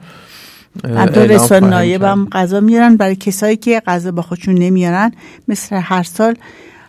رسانه 0.84 1.38
خواهیم 1.38 1.64
نایب. 1.64 2.02
هم 2.02 2.28
غذا 2.32 2.60
میارن 2.60 2.96
برای 2.96 3.16
کسایی 3.16 3.56
که 3.56 3.82
غذا 3.86 4.12
با 4.12 4.22
خودشون 4.22 4.54
نمیارن 4.54 5.12
مثل 5.48 5.76
هر 5.76 6.02
سال 6.02 6.34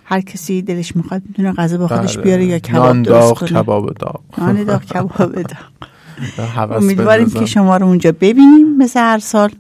هر 0.06 0.22
کسی 0.22 0.62
دلش 0.62 0.96
می‌خواد 0.96 1.22
می‌تونه 1.28 1.52
غذا 1.52 1.78
با 1.78 1.88
خودش 1.88 2.18
بله. 2.18 2.24
بیاره 2.24 2.46
یا 2.46 2.60
کباب 2.60 3.02
درست 3.04 3.34
کنه 3.34 3.50
کباب 3.50 3.94
داغ 3.94 4.20
نان 4.38 4.64
داغ 4.64 4.86
کباب 4.86 5.36
داغ 5.36 6.72
امیدواریم. 6.72 7.30
که 7.30 7.46
شما 7.46 7.78
رو 7.78 7.86
اونجا 7.88 8.12
ببینیم 8.12 8.78
مثل 8.78 9.00
هر 9.00 9.20
سال 9.20 9.52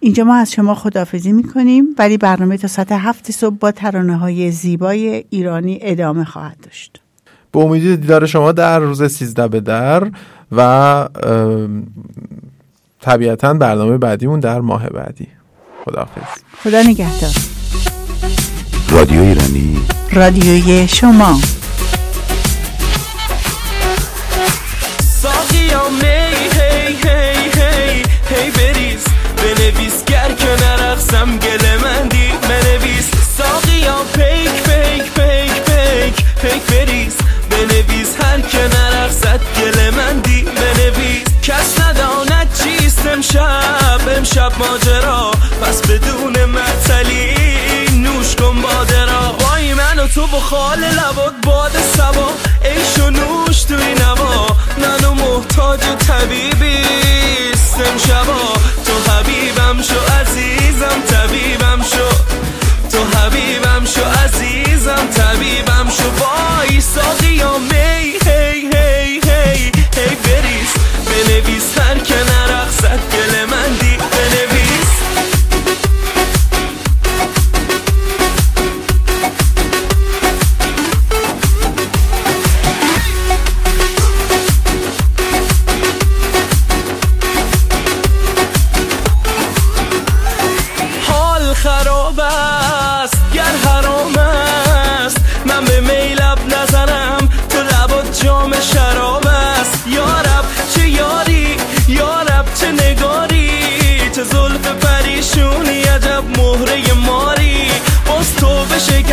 اینجا 0.00 0.24
ما 0.24 0.36
از 0.36 0.52
شما 0.52 0.74
خداحافظی 0.74 1.32
می‌کنیم 1.32 1.84
ولی 1.98 2.18
برنامه 2.18 2.56
تا 2.56 2.68
ساعت 2.68 2.92
هفت 2.92 3.30
صبح 3.30 3.56
با 3.56 3.70
ترانه 3.70 4.16
های 4.16 4.50
زیبای 4.50 5.24
ایرانی 5.30 5.78
ادامه 5.82 6.24
خواهد 6.24 6.56
داشت 6.62 7.00
به 7.52 7.60
امید 7.60 8.00
دیدار 8.00 8.26
شما 8.26 8.52
در 8.52 8.78
روز 8.78 9.02
13 9.12 9.48
به 9.48 9.60
در 9.60 10.10
و 10.52 11.08
طبیعتا 13.02 13.54
برنامه 13.54 13.98
بعدیمون 13.98 14.40
در 14.40 14.60
ماه 14.60 14.88
بعدی. 14.88 15.28
خداحافظ. 15.84 16.42
خدا 16.64 16.82
نگهدار. 16.82 17.30
رادیو 18.90 19.20
ایرانی. 19.22 19.80
رادیوی 20.12 20.88
شما. 20.88 21.40
ساقیا 25.22 25.82
می 25.88 26.06
هی 26.58 26.86
هی 26.86 27.50
هی 27.54 28.02
هی 28.30 28.50
بریز. 28.50 29.04
بنویس 29.36 30.04
گر 30.04 30.32
که 30.32 30.64
نرقصم 30.64 31.38
گله 31.38 31.76
مندی 31.84 32.28
بنویس. 32.48 33.10
ساقیا 33.38 33.96
پیک 34.14 34.52
پیک 34.62 35.02
پیک 35.12 35.62
پیک 35.64 36.14
پیک 36.42 36.62
بریز. 36.62 37.14
بنویس 37.50 38.16
هر 38.20 38.40
که 38.40 38.58
نرقصد 38.58 39.40
گله 39.56 39.90
مندی 39.90 40.42
بنویس. 40.42 41.28
کس 41.42 41.77
امشب 43.18 44.08
امشب 44.16 44.52
ماجرا. 44.58 45.30
پس 45.62 45.82
بدون 45.82 46.44
معطلی 46.44 47.34
نوش 47.92 48.36
کن 48.36 48.62
باده 48.62 49.04
را 49.04 49.36
وای 49.40 49.74
من 49.74 49.98
و 49.98 50.08
تو 50.08 50.26
با 50.26 50.40
خال 50.40 50.78
لبات 50.78 51.34
باد 51.42 51.72
سبا 51.96 52.30
عیش 52.64 52.98
و 52.98 53.10
نوش 53.10 53.62
توی 53.62 53.94
نوا. 53.94 54.46
منو 54.78 55.14
محتاج 55.14 55.80
طبیبی 55.80 56.78
امشبا. 57.92 58.54
تو 58.84 59.12
حبیبم 59.12 59.82
شو 59.82 60.00
عزیزم 60.20 61.02
طبیبم 61.08 61.82
شو. 61.82 62.08
تو 62.92 63.18
حبیبم 63.18 63.84
شو 63.84 64.04
عزیزم 64.24 65.06
طبیبم 65.16 65.90
شو. 65.90 66.24
وای 66.24 66.80
ساقیا 66.80 67.58
می 67.58 67.76
هی 67.76 68.18
هی 68.26 68.70
هی 68.74 69.72
هی 69.96 70.16
بریز. 70.24 70.72
بنویس 71.06 71.78
هر 71.78 71.98
که 71.98 72.14
نرقصد 72.82 73.00
گل 73.16 73.37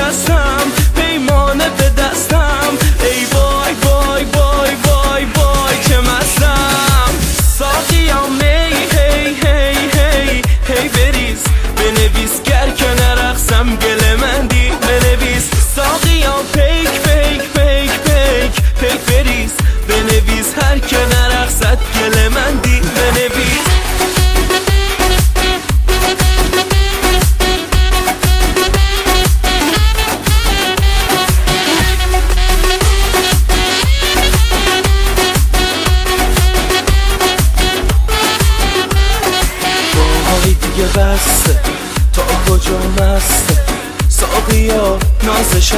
coração. 0.06 0.65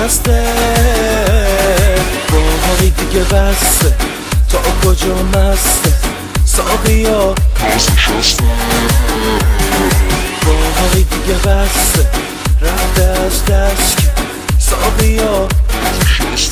هسته 0.08 0.44
وای 2.32 2.90
دیگه 2.90 3.20
بسته. 3.20 3.96
تا 4.52 4.58
کجا 4.90 5.16
مسته. 5.16 5.94
ساقیا 6.46 7.36
نازش 7.64 7.90
هسته 7.98 8.44
وای 10.46 11.04
دیگه 11.04 11.34
بسته. 11.34 12.08
رفته 12.62 13.04
از 13.04 13.46
دست. 13.46 13.98
ساقیا 14.60 15.48
نازش 15.84 16.50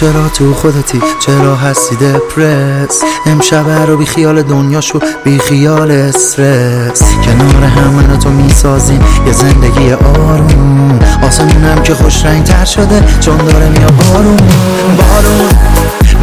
چرا 0.00 0.28
تو 0.28 0.54
خودتی؟ 0.54 1.00
چرا 1.26 1.56
هستی 1.56 1.96
دپرس 1.96 3.02
امشب 3.26 3.70
رو 3.70 3.96
بی 3.96 4.06
خیال 4.06 4.42
دنیا 4.42 4.80
شو 4.80 4.98
بی 5.24 5.38
خیال 5.38 5.90
استرس 5.90 7.02
کنار 7.24 7.64
همه 7.64 8.16
تو 8.16 8.30
می‌سازیم 8.30 9.00
یه 9.26 9.32
زندگی 9.32 9.92
آروم. 9.92 10.98
آسمونم 11.22 11.82
که 11.82 11.94
خوش 11.94 12.24
رنگ 12.24 12.44
تر 12.44 12.64
شده 12.64 13.02
چون 13.20 13.36
داره 13.36 13.68
میاد 13.68 13.92
بارون. 13.96 14.36
بارون 14.96 15.48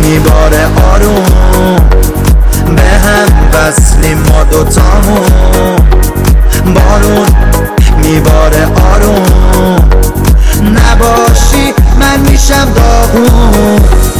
میباره 0.02 0.66
آروم. 0.94 1.76
به 2.76 2.82
هم 2.82 3.28
وصلیم 3.54 4.18
ما 4.18 4.44
دوتامون. 4.44 5.26
بارون 6.74 7.28
میباره 8.04 8.68
آروم. 8.94 9.90
نباشی 10.64 11.83
من 12.04 12.20
میشم 12.32 12.74
داغون. 12.74 14.13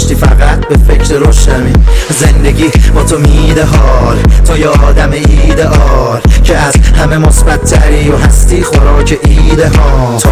داشتی 0.00 0.14
فقط 0.14 0.68
به 0.68 0.76
فکر 0.88 1.14
روشنی. 1.14 1.72
زندگی 2.20 2.70
با 2.94 3.02
تو 3.02 3.18
میده 3.18 3.64
حال 3.64 4.16
تو 4.44 4.58
یه 4.58 4.68
آدم 4.68 5.10
ایدئال 5.12 6.20
که 6.44 6.56
از 6.56 6.74
همه 6.98 7.18
مثبت 7.18 7.64
تری 7.64 8.08
و 8.08 8.16
هستی 8.16 8.62
خوراک 8.62 9.18
ایده 9.22 9.68
ها. 9.68 10.18
تو 10.18 10.30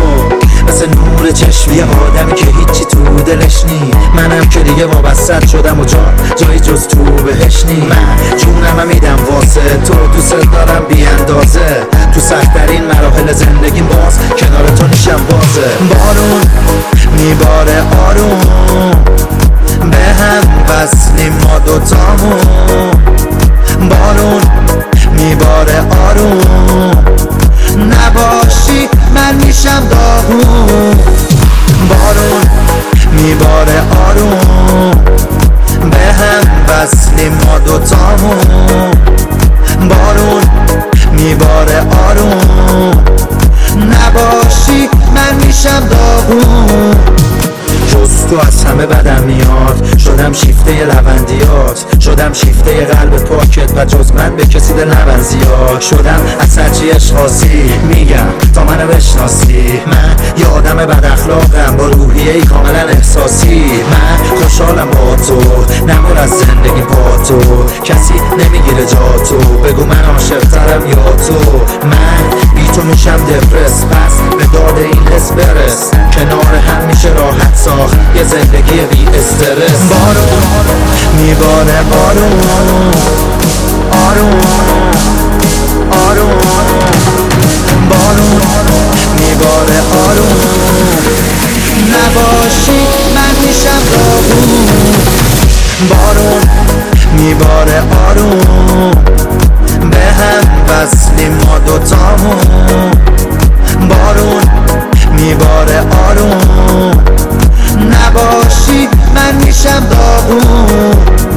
مثل 0.69 0.86
نور 0.89 1.31
چشمی 1.31 1.81
آدمی 1.81 2.35
که 2.35 2.47
هیچی 2.47 2.85
تو 2.85 3.20
دلش 3.27 3.65
نی 3.65 3.90
منم 4.15 4.49
که 4.49 4.61
دیگه 4.61 4.86
وابسته 4.86 5.47
شدم 5.47 5.81
و 5.81 5.85
جان 5.85 6.15
جایی 6.36 6.61
جز 6.61 6.86
تو 6.89 7.05
بهش 7.05 7.65
نی 7.66 7.86
من 7.86 8.36
جونم 8.36 8.89
میدم 8.89 9.19
واسه 9.31 9.61
تو 9.86 9.95
دوست 10.07 10.35
دارم 10.53 10.85
بی 10.89 11.07
اندازه 11.07 11.86
تو 12.15 12.20
سختترین 12.20 12.85
مراحل 12.85 13.32
زندگیم 13.32 13.86
باز 13.86 14.19
کنار 14.39 14.69
تو 14.69 14.86
نیشم 14.86 15.20
بازه 15.31 15.69
بارون 15.89 16.40
میباره 17.16 17.82
آروم. 18.09 19.38
به 19.81 19.97
هم 19.97 20.43
وصلیم 20.69 21.33
ما 21.33 21.59
دوتامون. 21.59 22.91
بارون 23.89 24.43
میباره 25.13 25.81
آروم. 26.09 26.91
نباشی 27.77 28.89
من 29.15 29.35
میشم 29.35 29.89
داغون. 29.91 30.99
بارون 31.89 32.43
میباره 33.13 33.83
آروم. 34.09 34.91
به 35.91 36.13
هم 36.13 36.45
وصلیم 36.69 37.33
ما 37.47 37.59
دوتامون. 37.59 38.91
بارون 39.89 40.43
میباره 41.13 41.81
آروم. 42.09 43.05
نباشی 43.77 44.89
من 45.15 45.47
میشم 45.47 45.89
داغون. 45.91 46.95
جز 47.89 48.27
تو 48.31 48.39
از 48.48 48.65
همه 48.65 48.86
بدم 48.86 49.23
میاد. 49.23 49.98
شدم 49.98 50.32
شیفته 50.32 50.85
لوندیات 50.85 51.85
شدم 52.01 52.32
شیفته 52.32 52.85
قلب 52.85 53.16
پاکت 53.16 53.70
و 53.77 53.85
جز 53.85 54.12
من 54.12 54.36
به 54.36 54.47
کسی 54.47 54.74
دل 54.74 54.89
نبند 54.89 55.23
زیاد. 55.23 55.81
شدم 55.81 56.20
از 56.40 56.59
هرچی 56.59 56.90
اشخاصی. 56.90 57.73
میگم 57.89 58.27
تا 58.55 58.65
منو 58.65 58.86
بشناسی. 58.86 59.81
من 59.86 60.16
یه 60.39 60.47
آدم 60.47 60.77
بد 60.77 61.05
اخلاقم. 61.05 61.77
با 61.77 61.86
روحیه 61.86 62.32
ای 62.32 62.43
کاملا 62.43 62.89
احساسی. 62.89 63.65
من 63.90 64.36
خوشحالم 64.43 64.90
با 64.90 65.16
تو. 65.16 65.40
نمور 65.86 66.19
از 66.19 66.31
زندگی 66.31 66.82
با 66.82 67.24
تو. 67.28 67.65
کسی 67.85 68.15
نمی‌گیره 68.15 68.86
جا 68.86 69.24
تو. 69.28 69.39
بگو 69.39 69.85
من 69.85 70.05
عاشق 70.05 70.40
ترم 70.40 70.86
یا 70.86 71.16
تو. 71.27 71.59
من 71.86 72.55
بی 72.55 72.66
تو 72.74 72.82
میشم 72.82 73.16
دپرس. 73.16 73.85
پس 73.85 74.36
به 74.39 74.44
داد 74.59 74.78
این 74.93 75.06
حس 75.09 75.32
برس. 75.32 75.90
کنار 75.90 76.55
هم 76.55 76.86
میشه 76.86 77.09
راحت 77.09 77.55
ساخت 77.79 77.99
یه 78.17 78.25
زندگی 78.25 78.73
بی 78.73 79.07
استرس. 79.19 79.81
بارون 79.91 80.43
میباره 81.19 81.79
آروم 82.09 82.91
آروم 84.09 84.41
آروم. 85.91 86.39
بارون 87.91 88.41
میباره 89.19 89.79
آروم. 90.07 90.41
نباشی 91.93 92.81
من 93.15 93.47
میشم 93.47 93.83
داغون 93.93 94.69
بارون 95.91 96.43
میباره 97.13 97.83
آروم. 98.09 98.91
به 99.91 99.99
هم 99.99 100.45
وصلیم 100.69 101.33
ما 101.47 101.59
دوتامون. 101.59 102.91
بارون 103.89 104.43
میباره 105.13 105.81
آروم. 106.09 107.38
نباشی 107.79 108.89
من 109.15 109.45
میشم 109.45 109.87
داغون. 109.91 111.28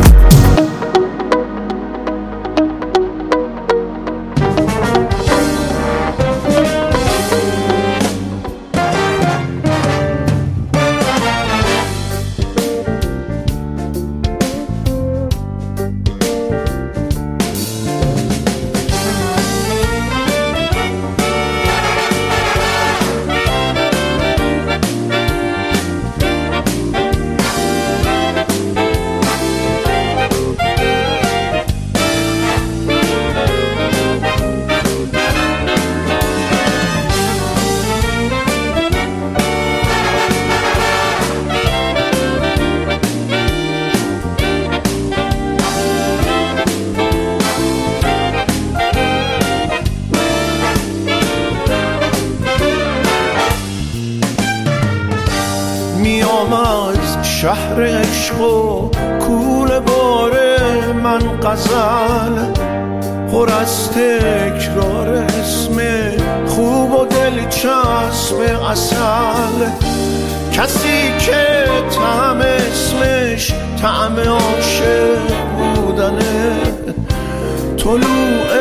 طلوع 77.83 78.51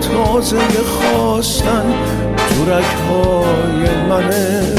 تازه 0.00 0.58
خواستن 0.84 1.94
تو 2.36 2.72
رگهای 2.72 4.04
منه. 4.08 4.76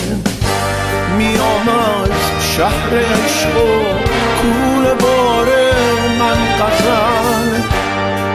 میام 1.17 1.69
از 1.69 2.45
شهر 2.55 2.95
عشق 2.95 3.57
و 3.57 3.83
کول 4.41 4.93
باره 4.93 5.71
من 6.19 6.37
غزل 6.59 7.61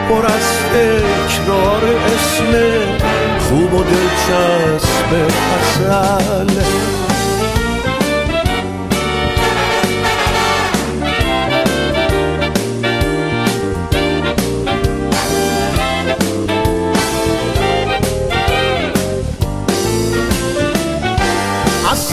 پر 0.09 0.25
از 0.25 0.57
تکرار 0.73 1.83
اسم 2.05 2.53
خوب 3.39 3.73
و 3.73 3.83
دلچسب 3.83 5.31
اصل 5.59 7.02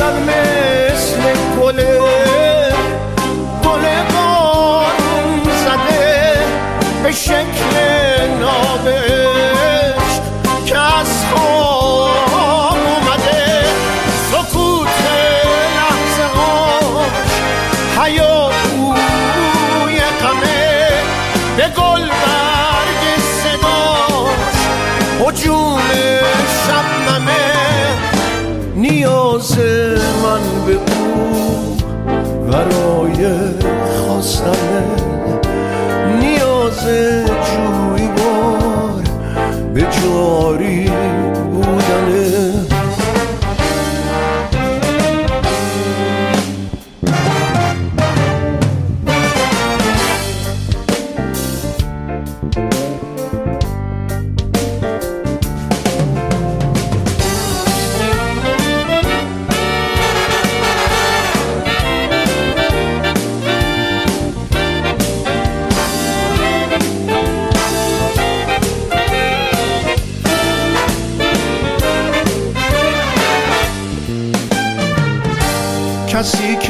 اصل 0.00 1.18
مثل 1.18 1.89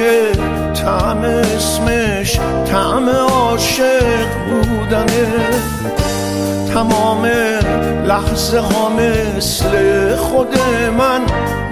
که 0.00 0.32
طعم 0.74 1.24
اسمش 1.24 2.40
طعم 2.66 3.08
عاشق 3.08 4.26
بودنه. 4.50 5.26
تمام 6.74 7.26
لحظه 8.06 8.60
ها 8.60 8.88
مثل 8.88 9.68
خود 10.16 10.58
من 10.98 11.20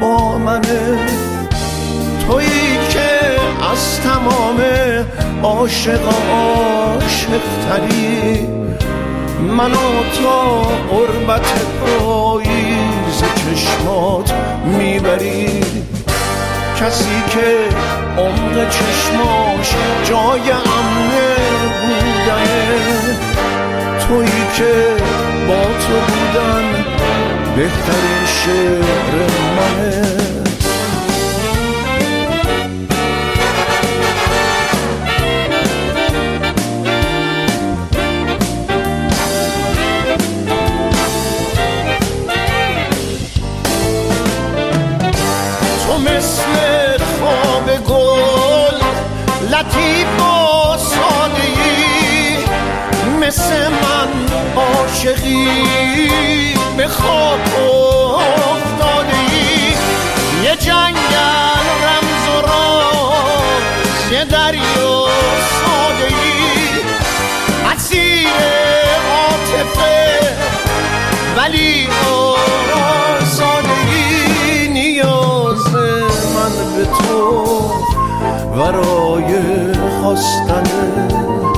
با 0.00 0.38
منه. 0.38 0.98
تویی 2.26 2.78
که 2.90 3.10
از 3.72 4.00
تمام 4.00 4.60
عاشق 5.42 6.00
عاشق 6.32 7.42
تری 7.68 8.46
منو 9.40 10.04
تا 10.22 10.62
قربت 10.90 11.52
پاییز 11.80 13.22
چشمات 13.36 14.32
می‌بری. 14.64 15.64
کسی 16.80 17.22
که 17.28 17.56
عمق 18.18 18.68
چشماش 18.68 19.74
جای 20.04 20.50
امنه 20.50 21.36
بودنه 21.80 23.16
تویی 24.08 24.46
که 24.56 24.74
با 25.48 25.62
تو 25.62 25.92
بودن 25.92 26.84
بهترین 27.56 28.26
شعر 28.26 29.26
منه. 29.56 30.27
مثل 53.28 53.68
من 53.68 54.08
عاشقی 54.56 55.46
به 56.76 56.88
خواب 56.88 57.40
افتادگی 58.16 59.74
یه 60.44 60.56
جنگل 60.56 61.66
رمز 61.84 62.28
و 62.28 62.40
راز 62.40 64.12
یه 64.12 64.24
دریا 64.24 65.06
سادگی 65.60 66.68
اسیر 67.72 68.28
عاطفه 69.10 70.20
ولی 71.36 71.88
آزادگی 73.20 74.68
نیاز 74.68 75.66
من 76.34 76.54
به 76.76 76.84
تو 76.84 77.70
برای 78.56 79.32
خواستنه 80.00 81.57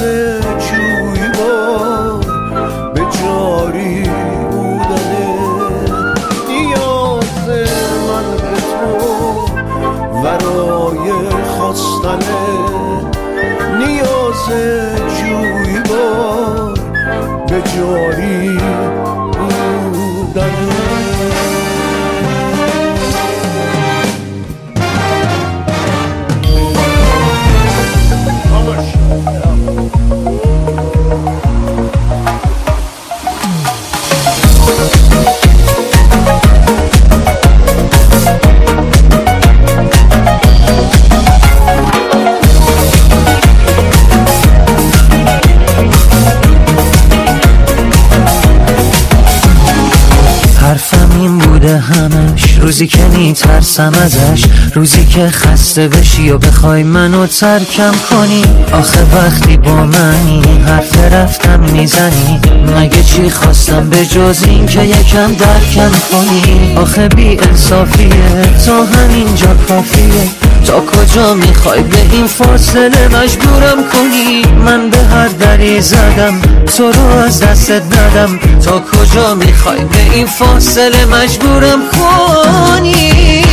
نیاز 0.00 0.40
جویبار 0.58 2.24
به 2.94 3.00
جاری 3.00 4.02
بودنه. 4.50 5.28
نیاز 6.48 7.48
من 8.08 8.26
به 8.36 8.60
تو 8.60 8.92
برای 10.22 11.12
خواستنه. 11.58 12.42
نیاز 13.78 14.46
جویبار 15.18 16.78
به 17.48 17.62
جاری 17.76 18.60
همش. 51.96 52.58
روزی 52.60 52.86
که 52.86 53.04
میترسم 53.04 53.92
ازش 54.04 54.44
روزی 54.74 55.06
که 55.06 55.28
خسته 55.30 55.88
بشی 55.88 56.30
و 56.30 56.38
بخوای 56.38 56.82
منو 56.82 57.26
ترکم 57.26 57.92
کنی. 58.10 58.44
آخه 58.72 59.16
وقتی 59.16 59.56
با 59.56 59.84
منی 59.84 60.42
حرف 60.66 61.12
رفتم 61.12 61.60
می‌زنی. 61.60 62.40
مگه 62.76 63.02
چی 63.02 63.30
خواستم 63.30 63.88
به 63.90 64.06
جز 64.06 64.42
این 64.46 64.66
که 64.66 64.82
یکم 64.82 65.32
درکم 65.32 65.90
کنی؟ 66.10 66.74
آخه 66.76 67.08
بی 67.08 67.38
انصافیه 67.40 68.42
تا 68.66 68.84
همینجا 68.84 69.54
کافیه. 69.68 70.30
تا 70.66 70.80
کجا 70.80 71.34
می‌خوای؟ 71.34 71.82
به 71.82 71.98
این 72.12 72.26
فاصله 72.26 73.08
مجبورم 73.08 73.84
کنی. 73.92 74.42
من 74.64 74.90
به 74.90 74.98
هر 74.98 75.28
دری 75.28 75.80
زدم 75.80 76.40
تو 76.76 76.92
رو 76.92 77.16
از 77.24 77.40
دستت 77.40 77.82
ندم 77.98 78.38
تا 78.64 78.80
کجا 78.80 79.34
می‌خوای؟ 79.34 79.84
به 79.84 80.14
این 80.14 80.26
فاصله 80.26 81.04
مجبورم 81.04 81.80
کنی. 81.92 83.51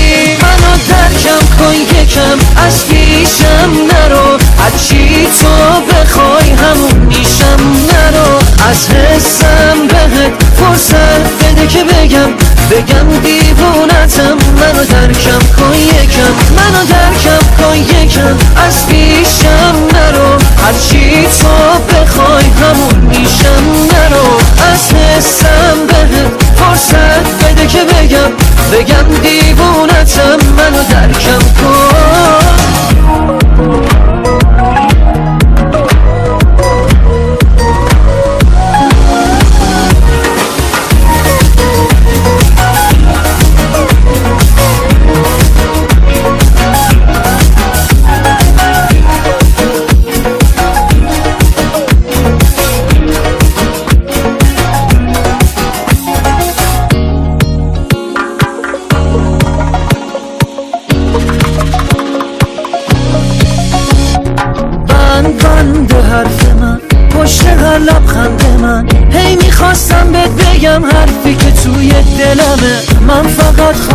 منو 0.70 0.78
درکم 0.78 1.58
کن 1.58 1.74
یکم 1.74 2.66
از 2.66 2.86
پیشم 2.86 3.72
نرو. 3.90 4.38
هرچی 4.60 5.28
تو 5.42 5.82
بخوای 5.82 6.50
همون 6.50 7.06
میشم 7.08 7.62
نرو. 7.90 8.36
از 8.70 8.90
حسم 8.90 9.88
بهت 9.88 10.44
فرصت 10.56 11.44
بده 11.44 11.68
که 11.68 11.84
بگم. 11.84 12.32
بگم 12.72 13.20
دیوونتم 13.20 14.38
منو 14.60 14.86
درکم 14.86 15.40
کن 15.58 15.76
یکم. 15.76 16.34
منو 16.56 16.86
درکم 16.90 17.64
کن 17.64 17.78
یکم 17.78 18.38
از 18.68 18.88
پیشم 18.88 19.76
نرو. 19.94 20.38
هرچی 20.66 21.28
تو 21.42 21.80
بخوای 21.94 22.46
همون 22.62 23.06
میشم 23.06 23.64
نرو. 23.92 24.38
از 24.74 24.94
حسم 24.94 25.88
بهت 25.88 26.49
فرصت 26.60 27.44
بده 27.44 27.68
که 27.68 27.84
بگم. 27.84 28.32
بگم 28.72 29.22
دیوونتم 29.22 30.38
منو 30.58 30.84
درکم 30.90 31.40
کن. 31.40 32.59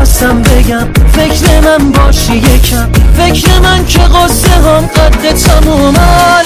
فقط 0.05 0.13
خواستم 0.13 0.43
بگم. 0.43 0.93
فکر 1.13 1.61
من 1.61 1.93
باشی 1.93 2.37
یکم. 2.37 2.93
فکر 3.17 3.59
من 3.63 3.87
که 3.87 3.99
قصه 3.99 4.49
هم 4.51 4.87
قد 4.87 5.33
تموم 5.33 5.97
عالمه 5.97 6.44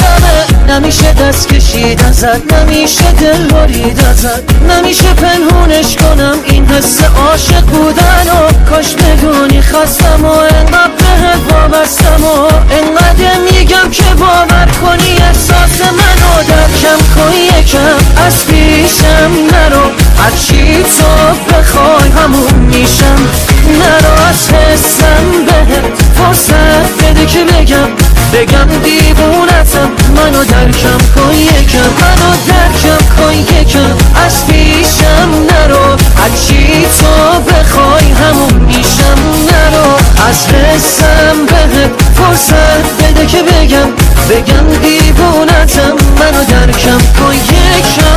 نمیشه 0.69 1.12
دست 1.12 1.49
کشید 1.49 2.03
ازت 2.03 2.53
نمیشه 2.53 3.12
دل 3.12 3.47
برید 3.49 4.01
ازت. 4.11 4.62
نمیشه 4.62 5.15
پنهونش 5.15 5.97
کنم 5.97 6.36
این 6.45 6.66
حس 6.66 7.01
عاشق 7.03 7.61
بودن 7.61 8.27
و 8.27 8.70
کاش 8.70 8.95
بدونی 8.95 9.62
خستم 9.62 10.24
و 10.24 10.28
انقدر 10.31 10.90
بهت 10.99 11.53
وابستم 11.53 12.24
و 12.24 12.43
انقدر 12.70 13.39
میگم 13.53 13.90
که 13.93 14.15
باور 14.19 14.69
کنی 14.82 15.19
احساس 15.19 15.81
منو 15.81 16.43
درکم 16.49 16.99
کن 17.15 17.32
یکم 17.59 18.24
از 18.27 18.47
پیشم 18.47 19.32
نرو. 19.53 19.82
هرچی 20.19 20.82
تو 20.82 21.55
بخوای 21.55 22.11
همون 22.11 22.55
میشم. 22.55 23.28
نرو 23.66 24.28
از 24.28 24.51
حسم 24.51 25.45
بهت. 25.47 26.07
فرصت 26.19 27.05
بده 27.05 27.27
که 27.27 27.45
بگم. 27.45 27.89
بگم 28.32 28.66
دیوونتم. 28.85 29.90
منو 30.16 30.45
درکم 30.45 30.99
کن 31.15 31.35
یکم. 31.35 31.78
منو 32.01 32.31
درکم 32.49 33.05
کن 33.16 33.35
یکم. 33.35 33.97
از 34.27 34.47
پیشم 34.47 35.31
نرو. 35.51 35.97
هرچی 36.16 36.86
تو 37.01 37.40
بخوای 37.40 38.12
همون 38.12 38.55
میشم 38.66 39.19
نرو. 39.49 39.89
از 40.28 40.47
حسم 40.47 41.47
بهت 41.47 41.90
فرصت 42.15 43.03
بده 43.03 43.27
که 43.27 43.43
بگم. 43.43 43.90
بگم 44.31 44.66
دیوونتم. 44.82 45.97
منو 46.20 46.45
درکم 46.45 46.99
کن 46.99 47.35
یکم. 47.35 48.09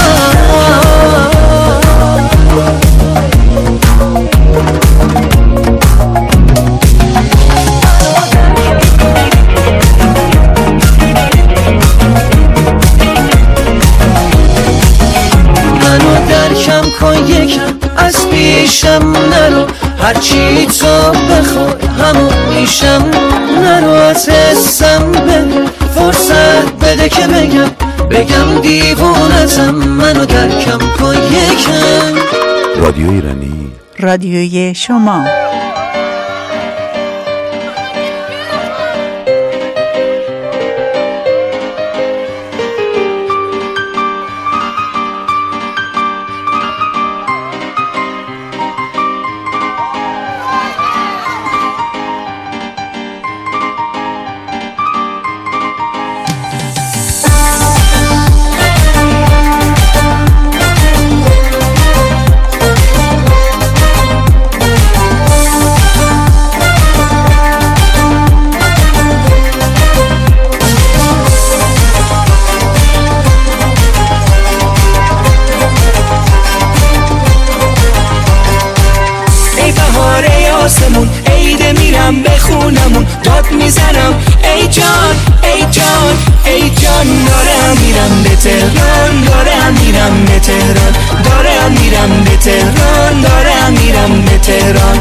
درکم 17.02 17.14
کن 17.14 17.28
یکم 17.28 17.90
از 17.98 18.30
پیشم 18.30 19.14
نرو. 19.30 19.66
هرچی 20.02 20.66
تو 20.66 21.12
بخوای 21.12 21.88
همون 22.00 22.34
میشم. 22.50 23.06
نرو 23.64 23.90
از 23.92 24.30
حسم 24.30 25.12
بده 25.12 25.66
فرصت 25.96 26.72
بده 26.82 27.10
که 27.10 27.28
بگم. 27.28 27.72
بگم 28.10 28.62
دیوونتم 28.62 29.72
منو 29.72 30.26
درکم 30.26 30.80
کن 31.00 31.16
یکم. 31.16 32.16
رادیو 32.82 33.12
ایرانی. 33.12 33.72
رادیوی 34.00 34.74
شما. 34.76 35.26
میرم 82.72 82.82
بخونمون 82.82 83.06
داد 83.24 83.52
می‌زنم. 83.52 84.14
ای 84.44 84.68
جان 84.68 85.16
ای 85.44 85.62
جان 85.62 86.16
ای 86.46 86.70
جان 86.70 87.08
دارم 87.26 87.78
میرم 87.82 88.24
به 88.24 88.36
تهران 88.36 89.22
دارم 89.22 89.74
میرم 89.74 90.26
به 90.26 90.40
تهران 90.40 91.22
دارم 91.24 91.72
میرم 91.72 92.24
به 92.24 92.38
تهران 92.38 93.22
دارم 93.22 93.72
میرم 93.72 94.22
به 94.22 94.38
تهران. 94.38 95.00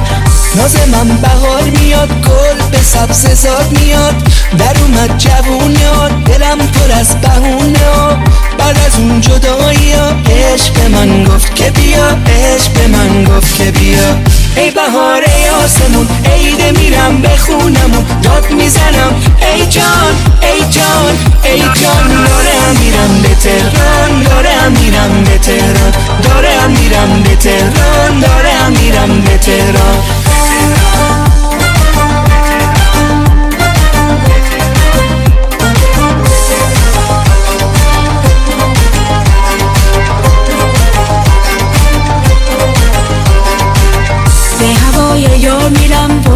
ناز 0.54 0.76
من 0.92 1.08
بهار 1.08 1.62
میاد 1.62 2.08
گل 2.08 2.68
به 2.70 2.78
سبز 2.82 3.42
زاد 3.42 3.78
میاد. 3.80 4.14
در 4.58 4.76
اومد 4.82 5.18
جوونه 5.18 6.08
دلم 6.24 6.58
پر 6.58 6.92
از 6.92 7.20
بهونه 7.20 7.78
ها. 7.94 8.16
بعد 8.58 8.78
از 8.86 8.98
اون 8.98 9.20
جدایی 9.20 9.92
ها 9.92 10.08
عشق 10.30 10.90
من 10.90 11.24
گفت 11.24 11.54
که 11.54 11.70
بیا 11.70 12.06
عشق 12.06 12.88
من 12.88 13.24
گفت 13.24 13.56
که 13.56 13.70
بیا. 13.70 14.39
ای 14.56 14.70
بهاره 14.70 15.50
آسمون 15.64 16.08
عیده 16.24 16.72
میرم 16.72 17.22
بخونمون 17.22 18.04
داد 18.22 18.50
می‌زنم 18.50 19.12
ای 19.54 19.66
جان 19.66 20.14
ای 20.42 20.60
جان 20.60 21.18
ای 21.44 21.60
جان 21.60 22.08
دارم 22.08 22.76
میرم 22.80 23.22
به 23.22 23.34
تهران 23.34 24.22
دارم 24.22 24.72
میرم 24.72 25.24
به 25.24 25.38
تهران 25.38 25.92
دارم 26.22 26.70
میرم 26.70 27.22
به 27.22 27.36
تهران 27.36 28.20
دارم 28.20 28.72
میرم 28.82 29.20
به 29.20 29.38
تهران. 29.38 30.39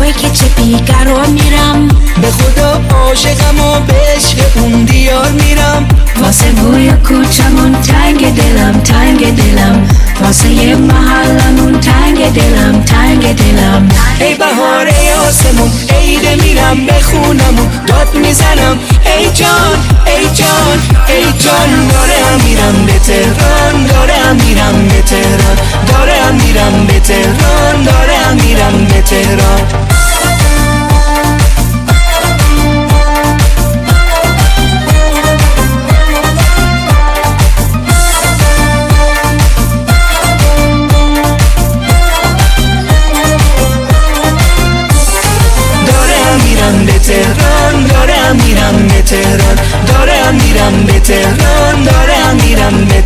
وای 0.04 0.12
که 0.12 0.30
چه 0.30 0.46
بیقرار 0.46 1.26
میرم. 1.26 1.88
به 2.22 2.30
خدا 2.30 2.80
عاشقم 2.96 3.60
و 3.60 3.80
به 3.80 3.94
عشق 4.16 4.38
اون 4.56 4.84
دیار 4.84 5.28
میرم. 5.30 5.88
واسه 6.20 6.50
بوی 6.50 6.90
کوچمون 6.90 7.72
تنگ 7.82 8.34
دلم 8.34 8.80
تنگ 8.80 9.36
دلم. 9.36 9.88
واسه 10.20 10.48
یه 10.48 10.76
محلمون 10.76 11.80
تنگ 11.80 12.32
دلم 12.32 12.82
تنگ 12.82 13.36
دلم. 13.36 13.88
ای 14.20 14.34
بهاره 14.34 14.94
آسمون 15.28 15.70
عیده 15.90 16.34
میرم 16.34 16.86
بخونمون 16.86 17.68
داد 17.86 18.14
می‌زنم 18.14 18.78
ای 19.18 19.24
جان 19.24 19.76
ای 20.06 20.24
جان 20.24 20.78
ای 21.08 21.24
جان. 21.38 21.88
دارم 21.88 22.40
میرم 22.44 22.86
به 22.86 22.98
تهران 22.98 23.86
دارم 23.86 24.36
میرم 24.36 24.88
به 24.88 25.02
تهران. 25.02 25.56
دارم 25.88 26.34
میرم 26.34 26.86
به 26.86 27.00
تهران 27.00 27.82
دارم 27.84 28.36
میرم 28.44 28.84
به 28.84 29.02
تهران. 29.02 29.83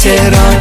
تهران 0.09 0.57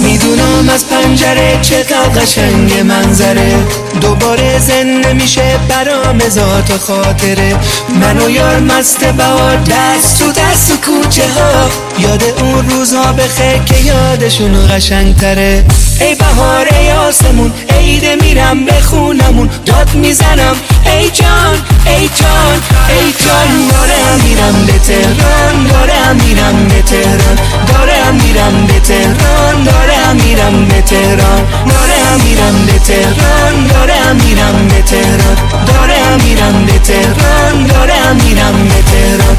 می‌دونم 0.00 0.68
از 0.74 0.88
پنجره 0.88 1.58
چقدر 1.62 2.20
قشنگ 2.20 2.80
منظره. 2.80 3.56
دوباره 4.00 4.58
زنده 4.58 5.12
میشه 5.12 5.58
برام 5.68 6.28
ذات 6.28 6.76
خاطره. 6.76 7.56
من 8.00 8.18
و 8.18 8.30
یار 8.30 8.58
مست 8.60 9.04
بهار 9.04 9.56
دست 9.56 10.18
تو 10.18 10.32
دست 10.32 10.72
و 10.72 10.76
کوچه 10.76 11.22
ها. 11.22 11.70
یاد 11.98 12.22
اون 12.40 12.70
روزها 12.70 13.12
بخیر 13.12 13.62
که 13.62 13.84
یادشون 13.84 14.68
قشنگ 14.70 15.16
تره 15.16 15.64
ای 16.00 16.14
بهاره 16.14 16.94
آسمون 16.94 17.52
عیده 17.78 18.16
میرم 18.20 18.64
بخونمون 18.64 19.50
داد 19.66 19.94
می‌زنم 19.94 20.56
ای 20.86 21.10
جان 21.10 21.54
ای 21.86 22.08
جان 22.08 22.54
ای 22.88 23.12
جان 23.24 23.50
دارم 23.70 24.20
میرم 24.24 24.66
به 24.66 24.78
تهران 24.78 25.66
دارم 25.66 26.16
میرم 26.16 26.68
به 26.68 26.82
تهران 26.82 27.36
دارم 27.66 28.14
میرم 28.14 28.66
به 28.66 28.80
تهران 28.80 29.64
دارم 29.64 30.16
میرم 30.16 30.66
به 30.68 30.82
تهران 30.82 31.42
دارم 31.66 32.20
میرم 32.24 32.66
به 32.66 32.78
تهران 32.78 33.66
دارم 33.66 34.16
میرم 34.16 34.68
به 34.68 34.82
تهران 34.82 35.44
دارم 35.66 36.20
میرم 36.24 36.66
به 36.66 36.78
تهران 36.78 37.66
دارم 37.66 38.16
میرم 38.16 38.68
به 38.68 38.82
تهران. 38.92 39.36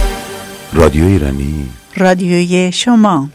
رادیو 0.73 1.05
ایرانی. 1.05 1.69
رادیوی 1.97 2.71
شما. 2.71 3.29